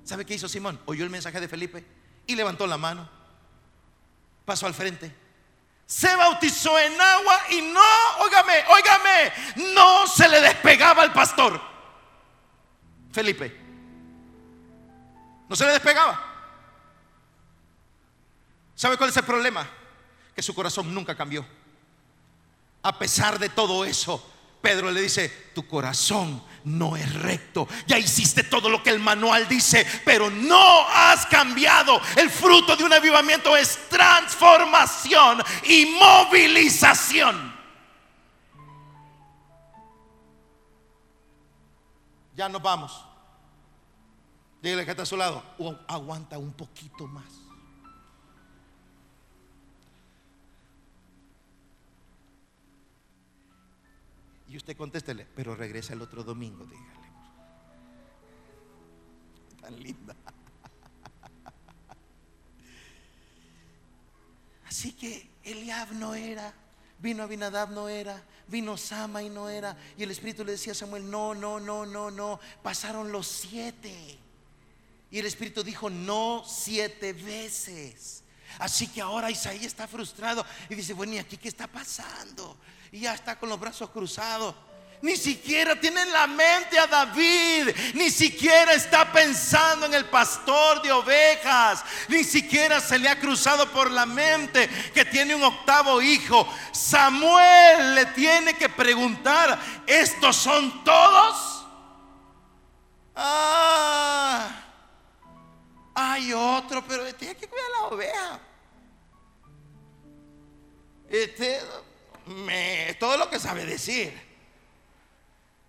¿Sabe 0.04 0.26
qué 0.26 0.36
hizo 0.36 0.50
Simón? 0.50 0.78
Oyó 0.86 1.06
el 1.06 1.10
mensaje 1.10 1.40
de 1.40 1.48
Felipe 1.48 1.86
y 2.28 2.36
levantó 2.36 2.68
la 2.68 2.78
mano, 2.78 3.10
pasó 4.44 4.68
al 4.68 4.74
frente, 4.74 5.16
se 5.86 6.14
bautizó 6.18 6.78
en 6.78 7.00
agua 7.00 7.40
y 7.52 7.62
no, 7.62 7.80
óigame, 8.20 8.54
óigame, 8.76 9.74
no 9.74 10.06
se 10.06 10.28
le 10.28 10.42
despegaba 10.42 11.04
al 11.04 11.14
pastor. 11.14 11.62
Felipe, 13.14 13.58
no 15.48 15.56
se 15.56 15.66
le 15.66 15.72
despegaba. 15.72 16.28
¿Sabe 18.76 18.98
cuál 18.98 19.12
es 19.12 19.18
el 19.18 19.24
problema? 19.24 19.66
Que 20.36 20.42
su 20.42 20.54
corazón 20.54 20.94
nunca 20.94 21.16
cambió. 21.16 21.46
A 22.84 22.98
pesar 22.98 23.38
de 23.38 23.50
todo 23.50 23.86
eso, 23.86 24.24
Pedro 24.62 24.92
le 24.92 25.02
dice, 25.02 25.30
tu 25.54 25.68
corazón 25.68 26.42
no 26.64 26.96
es 26.96 27.14
recto. 27.14 27.68
Ya 27.88 27.98
hiciste 27.98 28.44
todo 28.44 28.70
lo 28.70 28.84
que 28.84 28.92
el 28.92 29.00
manual 29.00 29.48
dice, 29.48 29.86
pero 30.06 30.30
no 30.30 30.88
has 30.88 31.26
cambiado. 31.26 32.00
El 32.16 32.30
fruto 32.30 32.76
de 32.76 32.84
un 32.84 32.94
avivamiento 32.94 33.56
es 33.58 33.90
transformación 33.90 35.44
y 35.64 35.86
movilización. 35.86 37.52
Ya 42.36 42.48
nos 42.50 42.62
vamos. 42.62 43.06
Dígale 44.62 44.86
que 44.86 44.92
está 44.92 45.04
a 45.04 45.08
su 45.08 45.18
lado. 45.18 45.44
aguanta 45.88 46.38
un 46.38 46.54
poquito 46.54 47.08
más. 47.08 47.41
Y 54.52 54.58
usted 54.58 54.76
contéstele, 54.76 55.26
pero 55.34 55.56
regresa 55.56 55.94
el 55.94 56.02
otro 56.02 56.26
domingo, 56.26 56.66
dígale. 56.66 57.08
Tan 59.62 59.82
linda. 59.82 60.14
Así 64.68 64.92
que 64.92 65.30
Eliab 65.46 65.94
no 65.94 66.16
era, 66.16 66.54
vino 67.00 67.24
Abinadab 67.24 67.72
no 67.72 67.88
era, 67.88 68.22
vino 68.48 68.76
Sama 68.76 69.24
y 69.24 69.30
no 69.30 69.48
era. 69.48 69.78
Y 69.98 70.04
el 70.04 70.12
Espíritu 70.12 70.44
le 70.44 70.52
decía 70.52 70.74
a 70.74 70.76
Samuel, 70.76 71.10
no, 71.10 71.34
no, 71.34 71.58
no, 71.58 71.86
no, 71.86 72.12
no. 72.12 72.38
Pasaron 72.62 73.10
los 73.10 73.28
siete. 73.28 74.20
Y 75.10 75.20
el 75.20 75.28
Espíritu 75.28 75.64
dijo, 75.64 75.90
no 75.90 76.44
siete 76.46 77.14
veces. 77.14 78.26
Así 78.60 78.88
que 78.88 79.00
ahora 79.00 79.32
Isaías 79.32 79.68
está 79.68 79.88
frustrado 79.88 80.46
y 80.68 80.76
dice, 80.76 80.92
bueno, 80.92 81.14
¿y 81.14 81.20
aquí 81.20 81.38
qué 81.38 81.48
está 81.48 81.68
pasando? 81.68 82.58
Y 82.92 83.02
ya 83.02 83.14
está 83.14 83.40
con 83.40 83.50
los 83.50 83.60
brazos 83.60 83.90
cruzados. 83.90 84.54
Ni 85.02 85.16
siquiera 85.16 85.80
tiene 85.80 86.04
en 86.04 86.12
la 86.12 86.28
mente 86.28 86.78
a 86.78 86.86
David. 86.86 87.70
Ni 87.96 88.12
siquiera 88.12 88.74
está 88.74 89.12
pensando 89.12 89.88
en 89.88 89.96
el 89.96 90.06
pastor 90.06 90.82
de 90.84 90.92
ovejas. 90.92 91.84
Ni 92.08 92.24
siquiera 92.24 92.80
se 92.80 93.00
le 93.00 93.10
ha 93.10 93.20
cruzado 93.20 93.68
por 93.72 93.90
la 93.90 94.06
mente 94.06 94.70
que 94.94 95.06
tiene 95.06 95.34
un 95.34 95.44
octavo 95.44 96.02
hijo. 96.02 96.48
Samuel 96.72 97.96
le 97.96 98.06
tiene 98.08 98.54
que 98.54 98.70
preguntar, 98.70 99.58
¿estos 99.88 100.36
son 100.36 100.84
todos? 100.84 101.66
Ah, 103.16 104.50
hay 105.96 106.32
otro, 106.32 106.86
pero 106.88 107.12
tiene 107.16 107.36
que 107.36 107.48
cuidar 107.48 107.70
la 107.72 107.88
oveja. 107.88 108.40
Este 111.10 111.60
me, 112.32 112.96
todo 113.00 113.18
lo 113.18 113.30
que 113.30 113.40
sabe 113.40 113.66
decir. 113.66 114.14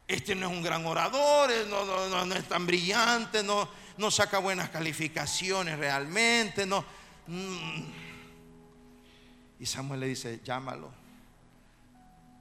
Este 0.06 0.34
no 0.34 0.46
es 0.46 0.52
un 0.52 0.62
gran 0.62 0.84
orador, 0.84 1.50
no, 1.68 2.24
no, 2.24 2.34
es 2.34 2.48
tan 2.48 2.66
brillante, 2.66 3.42
no, 3.42 3.68
no 3.96 4.10
saca 4.10 4.38
buenas 4.38 4.68
calificaciones 4.70 5.78
realmente, 5.78 6.66
no. 6.66 6.84
Mm. 7.26 7.82
Y 9.60 9.66
Samuel 9.66 10.00
le 10.00 10.08
dice, 10.08 10.40
llámalo, 10.44 10.90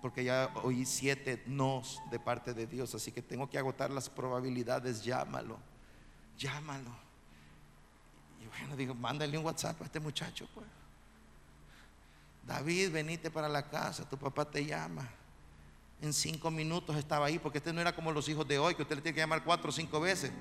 porque 0.01 0.24
ya 0.24 0.49
oí 0.63 0.86
siete 0.86 1.43
nos 1.45 2.01
de 2.09 2.19
parte 2.19 2.53
de 2.53 2.65
Dios, 2.65 2.95
así 2.95 3.11
que 3.11 3.22
tengo 3.22 3.49
que 3.49 3.59
agotar 3.59 3.91
las 3.91 4.09
probabilidades, 4.09 5.03
llámalo, 5.03 5.59
llámalo. 6.38 6.91
Y 8.41 8.47
bueno, 8.47 8.76
digo, 8.76 8.95
mándale 8.95 9.38
un 9.38 9.45
WhatsApp 9.45 9.80
a 9.82 9.86
este 9.86 9.99
muchacho, 9.99 10.47
pues. 10.53 10.65
David, 12.44 12.92
venite 12.92 13.30
para 13.30 13.48
la 13.48 13.70
casa, 13.70 14.08
tu 14.10 14.18
papá 14.18 14.46
te 14.46 14.66
llama. 14.66 15.08
En 16.02 16.14
cinco 16.14 16.50
minutos 16.50 16.96
estaba 16.98 17.28
ahí, 17.28 17.38
porque 17.38 17.60
este 17.60 17.72
no 17.72 17.82
era 17.82 17.96
como 17.96 18.12
los 18.12 18.28
hijos 18.28 18.48
de 18.48 18.58
hoy, 18.58 18.74
que 18.74 18.82
usted 18.82 18.96
le 18.96 19.02
tiene 19.02 19.16
que 19.16 19.22
llamar 19.22 19.44
cuatro 19.44 19.70
o 19.70 19.72
cinco 19.72 20.00
veces. 20.00 20.32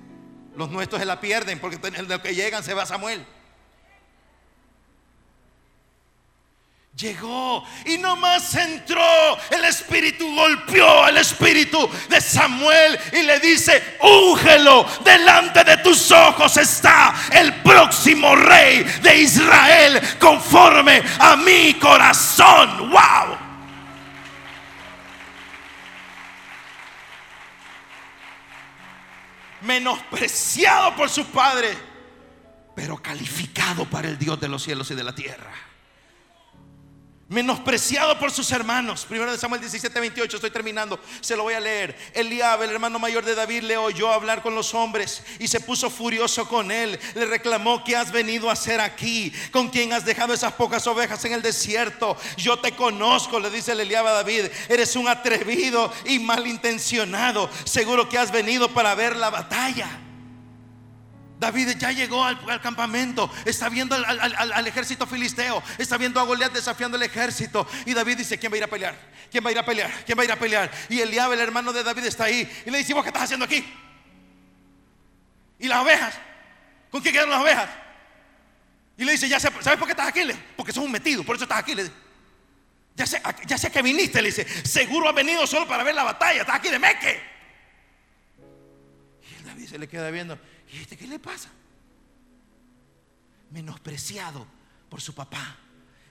Los 0.55 0.71
nuestros 0.71 0.99
se 0.99 1.05
la 1.05 1.21
pierden, 1.21 1.59
porque 1.59 1.79
en 1.87 2.07
lo 2.07 2.21
que 2.21 2.33
llegan 2.33 2.63
se 2.63 2.73
va 2.73 2.85
Samuel. 2.85 3.25
Llegó 6.95 7.63
y 7.85 7.97
nomás 7.97 8.53
entró. 8.53 9.37
El 9.49 9.63
espíritu 9.63 10.35
golpeó 10.35 11.05
al 11.05 11.17
espíritu 11.17 11.89
de 12.09 12.19
Samuel 12.19 12.99
y 13.13 13.23
le 13.23 13.39
dice: 13.39 13.97
Úngelo, 14.01 14.85
delante 15.03 15.63
de 15.63 15.77
tus 15.77 16.11
ojos 16.11 16.57
está 16.57 17.15
el 17.31 17.61
próximo 17.61 18.35
rey 18.35 18.83
de 19.01 19.21
Israel, 19.21 20.01
conforme 20.19 21.01
a 21.19 21.37
mi 21.37 21.75
corazón. 21.75 22.91
¡Wow! 22.91 23.37
Menospreciado 29.61 30.93
por 30.95 31.09
su 31.09 31.25
padre, 31.27 31.77
pero 32.75 32.97
calificado 32.97 33.85
para 33.85 34.09
el 34.09 34.19
Dios 34.19 34.39
de 34.41 34.49
los 34.49 34.61
cielos 34.61 34.91
y 34.91 34.95
de 34.95 35.03
la 35.03 35.15
tierra 35.15 35.70
menospreciado 37.31 38.19
por 38.19 38.29
sus 38.29 38.51
hermanos. 38.51 39.05
Primero 39.05 39.31
de 39.31 39.37
Samuel 39.37 39.61
17, 39.61 39.99
28, 39.99 40.35
estoy 40.35 40.51
terminando, 40.51 40.99
se 41.21 41.35
lo 41.35 41.43
voy 41.43 41.53
a 41.53 41.61
leer. 41.61 41.97
Eliab, 42.13 42.61
el 42.61 42.69
hermano 42.69 42.99
mayor 42.99 43.23
de 43.23 43.33
David, 43.33 43.63
le 43.63 43.77
oyó 43.77 44.11
hablar 44.11 44.43
con 44.43 44.53
los 44.53 44.73
hombres 44.73 45.23
y 45.39 45.47
se 45.47 45.61
puso 45.61 45.89
furioso 45.89 46.47
con 46.47 46.71
él. 46.71 46.99
Le 47.15 47.25
reclamó, 47.25 47.83
¿qué 47.85 47.95
has 47.95 48.11
venido 48.11 48.49
a 48.49 48.53
hacer 48.53 48.81
aquí? 48.81 49.33
¿Con 49.51 49.69
quién 49.69 49.93
has 49.93 50.05
dejado 50.05 50.33
esas 50.33 50.53
pocas 50.53 50.85
ovejas 50.87 51.23
en 51.23 51.31
el 51.31 51.41
desierto? 51.41 52.17
Yo 52.35 52.59
te 52.59 52.73
conozco, 52.73 53.39
le 53.39 53.49
dice 53.49 53.71
el 53.71 53.79
Eliab 53.79 54.05
a 54.07 54.11
David, 54.11 54.47
eres 54.67 54.97
un 54.97 55.07
atrevido 55.07 55.91
y 56.05 56.19
malintencionado. 56.19 57.49
Seguro 57.63 58.09
que 58.09 58.17
has 58.17 58.31
venido 58.31 58.73
para 58.73 58.93
ver 58.93 59.15
la 59.15 59.29
batalla. 59.29 60.10
David 61.41 61.75
ya 61.79 61.91
llegó 61.91 62.23
al, 62.23 62.61
campamento, 62.61 63.27
está 63.45 63.67
viendo 63.67 63.95
al, 63.95 64.67
ejército 64.67 65.07
filisteo, 65.07 65.63
está 65.79 65.97
viendo 65.97 66.19
a 66.19 66.23
Goliat 66.23 66.53
desafiando 66.53 66.97
el 66.97 67.03
ejército. 67.03 67.67
Y 67.87 67.95
David 67.95 68.19
dice: 68.19 68.37
¿Quién 68.37 68.51
va 68.51 68.57
a 68.57 68.57
ir 68.59 68.63
a 68.63 68.67
pelear? 68.67 68.95
¿Quién 69.31 69.43
va 69.43 69.49
a 69.49 69.51
ir 69.51 69.57
a 69.57 69.65
pelear? 69.65 69.91
¿Quién 70.05 70.15
va 70.19 70.21
a 70.21 70.25
ir 70.25 70.31
a 70.31 70.35
pelear? 70.35 70.71
Y 70.87 70.99
Eliab, 70.99 71.33
el 71.33 71.39
hermano 71.39 71.73
de 71.73 71.81
David, 71.81 72.05
está 72.05 72.25
ahí. 72.25 72.47
Y 72.63 72.69
le 72.69 72.77
dice: 72.77 72.93
¿Vos 72.93 73.01
qué 73.01 73.09
estás 73.09 73.23
haciendo 73.23 73.45
aquí? 73.45 73.65
¿Y 75.57 75.67
las 75.67 75.79
ovejas? 75.79 76.13
¿Con 76.91 77.01
quién 77.01 77.11
quedaron 77.11 77.31
las 77.31 77.41
ovejas? 77.41 77.69
Y 78.95 79.03
le 79.03 79.13
dice: 79.13 79.27
ya 79.27 79.39
¿Sabes 79.39 79.79
por 79.79 79.87
qué 79.87 79.93
estás 79.93 80.09
aquí? 80.09 80.21
Porque 80.55 80.71
sos 80.71 80.83
un 80.83 80.91
metido, 80.91 81.23
por 81.23 81.37
eso 81.37 81.45
estás 81.45 81.57
aquí. 81.57 81.73
ya, 82.95 83.07
sé, 83.07 83.19
ya 83.47 83.57
sé 83.57 83.71
que 83.71 83.81
viniste, 83.81 84.21
le 84.21 84.27
dice: 84.27 84.45
Seguro 84.63 85.09
has 85.09 85.15
venido 85.15 85.47
solo 85.47 85.67
para 85.67 85.83
ver 85.83 85.95
la 85.95 86.03
batalla, 86.03 86.41
estás 86.41 86.57
aquí 86.57 86.69
de 86.69 86.77
meque. 86.77 87.19
Y 89.39 89.43
David 89.43 89.67
se 89.67 89.79
le 89.79 89.87
queda 89.87 90.11
viendo. 90.11 90.37
¿Y 90.71 90.77
este 90.77 90.97
qué 90.97 91.07
le 91.07 91.19
pasa? 91.19 91.49
Menospreciado 93.49 94.47
por 94.89 95.01
su 95.01 95.13
papá, 95.13 95.57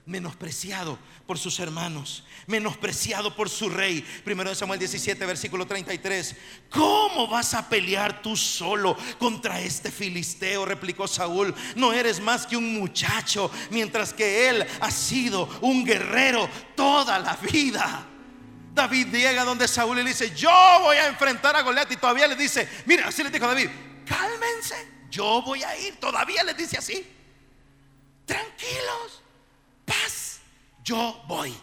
menospreciado 0.05 0.99
por 1.25 1.39
sus 1.39 1.59
hermanos, 1.59 2.23
menospreciado 2.45 3.35
por 3.35 3.49
su 3.49 3.69
rey. 3.69 4.01
Primero 4.23 4.51
de 4.51 4.55
Samuel 4.55 4.79
17, 4.79 5.25
versículo 5.25 5.65
33. 5.65 6.35
¿Cómo 6.69 7.27
vas 7.27 7.55
a 7.55 7.67
pelear 7.67 8.21
tú 8.21 8.37
solo 8.37 8.95
contra 9.17 9.59
este 9.59 9.89
filisteo? 9.89 10.65
replicó 10.65 11.07
Saúl. 11.07 11.55
No 11.75 11.91
eres 11.91 12.19
más 12.19 12.45
que 12.45 12.57
un 12.57 12.79
muchacho, 12.79 13.49
mientras 13.71 14.13
que 14.13 14.47
él 14.49 14.65
ha 14.79 14.91
sido 14.91 15.49
un 15.61 15.83
guerrero 15.83 16.47
toda 16.75 17.17
la 17.17 17.35
vida. 17.37 18.07
David 18.73 19.07
llega 19.07 19.43
donde 19.43 19.67
Saúl 19.67 19.97
le 19.97 20.03
dice, 20.03 20.35
yo 20.35 20.51
voy 20.81 20.97
a 20.97 21.07
enfrentar 21.07 21.55
a 21.55 21.61
Goliat 21.61 21.91
y 21.91 21.97
todavía 21.97 22.27
le 22.27 22.35
dice, 22.35 22.69
mira, 22.85 23.07
así 23.07 23.21
le 23.21 23.29
dijo 23.29 23.45
David, 23.45 23.69
cálmense, 24.11 24.75
yo 25.09 25.41
voy 25.41 25.63
a 25.63 25.77
ir. 25.79 25.99
Todavía 25.99 26.43
les 26.43 26.57
dice 26.57 26.77
así. 26.77 27.07
Tranquilos, 28.25 29.21
paz, 29.85 30.39
yo 30.83 31.23
voy. 31.27 31.55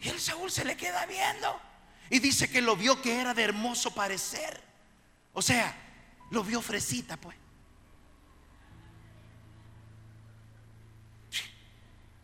Y 0.00 0.08
el 0.08 0.20
Saúl 0.20 0.50
se 0.50 0.64
le 0.64 0.76
queda 0.76 1.04
viendo 1.06 1.60
y 2.08 2.18
dice 2.18 2.50
que 2.50 2.60
lo 2.60 2.76
vio 2.76 3.00
que 3.00 3.20
era 3.20 3.34
de 3.34 3.42
hermoso 3.42 3.92
parecer. 3.92 4.62
O 5.32 5.42
sea, 5.42 5.76
lo 6.30 6.42
vio 6.42 6.62
fresita, 6.62 7.16
pues. 7.16 7.36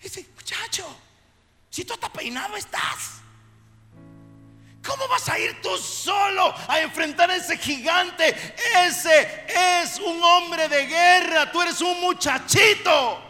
Dice, 0.03 0.27
muchacho, 0.35 0.87
si 1.71 1.85
tú 1.85 1.95
estás 1.95 2.11
peinado 2.11 2.57
estás. 2.57 3.26
¿Cómo 4.87 5.09
vas 5.09 5.29
a 5.29 5.39
ir 5.39 5.61
tú 5.61 5.77
solo 5.79 6.55
a 6.69 6.81
enfrentar 6.81 7.31
a 7.31 7.37
ese 7.37 7.59
gigante? 7.59 8.35
Ese 8.87 9.45
es 9.83 9.99
un 9.99 10.23
hombre 10.23 10.69
de 10.69 10.87
guerra. 10.87 11.51
Tú 11.51 11.61
eres 11.61 11.81
un 11.81 12.01
muchachito. 12.01 13.23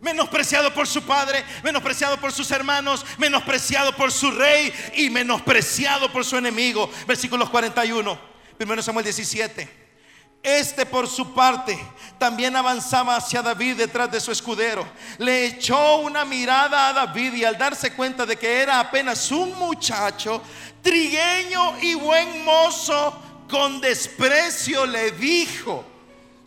Menospreciado 0.00 0.72
por 0.74 0.86
su 0.86 1.02
padre, 1.02 1.42
menospreciado 1.64 2.20
por 2.20 2.30
sus 2.30 2.50
hermanos, 2.50 3.04
menospreciado 3.18 3.96
por 3.96 4.12
su 4.12 4.30
rey 4.30 4.72
y 4.94 5.08
menospreciado 5.08 6.12
por 6.12 6.24
su 6.24 6.36
enemigo. 6.36 6.90
Versículos 7.06 7.48
41, 7.48 8.18
1 8.58 8.82
Samuel 8.82 9.04
17. 9.04 9.85
Este 10.42 10.86
por 10.86 11.08
su 11.08 11.34
parte 11.34 11.76
también 12.18 12.54
avanzaba 12.54 13.16
hacia 13.16 13.42
David 13.42 13.76
detrás 13.76 14.10
de 14.10 14.20
su 14.20 14.30
escudero. 14.30 14.86
Le 15.18 15.46
echó 15.46 15.96
una 15.96 16.24
mirada 16.24 16.88
a 16.88 16.92
David 16.92 17.34
y 17.34 17.44
al 17.44 17.58
darse 17.58 17.92
cuenta 17.92 18.24
de 18.24 18.36
que 18.36 18.60
era 18.60 18.78
apenas 18.78 19.30
un 19.32 19.52
muchacho, 19.58 20.40
trigueño 20.82 21.78
y 21.80 21.94
buen 21.94 22.44
mozo, 22.44 23.20
con 23.48 23.80
desprecio 23.80 24.86
le 24.86 25.10
dijo, 25.12 25.84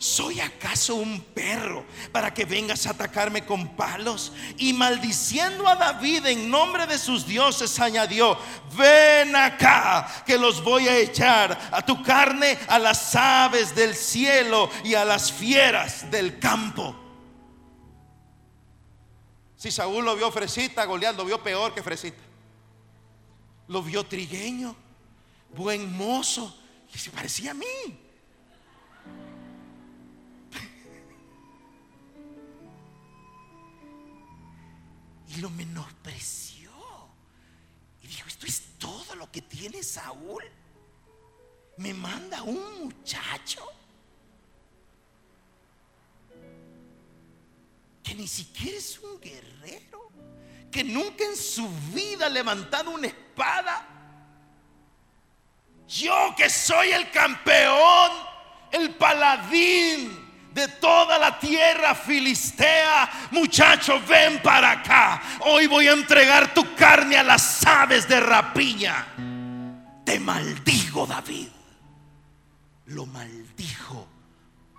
¿Soy 0.00 0.40
acaso 0.40 0.94
un 0.94 1.20
perro 1.20 1.84
para 2.10 2.32
que 2.32 2.46
vengas 2.46 2.86
a 2.86 2.92
atacarme 2.92 3.44
con 3.44 3.76
palos? 3.76 4.32
Y 4.56 4.72
maldiciendo 4.72 5.68
a 5.68 5.76
David 5.76 6.24
en 6.24 6.48
nombre 6.48 6.86
de 6.86 6.96
sus 6.96 7.26
dioses, 7.26 7.78
añadió, 7.78 8.38
ven 8.78 9.36
acá, 9.36 10.24
que 10.24 10.38
los 10.38 10.64
voy 10.64 10.88
a 10.88 10.96
echar 10.96 11.68
a 11.70 11.84
tu 11.84 12.02
carne, 12.02 12.56
a 12.68 12.78
las 12.78 13.14
aves 13.14 13.74
del 13.74 13.94
cielo 13.94 14.70
y 14.84 14.94
a 14.94 15.04
las 15.04 15.30
fieras 15.30 16.10
del 16.10 16.38
campo. 16.38 16.96
Si 19.56 19.70
Saúl 19.70 20.02
lo 20.02 20.16
vio 20.16 20.32
fresita, 20.32 20.86
Goliat 20.86 21.14
lo 21.14 21.26
vio 21.26 21.42
peor 21.42 21.74
que 21.74 21.82
fresita. 21.82 22.22
Lo 23.68 23.82
vio 23.82 24.02
trigueño, 24.04 24.74
buen 25.54 25.94
mozo, 25.94 26.58
y 26.90 26.96
se 26.96 27.10
parecía 27.10 27.50
a 27.50 27.54
mí. 27.54 28.09
Y 35.30 35.40
lo 35.40 35.50
menospreció. 35.50 36.70
Y 38.02 38.08
dijo, 38.08 38.28
esto 38.28 38.46
es 38.46 38.78
todo 38.78 39.14
lo 39.14 39.30
que 39.30 39.42
tiene 39.42 39.82
Saúl. 39.82 40.42
Me 41.76 41.94
manda 41.94 42.42
un 42.42 42.84
muchacho 42.84 43.66
que 48.02 48.14
ni 48.14 48.26
siquiera 48.26 48.76
es 48.76 48.98
un 48.98 49.20
guerrero, 49.20 50.10
que 50.70 50.82
nunca 50.82 51.24
en 51.24 51.36
su 51.36 51.68
vida 51.94 52.26
ha 52.26 52.30
levantado 52.30 52.90
una 52.90 53.06
espada. 53.06 53.86
Yo 55.86 56.34
que 56.36 56.50
soy 56.50 56.90
el 56.90 57.10
campeón, 57.10 58.10
el 58.72 58.94
paladín, 58.94 60.29
de 60.52 60.68
toda 60.68 61.18
la 61.18 61.38
tierra 61.38 61.94
filistea, 61.94 63.28
muchacho, 63.30 64.00
ven 64.06 64.40
para 64.42 64.72
acá. 64.72 65.22
Hoy 65.40 65.66
voy 65.66 65.88
a 65.88 65.92
entregar 65.92 66.52
tu 66.52 66.74
carne 66.74 67.16
a 67.16 67.22
las 67.22 67.64
aves 67.66 68.08
de 68.08 68.20
rapiña. 68.20 69.06
Te 70.04 70.18
maldigo, 70.18 71.06
David. 71.06 71.48
Lo 72.86 73.06
maldijo 73.06 74.08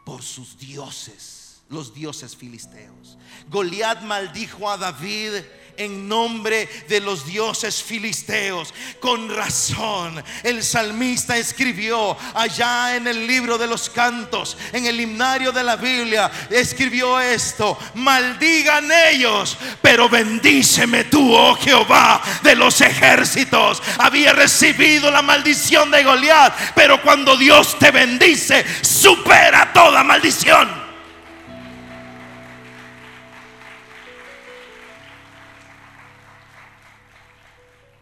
por 0.06 0.22
sus 0.22 0.58
dioses, 0.58 1.41
los 1.72 1.94
dioses 1.94 2.36
filisteos. 2.36 3.18
Goliat 3.50 4.02
maldijo 4.04 4.70
a 4.70 4.78
David 4.78 5.34
en 5.78 6.08
nombre 6.08 6.68
de 6.88 7.00
los 7.00 7.26
dioses 7.26 7.82
filisteos. 7.82 8.74
Con 9.00 9.34
razón, 9.34 10.24
el 10.44 10.64
salmista 10.64 11.38
escribió 11.38 12.18
allá 12.36 12.96
en 12.96 13.08
el 13.08 13.26
libro 13.26 13.58
de 13.58 13.68
los 13.68 13.90
cantos, 13.90 14.58
en 14.74 14.86
el 14.86 15.00
himnario 15.00 15.52
de 15.52 15.64
la 15.64 15.76
Biblia, 15.78 16.30
escribió 16.50 17.20
esto, 17.20 17.78
maldigan 17.96 18.90
ellos, 19.10 19.58
pero 19.82 20.10
bendíceme 20.10 21.06
tú, 21.06 21.34
oh 21.34 21.56
Jehová, 21.56 22.22
de 22.44 22.56
los 22.56 22.82
ejércitos. 22.82 23.82
Había 23.98 24.34
recibido 24.34 25.10
la 25.10 25.22
maldición 25.22 25.90
de 25.90 26.04
Goliat, 26.04 26.74
pero 26.76 27.02
cuando 27.02 27.36
Dios 27.38 27.80
te 27.80 27.92
bendice, 27.92 28.66
supera 28.84 29.72
toda 29.74 30.04
maldición. 30.04 30.81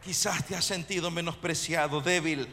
Quizás 0.09 0.43
te 0.43 0.55
has 0.55 0.65
sentido 0.65 1.11
menospreciado, 1.11 2.01
débil. 2.01 2.47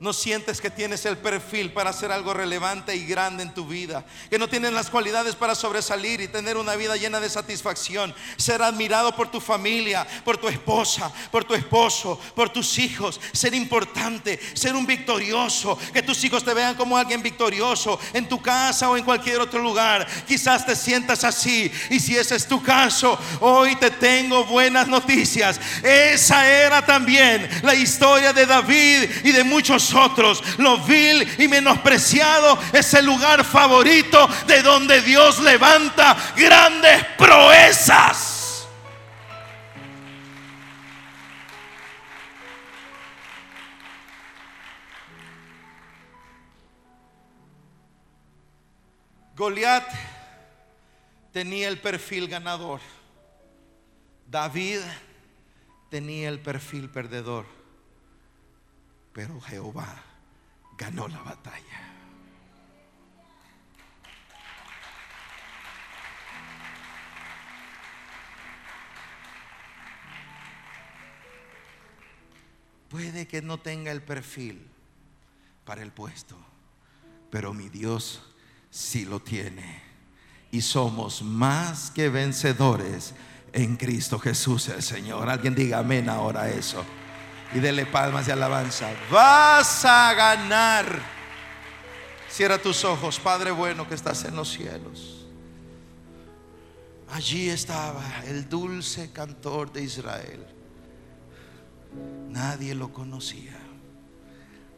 No 0.00 0.12
sientes 0.12 0.60
que 0.60 0.70
tienes 0.70 1.06
el 1.06 1.16
perfil 1.16 1.72
para 1.72 1.90
hacer 1.90 2.10
algo 2.10 2.34
relevante 2.34 2.96
y 2.96 3.06
grande 3.06 3.44
en 3.44 3.54
tu 3.54 3.64
vida. 3.64 4.04
Que 4.28 4.40
no 4.40 4.48
tienes 4.48 4.72
las 4.72 4.90
cualidades 4.90 5.36
para 5.36 5.54
sobresalir 5.54 6.20
y 6.20 6.26
tener 6.26 6.56
una 6.56 6.74
vida 6.74 6.96
llena 6.96 7.20
de 7.20 7.30
satisfacción. 7.30 8.12
Ser 8.36 8.60
admirado 8.60 9.14
por 9.14 9.30
tu 9.30 9.40
familia, 9.40 10.04
por 10.24 10.36
tu 10.36 10.48
esposa, 10.48 11.12
por 11.30 11.44
tu 11.44 11.54
esposo, 11.54 12.20
por 12.34 12.50
tus 12.50 12.76
hijos. 12.78 13.20
Ser 13.32 13.54
importante, 13.54 14.40
ser 14.54 14.74
un 14.74 14.84
victorioso. 14.84 15.78
Que 15.92 16.02
tus 16.02 16.22
hijos 16.24 16.44
te 16.44 16.54
vean 16.54 16.74
como 16.74 16.98
alguien 16.98 17.22
victorioso 17.22 17.98
en 18.12 18.28
tu 18.28 18.42
casa 18.42 18.90
o 18.90 18.96
en 18.96 19.04
cualquier 19.04 19.40
otro 19.40 19.62
lugar. 19.62 20.06
Quizás 20.26 20.66
te 20.66 20.74
sientas 20.74 21.22
así. 21.22 21.70
Y 21.88 22.00
si 22.00 22.16
ese 22.16 22.34
es 22.34 22.48
tu 22.48 22.60
caso, 22.60 23.16
hoy 23.40 23.76
te 23.76 23.92
tengo 23.92 24.44
buenas 24.44 24.88
noticias. 24.88 25.60
Esa 25.84 26.50
era 26.50 26.84
también 26.84 27.48
la 27.62 27.76
historia 27.76 28.32
de 28.32 28.44
David 28.44 29.08
y 29.22 29.30
de 29.30 29.44
muchos 29.44 29.83
nosotros. 29.84 30.42
Lo 30.58 30.78
vil 30.78 31.26
y 31.38 31.48
menospreciado 31.48 32.58
es 32.72 32.94
el 32.94 33.04
lugar 33.04 33.44
favorito 33.44 34.28
de 34.46 34.62
donde 34.62 35.02
Dios 35.02 35.40
levanta 35.40 36.16
grandes 36.36 37.04
proezas. 37.18 38.66
Goliat 49.36 49.84
tenía 51.32 51.68
el 51.68 51.80
perfil 51.80 52.28
ganador. 52.28 52.80
David 54.26 54.78
tenía 55.90 56.28
el 56.28 56.38
perfil 56.38 56.88
perdedor 56.88 57.63
pero 59.14 59.40
Jehová 59.40 60.02
ganó 60.76 61.06
la 61.06 61.22
batalla. 61.22 61.92
Puede 72.88 73.26
que 73.26 73.40
no 73.40 73.58
tenga 73.58 73.92
el 73.92 74.02
perfil 74.02 74.68
para 75.64 75.82
el 75.82 75.92
puesto, 75.92 76.36
pero 77.30 77.54
mi 77.54 77.68
Dios 77.68 78.22
sí 78.70 79.04
lo 79.04 79.20
tiene. 79.20 79.80
Y 80.50 80.60
somos 80.60 81.22
más 81.22 81.90
que 81.92 82.08
vencedores 82.08 83.14
en 83.52 83.76
Cristo 83.76 84.18
Jesús 84.18 84.68
el 84.68 84.82
Señor. 84.82 85.28
Alguien 85.28 85.54
diga 85.54 85.78
amén 85.78 86.08
ahora 86.08 86.48
eso 86.50 86.84
y 87.54 87.60
dele 87.60 87.86
palmas 87.86 88.26
de 88.26 88.32
alabanza. 88.32 88.90
Vas 89.10 89.84
a 89.84 90.12
ganar. 90.12 91.00
Cierra 92.28 92.58
tus 92.58 92.84
ojos, 92.84 93.20
Padre 93.20 93.52
bueno 93.52 93.88
que 93.88 93.94
estás 93.94 94.24
en 94.24 94.34
los 94.34 94.50
cielos. 94.50 95.24
Allí 97.10 97.48
estaba 97.48 98.02
el 98.26 98.48
dulce 98.48 99.12
cantor 99.12 99.72
de 99.72 99.84
Israel. 99.84 100.44
Nadie 102.28 102.74
lo 102.74 102.92
conocía. 102.92 103.56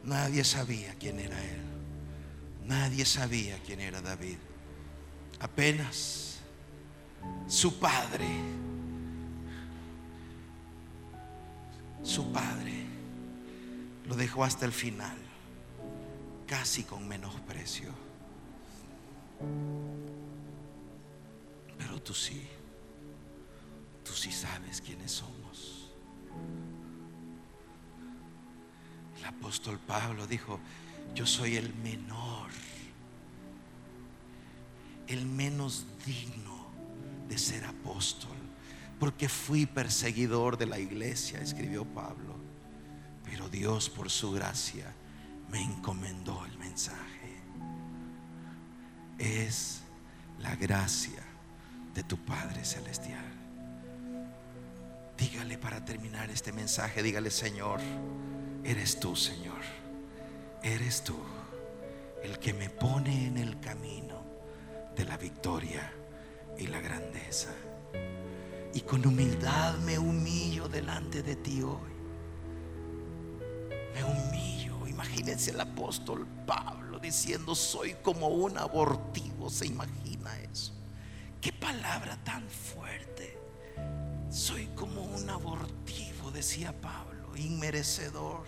Nadie 0.04 0.44
sabía 0.44 0.94
quién 1.00 1.18
era 1.18 1.42
él. 1.42 1.62
Nadie 2.66 3.06
sabía 3.06 3.58
quién 3.64 3.80
era 3.80 4.02
David. 4.02 4.36
Apenas 5.40 6.40
su 7.48 7.78
padre 7.78 8.26
su 12.06 12.30
padre 12.30 12.86
lo 14.04 14.14
dejó 14.14 14.44
hasta 14.44 14.64
el 14.64 14.72
final, 14.72 15.18
casi 16.46 16.84
con 16.84 17.06
menosprecio. 17.08 17.90
Pero 21.76 22.00
tú 22.00 22.14
sí, 22.14 22.46
tú 24.04 24.12
sí 24.12 24.30
sabes 24.30 24.80
quiénes 24.80 25.10
somos. 25.10 25.90
El 29.18 29.24
apóstol 29.24 29.80
Pablo 29.80 30.28
dijo, 30.28 30.60
yo 31.12 31.26
soy 31.26 31.56
el 31.56 31.74
menor, 31.74 32.50
el 35.08 35.26
menos 35.26 35.86
digno 36.06 36.66
de 37.28 37.36
ser 37.36 37.64
apóstol, 37.64 38.35
porque 38.98 39.28
fui 39.28 39.66
perseguidor 39.66 40.56
de 40.56 40.66
la 40.66 40.78
iglesia, 40.78 41.40
escribió 41.40 41.84
Pablo, 41.84 42.36
pero 43.24 43.48
Dios 43.48 43.90
por 43.90 44.10
su 44.10 44.32
gracia 44.32 44.94
me 45.50 45.62
encomendó 45.62 46.44
el 46.46 46.58
mensaje. 46.58 47.42
Es 49.18 49.82
la 50.38 50.56
gracia 50.56 51.22
de 51.94 52.02
tu 52.02 52.16
Padre 52.18 52.64
Celestial. 52.64 53.24
Dígale 55.16 55.56
para 55.56 55.84
terminar 55.84 56.30
este 56.30 56.52
mensaje, 56.52 57.02
dígale 57.02 57.30
Señor, 57.30 57.80
eres 58.64 59.00
tú 59.00 59.16
Señor, 59.16 59.62
eres 60.62 61.02
tú 61.02 61.16
el 62.22 62.38
que 62.38 62.52
me 62.52 62.68
pone 62.68 63.26
en 63.26 63.38
el 63.38 63.58
camino 63.60 64.24
de 64.94 65.04
la 65.04 65.16
victoria 65.16 65.90
y 66.58 66.66
la 66.66 66.80
grandeza. 66.80 67.50
Y 68.76 68.82
con 68.82 69.06
humildad 69.06 69.78
me 69.78 69.98
humillo 69.98 70.68
delante 70.68 71.22
de 71.22 71.34
ti 71.34 71.62
hoy. 71.62 71.94
Me 73.94 74.04
humillo. 74.04 74.86
Imagínense 74.86 75.52
el 75.52 75.60
apóstol 75.62 76.26
Pablo 76.46 76.98
diciendo, 76.98 77.54
soy 77.54 77.94
como 78.02 78.28
un 78.28 78.58
abortivo. 78.58 79.48
¿Se 79.48 79.66
imagina 79.66 80.38
eso? 80.40 80.74
Qué 81.40 81.54
palabra 81.54 82.22
tan 82.22 82.46
fuerte. 82.50 83.38
Soy 84.28 84.66
como 84.74 85.04
un 85.04 85.30
abortivo, 85.30 86.30
decía 86.30 86.78
Pablo, 86.78 87.34
inmerecedor. 87.34 88.44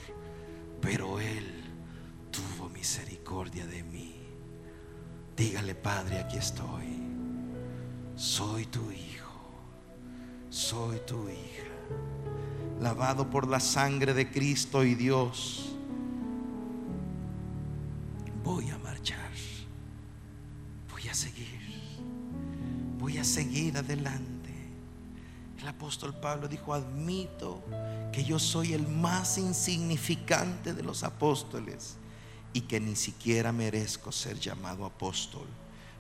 Pero 0.83 1.21
Él 1.21 1.65
tuvo 2.31 2.69
misericordia 2.69 3.67
de 3.67 3.83
mí. 3.83 4.21
Dígale, 5.35 5.75
Padre, 5.75 6.19
aquí 6.19 6.37
estoy. 6.37 7.01
Soy 8.15 8.67
tu 8.67 8.91
hijo. 8.91 9.28
Soy 10.51 10.99
tu 11.07 11.29
hija. 11.29 11.65
Lavado 12.81 13.29
por 13.29 13.47
la 13.49 13.61
sangre 13.61 14.15
de 14.15 14.31
Cristo 14.31 14.85
y 14.85 14.95
Dios. 14.95 15.73
Voy 18.45 18.71
a 18.71 18.79
marchar. 18.79 19.31
Voy 20.91 21.09
a 21.09 21.15
seguir 21.15 21.59
voy 23.09 23.17
a 23.17 23.25
seguir 23.25 23.79
adelante. 23.79 24.53
El 25.59 25.67
apóstol 25.67 26.15
Pablo 26.15 26.47
dijo, 26.47 26.75
admito 26.75 27.63
que 28.13 28.23
yo 28.23 28.39
soy 28.39 28.75
el 28.75 28.87
más 28.87 29.39
insignificante 29.39 30.75
de 30.75 30.83
los 30.83 31.03
apóstoles 31.05 31.97
y 32.53 32.63
que 32.63 32.81
ni 32.81 32.97
siquiera 32.97 33.51
merezco 33.51 34.13
ser 34.13 34.39
llamado 34.39 34.85
apóstol 34.85 35.47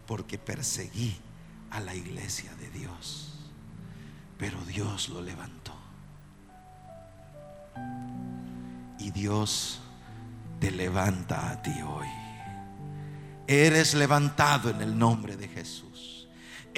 porque 0.06 0.36
perseguí 0.36 1.16
a 1.70 1.80
la 1.80 1.94
iglesia 1.94 2.54
de 2.56 2.70
Dios. 2.70 3.27
Pero 4.38 4.58
Dios 4.64 5.08
lo 5.08 5.20
levantó. 5.20 5.72
Y 8.98 9.10
Dios 9.10 9.80
te 10.60 10.70
levanta 10.70 11.50
a 11.50 11.62
ti 11.62 11.74
hoy. 11.82 12.08
Eres 13.46 13.94
levantado 13.94 14.70
en 14.70 14.80
el 14.80 14.96
nombre 14.98 15.36
de 15.36 15.48
Jesús 15.48 15.87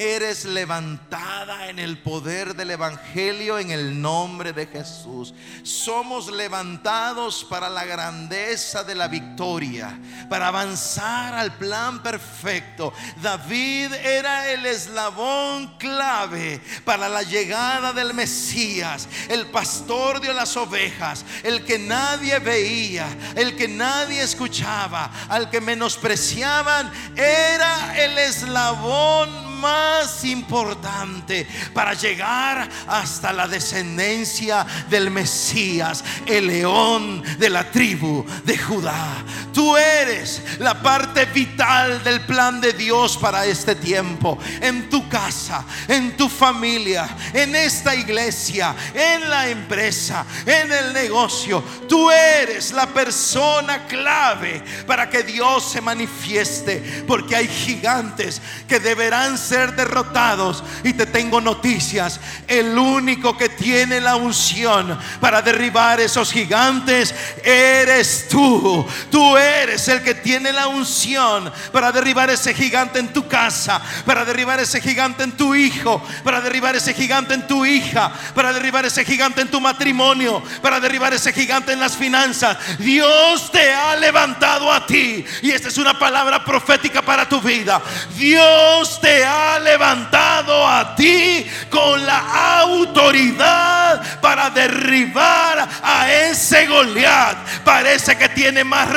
eres 0.01 0.47
levantada 0.47 1.69
en 1.69 1.79
el 1.79 1.99
poder 1.99 2.57
del 2.57 2.71
Evangelio 2.71 3.59
en 3.59 3.71
el 3.71 4.01
nombre 4.01 4.55
de 4.55 4.67
Jesús. 4.67 5.35
Somos 5.63 6.33
levantados 6.33 7.45
para 7.45 7.69
la 7.69 7.85
grandeza 7.85 8.83
de 8.83 8.95
la 8.95 9.09
victoria, 9.09 9.99
para 10.31 10.49
avanzar 10.49 11.35
al 11.35 11.53
plan 11.59 12.03
perfecto. 12.03 12.95
David 13.21 13.93
era 13.93 14.51
el 14.51 14.65
eslabón 14.65 15.77
clave 15.77 16.63
para 16.87 17.07
la 17.11 17.23
llegada 17.23 17.93
del 17.93 18.15
Mesías, 18.15 19.07
el 19.29 19.49
pastor 19.49 20.23
de 20.23 20.33
las 20.33 20.57
ovejas, 20.57 21.27
el 21.43 21.63
que 21.67 21.79
nadie 21.79 22.39
veía, 22.39 23.07
el 23.37 23.55
que 23.55 23.69
nadie 23.69 24.23
escuchaba, 24.23 25.11
al 25.29 25.51
que 25.51 25.61
menospreciaban, 25.61 26.91
era 27.17 28.03
el 28.03 28.17
eslabón 28.17 29.50
más 29.61 30.25
importante 30.25 31.47
para 31.73 31.95
llegar 31.95 32.69
hasta 32.87 33.33
la 33.33 33.47
descendencia 33.47 34.67
del 34.89 35.11
Mesías, 35.11 36.03
el 36.27 36.47
león 36.47 37.23
de 37.39 37.51
la 37.51 37.71
tribu 37.71 38.25
de 38.45 38.59
Judá. 38.59 39.25
Tú 39.53 39.77
eres 39.77 40.43
la 40.59 40.81
parte 40.81 41.25
vital 41.27 42.03
del 42.05 42.21
plan 42.23 42.61
de 42.61 42.73
Dios 42.73 43.17
para 43.17 43.47
este 43.47 43.75
tiempo, 43.75 44.39
en 44.61 44.89
tu 44.89 45.09
casa, 45.09 45.65
en 45.89 46.17
tu 46.17 46.29
familia, 46.29 47.09
en 47.33 47.55
esta 47.57 47.95
iglesia, 47.95 48.75
en 48.95 49.29
la 49.29 49.49
empresa, 49.49 50.25
en 50.47 50.73
el 50.73 50.93
negocio. 50.93 51.63
Tú 51.89 52.11
eres 52.11 52.73
la 52.73 52.87
persona 52.87 53.87
clave 53.87 54.63
para 54.87 55.11
que 55.11 55.23
Dios 55.23 55.73
se 55.73 55.81
manifieste, 55.81 57.05
porque 57.07 57.37
hay 57.37 57.49
gigantes 57.49 58.41
que 58.69 58.81
deberán 58.81 59.37
ser 59.37 59.75
derrotados. 59.75 60.63
Y 60.85 60.93
te 60.93 61.07
tengo 61.07 61.41
noticias. 61.41 62.21
El 62.47 62.79
único 62.79 63.37
que 63.37 63.49
tiene 63.49 64.01
la 64.01 64.17
unción 64.17 64.99
para 65.21 65.43
derribar 65.43 66.01
esos 66.01 66.33
gigantes 66.33 67.15
eres 67.43 68.29
tú. 68.29 68.87
Tú 69.11 69.37
el 69.41 70.03
que 70.03 70.15
tiene 70.15 70.53
la 70.53 70.69
unción 70.69 71.53
para 71.73 71.93
derribar 71.93 72.31
ese 72.31 72.55
gigante 72.55 72.99
en 72.99 73.13
tu 73.13 73.27
casa, 73.29 73.81
para 74.05 74.25
derribar 74.25 74.61
ese 74.61 74.81
gigante 74.81 75.23
en 75.23 75.33
tu 75.33 75.55
hijo, 75.55 76.03
para 76.25 76.41
derribar 76.41 76.77
ese 76.77 76.95
gigante 76.95 77.35
en 77.35 77.47
tu 77.47 77.65
hija, 77.65 78.13
para 78.35 78.53
derribar 78.53 78.85
ese 78.85 79.05
gigante 79.05 79.41
en 79.41 79.49
tu 79.49 79.61
matrimonio, 79.61 80.43
para 80.63 80.81
derribar 80.81 81.13
ese 81.15 81.33
gigante 81.33 81.73
en 81.73 81.81
las 81.81 81.97
finanzas. 81.97 82.57
Dios 82.79 83.51
te 83.51 83.73
ha 83.73 83.97
levantado 83.97 84.73
a 84.73 84.87
ti. 84.87 85.25
Y 85.43 85.51
esta 85.51 85.69
es 85.69 85.79
una 85.79 85.99
palabra 85.99 86.45
profética 86.45 87.03
para 87.03 87.29
tu 87.29 87.41
vida. 87.41 87.81
Dios 88.17 89.01
te 89.01 89.25
ha 89.25 89.59
levantado 89.59 90.67
a 90.67 90.95
ti 90.95 91.47
con 91.71 92.05
la 92.05 92.61
autoridad 92.61 94.21
para 94.21 94.51
derribar 94.51 95.69
a 95.83 96.13
ese 96.13 96.67
Goliat. 96.67 97.37
Parece 97.65 98.17
que 98.17 98.29
tiene 98.31 98.65
más 98.65 98.91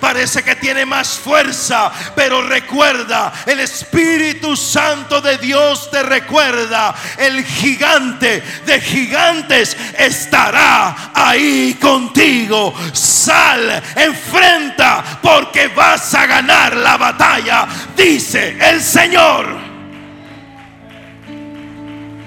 parece 0.00 0.42
que 0.42 0.56
tiene 0.56 0.86
más 0.86 1.18
fuerza, 1.18 1.92
pero 2.14 2.42
recuerda, 2.42 3.32
el 3.46 3.60
Espíritu 3.60 4.56
Santo 4.56 5.20
de 5.20 5.38
Dios 5.38 5.90
te 5.90 6.02
recuerda, 6.02 6.94
el 7.18 7.44
gigante 7.44 8.42
de 8.64 8.80
gigantes 8.80 9.76
estará 9.98 11.10
ahí 11.14 11.74
contigo. 11.80 12.74
Sal, 12.92 13.82
enfrenta, 13.96 15.18
porque 15.22 15.68
vas 15.68 16.14
a 16.14 16.26
ganar 16.26 16.76
la 16.76 16.96
batalla, 16.96 17.66
dice 17.96 18.56
el 18.60 18.82
Señor. 18.82 19.46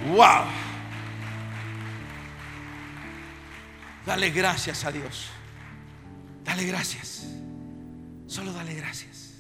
Wow. 0.09 0.45
Dale 4.05 4.31
gracias 4.31 4.85
a 4.85 4.91
Dios. 4.91 5.29
Dale 6.49 6.65
gracias. 6.65 7.27
Solo 8.25 8.51
dale 8.51 8.73
gracias. 8.73 9.33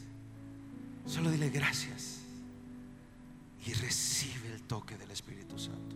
Solo 1.07 1.31
dile 1.31 1.49
gracias. 1.49 2.19
Y 3.65 3.73
recibe 3.73 4.53
el 4.53 4.61
toque 4.61 4.95
del 4.95 5.09
Espíritu 5.09 5.57
Santo. 5.57 5.95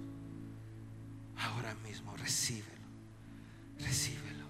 Ahora 1.37 1.75
mismo, 1.75 2.17
recíbelo. 2.17 2.87
Recíbelo. 3.77 4.47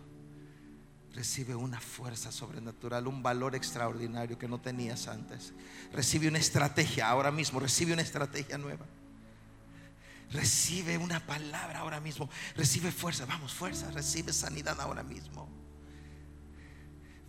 Recibe 1.14 1.54
una 1.54 1.82
fuerza 1.82 2.32
sobrenatural, 2.32 3.08
un 3.08 3.22
valor 3.22 3.56
extraordinario 3.56 4.40
que 4.40 4.48
no 4.48 4.62
tenías 4.62 5.10
antes. 5.10 5.52
Recibe 5.92 6.30
una 6.30 6.40
estrategia 6.40 7.10
ahora 7.10 7.30
mismo. 7.30 7.60
Recibe 7.60 7.92
una 7.92 8.04
estrategia 8.04 8.58
nueva. 8.58 8.86
Recibe 10.32 10.98
una 10.98 11.20
palabra 11.26 11.80
ahora 11.80 12.00
mismo. 12.00 12.30
Recibe 12.56 12.90
fuerza. 12.94 13.26
Vamos, 13.26 13.54
fuerza. 13.54 13.92
Recibe 13.92 14.32
sanidad 14.32 14.80
ahora 14.80 15.04
mismo. 15.04 15.63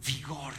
Vigor. 0.04 0.52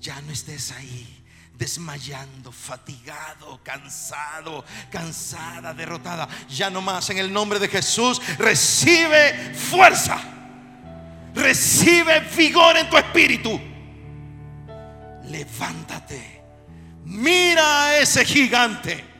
Ya 0.00 0.20
no 0.20 0.32
estés 0.32 0.72
ahí 0.72 1.24
desmayando, 1.58 2.52
fatigado, 2.52 3.60
cansado, 3.62 4.64
cansada, 4.90 5.72
derrotada. 5.74 6.28
Ya 6.48 6.70
no 6.70 6.80
más 6.80 7.10
en 7.10 7.18
el 7.18 7.32
nombre 7.32 7.58
de 7.58 7.68
Jesús. 7.68 8.20
Recibe 8.38 9.54
fuerza. 9.54 10.20
Recibe 11.34 12.20
vigor 12.36 12.76
en 12.76 12.88
tu 12.88 12.96
espíritu. 12.96 13.60
Levántate. 15.24 16.42
Mira 17.04 17.84
a 17.84 17.98
ese 17.98 18.24
gigante 18.24 19.15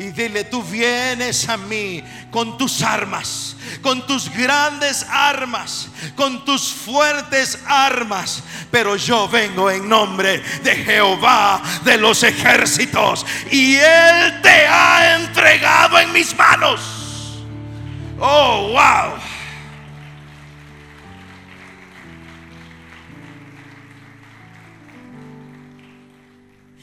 Y 0.00 0.12
dile, 0.12 0.44
tú 0.44 0.62
vienes 0.62 1.46
a 1.46 1.58
mí 1.58 2.02
con 2.30 2.56
tus 2.56 2.80
armas, 2.80 3.54
con 3.82 4.06
tus 4.06 4.30
grandes 4.30 5.04
armas, 5.10 5.90
con 6.16 6.42
tus 6.46 6.72
fuertes 6.72 7.58
armas. 7.66 8.42
Pero 8.70 8.96
yo 8.96 9.28
vengo 9.28 9.70
en 9.70 9.86
nombre 9.86 10.38
de 10.62 10.74
Jehová 10.74 11.60
de 11.84 11.98
los 11.98 12.22
ejércitos. 12.22 13.26
Y 13.50 13.74
Él 13.74 14.40
te 14.40 14.66
ha 14.66 15.20
entregado 15.20 15.98
en 15.98 16.10
mis 16.14 16.34
manos. 16.34 17.44
Oh, 18.18 18.70
wow. 18.70 19.20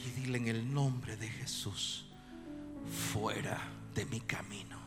Y 0.06 0.20
dile 0.20 0.38
en 0.38 0.46
el 0.46 0.72
nombre 0.72 0.97
fuera 3.18 3.58
de 3.94 4.04
mi 4.06 4.20
camino. 4.20 4.78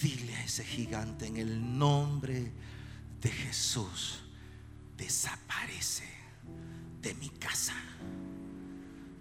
Dile 0.00 0.34
a 0.36 0.44
ese 0.44 0.64
gigante 0.64 1.26
en 1.26 1.36
el 1.36 1.78
nombre 1.78 2.52
de 3.20 3.30
Jesús, 3.30 4.22
desaparece 4.96 6.08
de 7.02 7.14
mi 7.14 7.28
casa, 7.30 7.74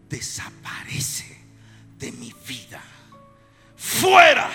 desaparece 0.08 1.46
de 1.98 2.12
mi 2.14 2.34
vida. 2.48 2.82
Fuera, 3.76 4.50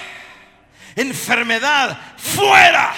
enfermedad, 0.96 2.16
fuera, 2.16 2.94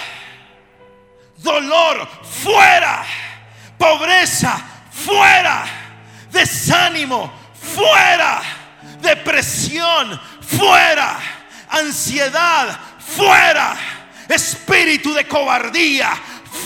dolor, 1.39 2.09
fuera, 2.23 3.05
pobreza, 3.77 4.59
fuera, 4.93 5.67
desánimo, 6.31 7.33
fuera 7.55 8.54
depresión, 9.05 10.21
fuera, 10.41 11.19
ansiedad, 11.69 12.77
fuera, 12.99 13.77
espíritu 14.29 15.15
de 15.15 15.29
cobardía, 15.29 16.11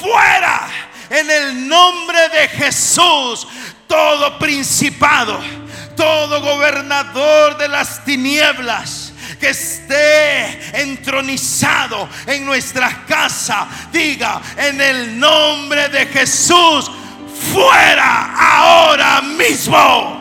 fuera, 0.01 0.69
en 1.11 1.31
el 1.31 1.69
nombre 1.69 2.29
de 2.31 2.49
Jesús, 2.49 3.47
todo 3.87 4.39
principado, 4.39 5.41
todo 5.97 6.41
gobernador 6.41 7.59
de 7.59 7.69
las 7.69 8.05
tinieblas 8.05 9.13
que 9.41 9.51
esté 9.51 10.81
entronizado 10.81 12.09
en 12.27 12.45
nuestra 12.45 13.05
casa, 13.07 13.69
diga 13.93 14.41
en 14.57 14.81
el 14.81 15.19
nombre 15.19 15.89
de 15.89 16.07
Jesús, 16.07 16.91
fuera 17.53 18.35
ahora 18.35 19.21
mismo. 19.23 20.18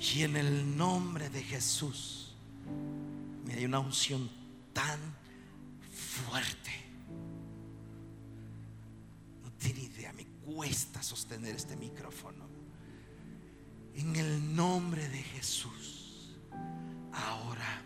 Y 0.00 0.22
en 0.24 0.36
el 0.36 0.76
nombre 0.76 1.30
de 1.30 1.42
Jesús, 1.42 2.34
me 3.44 3.54
hay 3.54 3.66
una 3.66 3.78
unción 3.78 4.28
tan 4.72 4.98
fuerte. 5.92 6.72
No 9.44 9.52
tiene 9.52 9.80
idea, 9.80 10.12
me 10.12 10.26
cuesta 10.44 11.00
sostener 11.00 11.54
este 11.54 11.76
micrófono. 11.76 12.48
En 13.94 14.16
el 14.16 14.56
nombre 14.56 15.08
de 15.08 15.22
Jesús, 15.22 16.36
ahora 17.12 17.80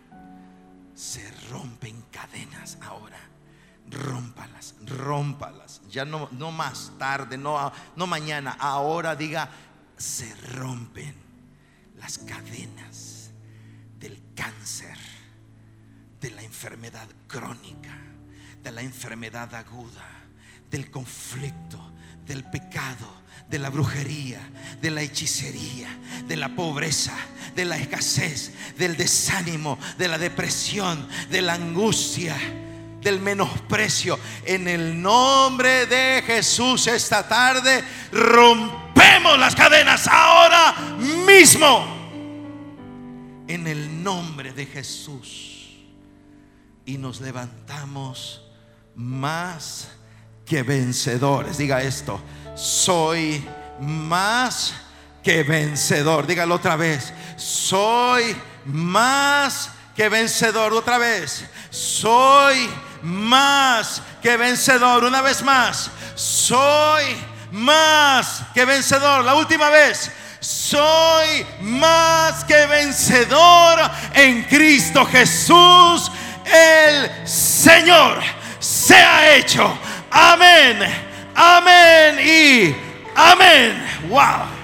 se 0.95 1.31
rompen 1.51 2.03
cadenas, 2.11 2.79
ahora 2.81 3.32
rómpalas, 3.93 4.75
rómpalas. 4.87 5.83
Ya 5.91 6.05
no, 6.05 6.29
no 6.33 6.51
más 6.51 6.93
tarde, 6.99 7.37
no, 7.37 7.73
no 7.97 8.07
mañana, 8.07 8.57
ahora 8.59 9.15
diga, 9.15 9.49
se 9.97 10.35
rompen 10.55 11.15
las 11.99 12.19
cadenas 12.19 13.31
del 13.99 14.21
cáncer, 14.35 14.97
de 16.21 16.31
la 16.31 16.43
enfermedad 16.43 17.09
crónica, 17.27 17.97
de 18.63 18.73
la 18.73 18.83
enfermedad 18.83 19.55
aguda, 19.55 20.09
del 20.71 20.91
conflicto, 20.91 21.93
del 22.27 22.45
pecado, 22.45 23.23
de 23.49 23.59
la 23.59 23.71
brujería, 23.71 24.41
de 24.81 24.91
la 24.91 25.03
hechicería, 25.03 25.89
de 26.27 26.37
la 26.37 26.55
pobreza, 26.55 27.17
de 27.55 27.65
la 27.65 27.77
escasez, 27.77 28.53
del 28.79 28.97
desánimo, 28.97 29.79
de 29.99 30.09
la 30.09 30.19
depresión, 30.19 31.07
de 31.31 31.43
la 31.43 31.55
angustia 31.55 32.37
del 33.03 33.21
menosprecio. 33.21 34.19
En 34.45 34.69
el 34.69 35.01
nombre 35.01 35.87
de 35.87 36.23
Jesús 36.25 36.87
esta 36.87 37.29
tarde 37.29 37.85
rompemos 38.13 39.39
las 39.39 39.55
cadenas 39.55 40.07
ahora 40.09 40.75
mismo. 41.27 42.01
En 43.49 43.67
el 43.67 44.03
nombre 44.03 44.53
de 44.53 44.67
Jesús. 44.67 45.77
Y 46.85 46.99
nos 46.99 47.21
levantamos 47.21 48.43
más 48.95 49.89
que 50.47 50.63
vencedores. 50.63 51.59
Diga 51.59 51.83
esto. 51.83 52.21
Soy 52.55 53.45
más 53.81 54.75
que 55.23 55.43
vencedor. 55.43 56.27
Dígalo 56.27 56.57
otra 56.57 56.77
vez. 56.77 57.13
Soy 57.37 58.37
más 58.67 59.71
que 59.95 60.09
vencedor. 60.09 60.73
Otra 60.73 60.99
vez. 60.99 61.45
Soy 61.71 62.69
más 63.03 64.03
que 64.23 64.37
vencedor. 64.37 65.05
Una 65.05 65.21
vez 65.21 65.43
más, 65.43 65.91
soy 66.15 67.17
más 67.53 68.43
que 68.55 68.65
vencedor. 68.65 69.25
La 69.25 69.35
última 69.35 69.69
vez, 69.69 70.11
soy 70.41 71.47
más 71.61 72.45
que 72.45 72.67
vencedor 72.67 73.81
en 74.15 74.43
Cristo 74.45 75.05
Jesús, 75.07 76.11
el 76.45 77.29
Señor. 77.29 78.21
Se 78.59 78.95
ha 78.95 79.37
hecho. 79.37 79.79
Amén. 80.11 80.79
Amén 81.35 82.19
y 82.25 82.75
amén. 83.15 83.87
Wow. 84.09 84.62